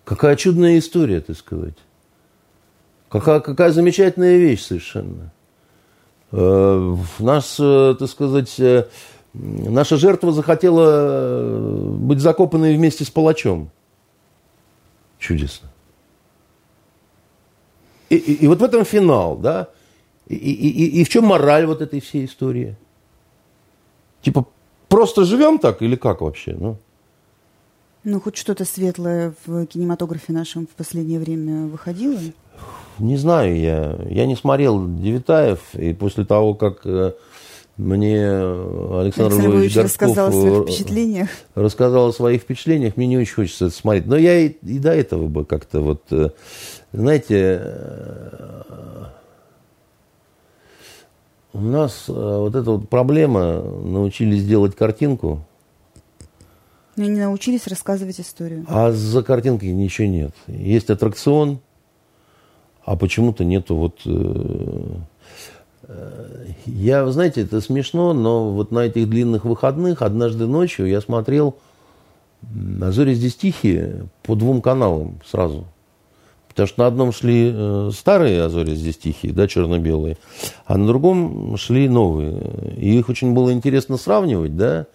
[0.04, 1.76] Какая чудная история, так сказать.
[3.08, 5.32] Какая, какая замечательная вещь совершенно.
[6.32, 8.86] Э, нас, э, так сказать, э,
[9.32, 13.70] наша жертва захотела быть закопанной вместе с палачом.
[15.18, 15.68] Чудесно.
[18.10, 19.68] И, и, и вот в этом финал, да?
[20.26, 22.76] И, и, и, и в чем мораль вот этой всей истории?
[24.22, 24.46] Типа,
[24.88, 26.54] просто живем так или как вообще?
[26.58, 26.76] Ну,
[28.04, 32.18] ну хоть что-то светлое в кинематографе нашем в последнее время выходило?
[32.98, 33.98] Не знаю я.
[34.08, 37.12] Я не смотрел Девитаев, и после того, как э,
[37.76, 41.28] мне Александр, Александр Львович рассказал о своих впечатлениях.
[41.54, 44.06] Рассказал о своих впечатлениях, мне не очень хочется это смотреть.
[44.06, 46.30] Но я и, и до этого бы как-то вот, э,
[46.92, 48.62] знаете, э,
[51.52, 55.44] у нас вот эта вот проблема, научились делать картинку.
[56.96, 58.66] Но не научились рассказывать историю.
[58.68, 60.34] А за картинкой ничего нет.
[60.48, 61.60] Есть аттракцион,
[62.88, 64.00] а почему-то нету вот...
[64.06, 64.94] Э,
[65.82, 71.56] э, я, знаете, это смешно, но вот на этих длинных выходных однажды ночью я смотрел
[72.80, 75.66] А зори здесь тихие по двум каналам сразу.
[76.48, 80.16] Потому что на одном шли э, старые Азори здесь тихие, да, черно-белые,
[80.64, 82.40] а на другом шли новые.
[82.78, 84.86] И их очень было интересно сравнивать, да.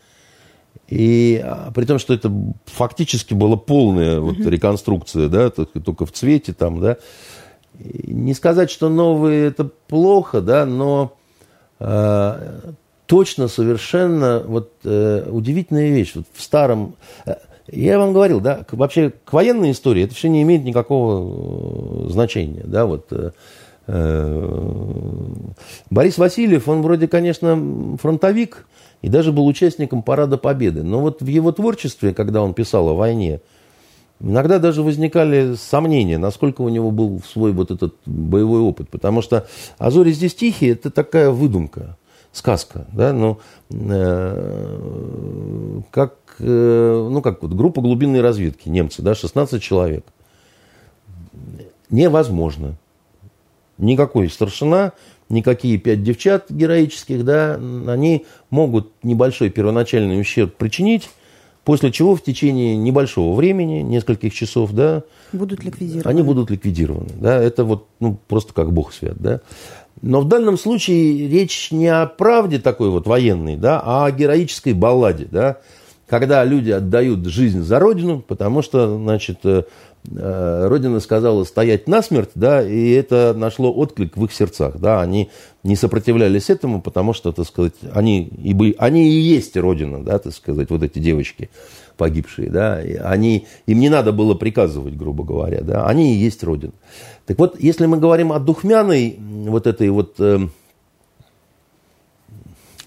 [0.89, 2.31] И а, при том, что это
[2.65, 6.97] фактически была полная вот, реконструкция, да, только в цвете там, да.
[7.79, 11.13] Не сказать, что новые это плохо, да, но
[11.79, 12.59] э,
[13.05, 16.13] точно совершенно вот э, удивительная вещь.
[16.15, 16.95] Вот в старом...
[17.25, 17.35] Э,
[17.67, 22.63] я вам говорил, да, вообще к военной истории это все не имеет никакого э, значения,
[22.65, 23.11] да, вот...
[23.11, 23.31] Э,
[25.89, 28.65] Борис Васильев, он вроде, конечно, фронтовик
[29.01, 30.83] и даже был участником Парада Победы.
[30.83, 33.41] Но вот в его творчестве, когда он писал о войне,
[34.23, 38.89] иногда даже возникали сомнения, насколько у него был свой вот этот боевой опыт.
[38.89, 39.45] Потому что
[39.77, 41.97] «Азори здесь тихие»– это такая выдумка
[42.31, 43.39] сказка, да, но
[43.69, 44.71] э,
[45.91, 50.05] как, э, ну, как вот группа глубинной разведки, немцы, да, 16 человек.
[51.91, 52.75] Невозможно.
[53.77, 54.93] Никакой старшина,
[55.29, 61.09] никакие пять девчат героических, да, они могут небольшой первоначальный ущерб причинить,
[61.63, 66.09] после чего в течение небольшого времени, нескольких часов, да, будут ликвидированы.
[66.09, 69.41] Они будут ликвидированы, да, это вот, ну, просто как бог свят, да.
[70.01, 74.73] Но в данном случае речь не о правде такой вот военной, да, а о героической
[74.73, 75.59] балладе, да,
[76.07, 79.63] когда люди отдают жизнь за Родину, потому что, значит, э,
[80.11, 85.29] Родина сказала стоять насмерть, да, и это нашло отклик в их сердцах, да, они
[85.63, 90.19] не сопротивлялись этому, потому что, так сказать, они и, были, они и есть Родина, да,
[90.19, 91.49] так сказать, вот эти девочки
[91.95, 96.73] погибшие, да, они, им не надо было приказывать, грубо говоря, да, они и есть Родина.
[97.25, 100.47] Так вот, если мы говорим о духмяной вот этой вот э,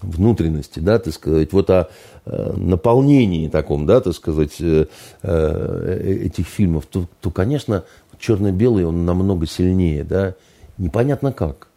[0.01, 1.89] внутренности, да, так сказать, вот о
[2.25, 4.85] э, наполнении таком, да, так сказать, э,
[5.23, 7.83] э, этих фильмов, то, то, конечно,
[8.19, 10.35] черно-белый он намного сильнее, да,
[10.77, 11.67] непонятно как.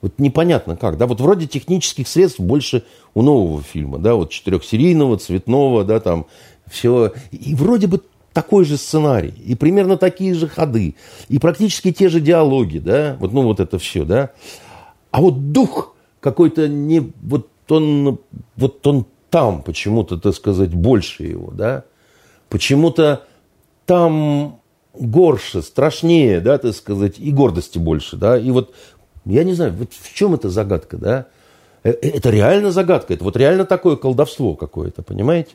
[0.00, 2.84] Вот непонятно как, да, вот вроде технических средств больше
[3.14, 6.26] у нового фильма, да, вот четырехсерийного, цветного, да, там
[6.70, 8.00] все, и вроде бы
[8.32, 10.96] такой же сценарий, и примерно такие же ходы,
[11.28, 14.30] и практически те же диалоги, да, вот, ну, вот это все, да.
[15.10, 15.93] А вот дух
[16.24, 18.18] какой-то не, вот он,
[18.56, 21.84] вот он там почему-то, так сказать, больше его, да.
[22.48, 23.24] Почему-то
[23.84, 24.58] там
[24.94, 28.38] горше, страшнее, да, так сказать, и гордости больше, да.
[28.38, 28.74] И вот,
[29.26, 31.26] я не знаю, вот в чем эта загадка, да.
[31.82, 35.50] Э, э, это реально загадка, это вот реально такое колдовство какое-то, понимаете?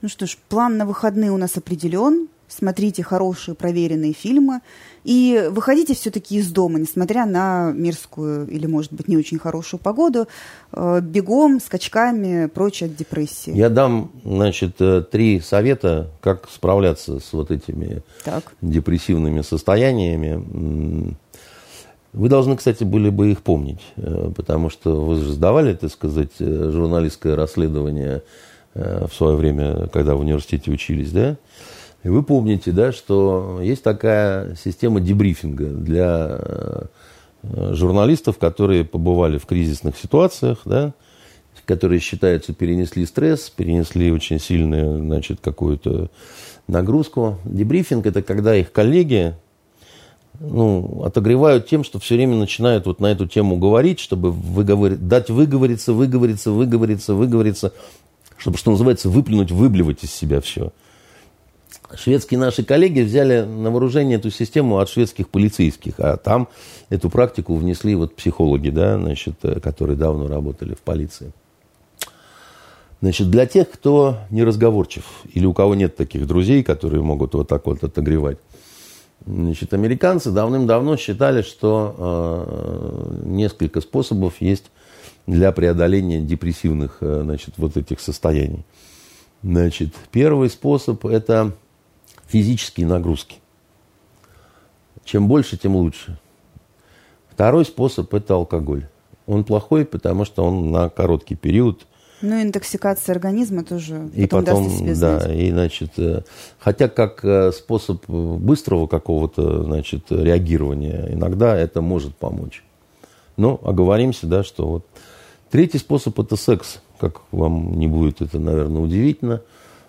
[0.00, 2.28] Ну что ж, план на выходные у нас определен.
[2.48, 4.60] Смотрите хорошие проверенные фильмы.
[5.04, 10.28] И выходите все-таки из дома, несмотря на мерзкую или, может быть, не очень хорошую погоду,
[10.72, 13.54] э, бегом, скачками, прочь от депрессии.
[13.54, 18.44] Я дам, значит, э, три совета, как справляться с вот этими так.
[18.60, 21.16] депрессивными состояниями.
[22.14, 26.32] Вы должны, кстати, были бы их помнить, э, потому что вы же сдавали, так сказать,
[26.38, 28.22] журналистское расследование
[28.74, 31.36] в свое время, когда в университете учились, да,
[32.04, 36.84] и вы помните, да, что есть такая система дебрифинга для э,
[37.72, 40.94] журналистов, которые побывали в кризисных ситуациях, да,
[41.64, 46.08] которые считаются перенесли стресс, перенесли очень сильную, значит, какую-то
[46.66, 47.38] нагрузку.
[47.44, 49.34] Дебрифинг– это когда их коллеги
[50.40, 54.96] ну, отогревают тем, что все время начинают вот на эту тему говорить, чтобы выговор...
[54.96, 57.72] дать выговориться, выговориться, выговориться, выговориться,
[58.36, 60.72] чтобы, что называется, выплюнуть, выблевать из себя все.
[61.94, 66.48] Шведские наши коллеги взяли на вооружение эту систему от шведских полицейских, а там
[66.90, 71.32] эту практику внесли вот психологи, да, значит, э, которые давно работали в полиции.
[73.00, 77.48] Значит, для тех, кто не разговорчив или у кого нет таких друзей, которые могут вот
[77.48, 78.38] так вот отогревать,
[79.24, 84.64] значит, американцы давным-давно считали, что э, несколько способов есть
[85.26, 88.64] для преодоления депрессивных э, значит, вот этих состояний.
[89.42, 91.52] Значит, первый способ– это
[92.26, 93.36] физические нагрузки.
[95.04, 96.18] Чем больше, тем лучше.
[97.30, 98.86] Второй способ– это алкоголь.
[99.26, 101.86] Он плохой, потому что он на короткий период–
[102.20, 105.24] ну, интоксикация организма тоже и потом, даст себе знать.
[105.24, 106.22] Да, и, значит, э,
[106.58, 112.64] хотя как э, способ быстрого какого-то, значит, реагирования, иногда это может помочь.
[113.36, 114.86] Но оговоримся, да, что вот
[115.50, 116.80] Третий способ– это секс.
[116.98, 119.42] Как вам не будет это, наверное, удивительно.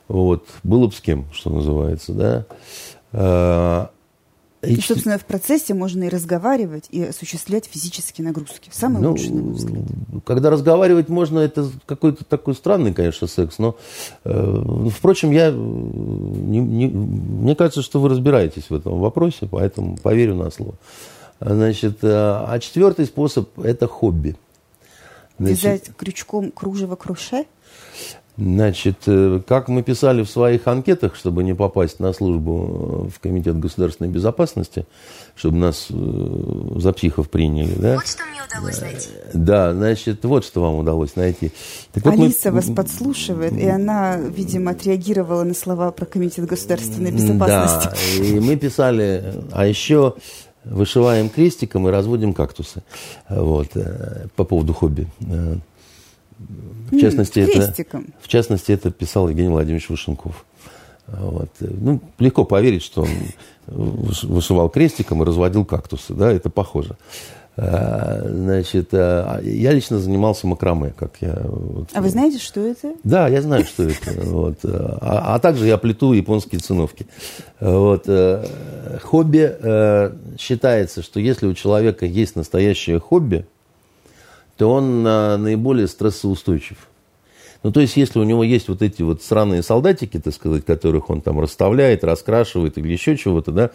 [0.07, 0.45] Вот.
[0.63, 2.45] Было бы с кем, что называется, да.
[3.11, 3.89] А,
[4.61, 8.69] И, и, собственно, в процессе можно и разговаривать, и осуществлять физические нагрузки.
[8.73, 9.83] Самое ну, лучшее, на мой взгляд.
[10.25, 13.57] Когда разговаривать можно, это какой-то такой странный, конечно, секс.
[13.57, 13.77] Но,
[14.25, 14.63] э,
[14.93, 20.51] впрочем, я не, не, мне кажется, что вы разбираетесь в этом вопросе, поэтому поверю на
[20.51, 20.75] слово.
[21.39, 24.35] Значит, э, а четвертый способ– это хобби.
[25.39, 27.45] Значит, Вязать крючком кружево круше?
[28.39, 33.19] Значит, э, как мы писали в своих анкетах, чтобы не попасть на службу э, в
[33.19, 34.85] Комитет государственной безопасности,
[35.35, 37.95] чтобы нас э, за психов приняли, да?
[37.95, 39.09] Вот что мне удалось найти.
[39.33, 41.51] Да, значит, вот что вам удалось найти.
[41.91, 42.61] Так вот Алиса мы...
[42.61, 47.89] вас подслушивает, и она, видимо, отреагировала на слова про Комитет государственной безопасности.
[48.19, 50.15] Да, и мы писали, а еще
[50.63, 52.83] вышиваем крестиком и разводим кактусы.
[53.29, 53.69] Вот,
[54.35, 55.07] по поводу хобби.
[56.91, 57.73] В частности, это,
[58.21, 60.45] в частности, это писал Евгений Владимирович Вышенков.
[61.07, 61.49] Вот.
[61.59, 63.09] Ну, легко поверить, что он
[63.67, 66.13] вышивал крестиком и разводил кактусы.
[66.13, 66.97] Да, это похоже.
[67.61, 71.35] А, значит, а, я лично занимался макраме, как я.
[71.43, 72.93] Вот, а вы знаете, что это?
[73.03, 73.99] Да, я знаю, что это.
[74.29, 74.59] Вот.
[74.63, 77.05] А, а также я плету японские циновки.
[77.59, 78.03] Вот.
[78.07, 78.45] Э,
[79.03, 83.45] хобби э, считается, что если у человека есть настоящее хобби,
[84.55, 86.77] то он наиболее стрессоустойчив.
[87.61, 91.09] Ну, то есть, если у него есть вот эти вот сраные солдатики, так сказать, которых
[91.09, 93.71] он там расставляет, раскрашивает или еще чего-то, да,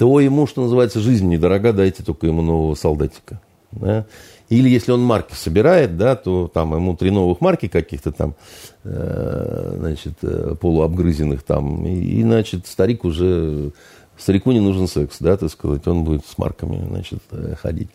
[0.00, 3.38] то ему, что называется, жизнь недорога, дайте только ему нового солдатика.
[3.70, 4.06] Да?
[4.48, 8.34] Или если он марки собирает, да, то там ему три новых марки каких-то там,
[8.82, 13.72] э, значит, э, полуобгрызенных там, и, и, значит, старик уже
[14.20, 17.88] старику не нужен секс, да, так сказать, он будет с марками, значит, э, ходить.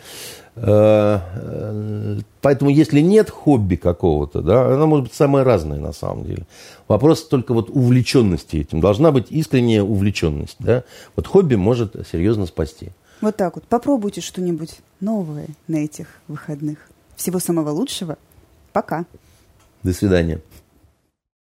[0.56, 6.26] Э, э, поэтому, если нет хобби какого-то, да, оно может быть самое разное на самом
[6.26, 6.46] деле.
[6.88, 8.82] Вопрос только вот увлеченности этим.
[8.82, 10.84] Должна быть искренняя увлеченность, да.
[11.16, 12.90] Вот хобби может серьезно спасти.
[13.22, 13.64] Вот так вот.
[13.66, 16.78] Попробуйте что-нибудь новое на этих выходных.
[17.16, 18.18] Всего самого лучшего.
[18.74, 19.06] Пока.
[19.84, 20.42] До свидания.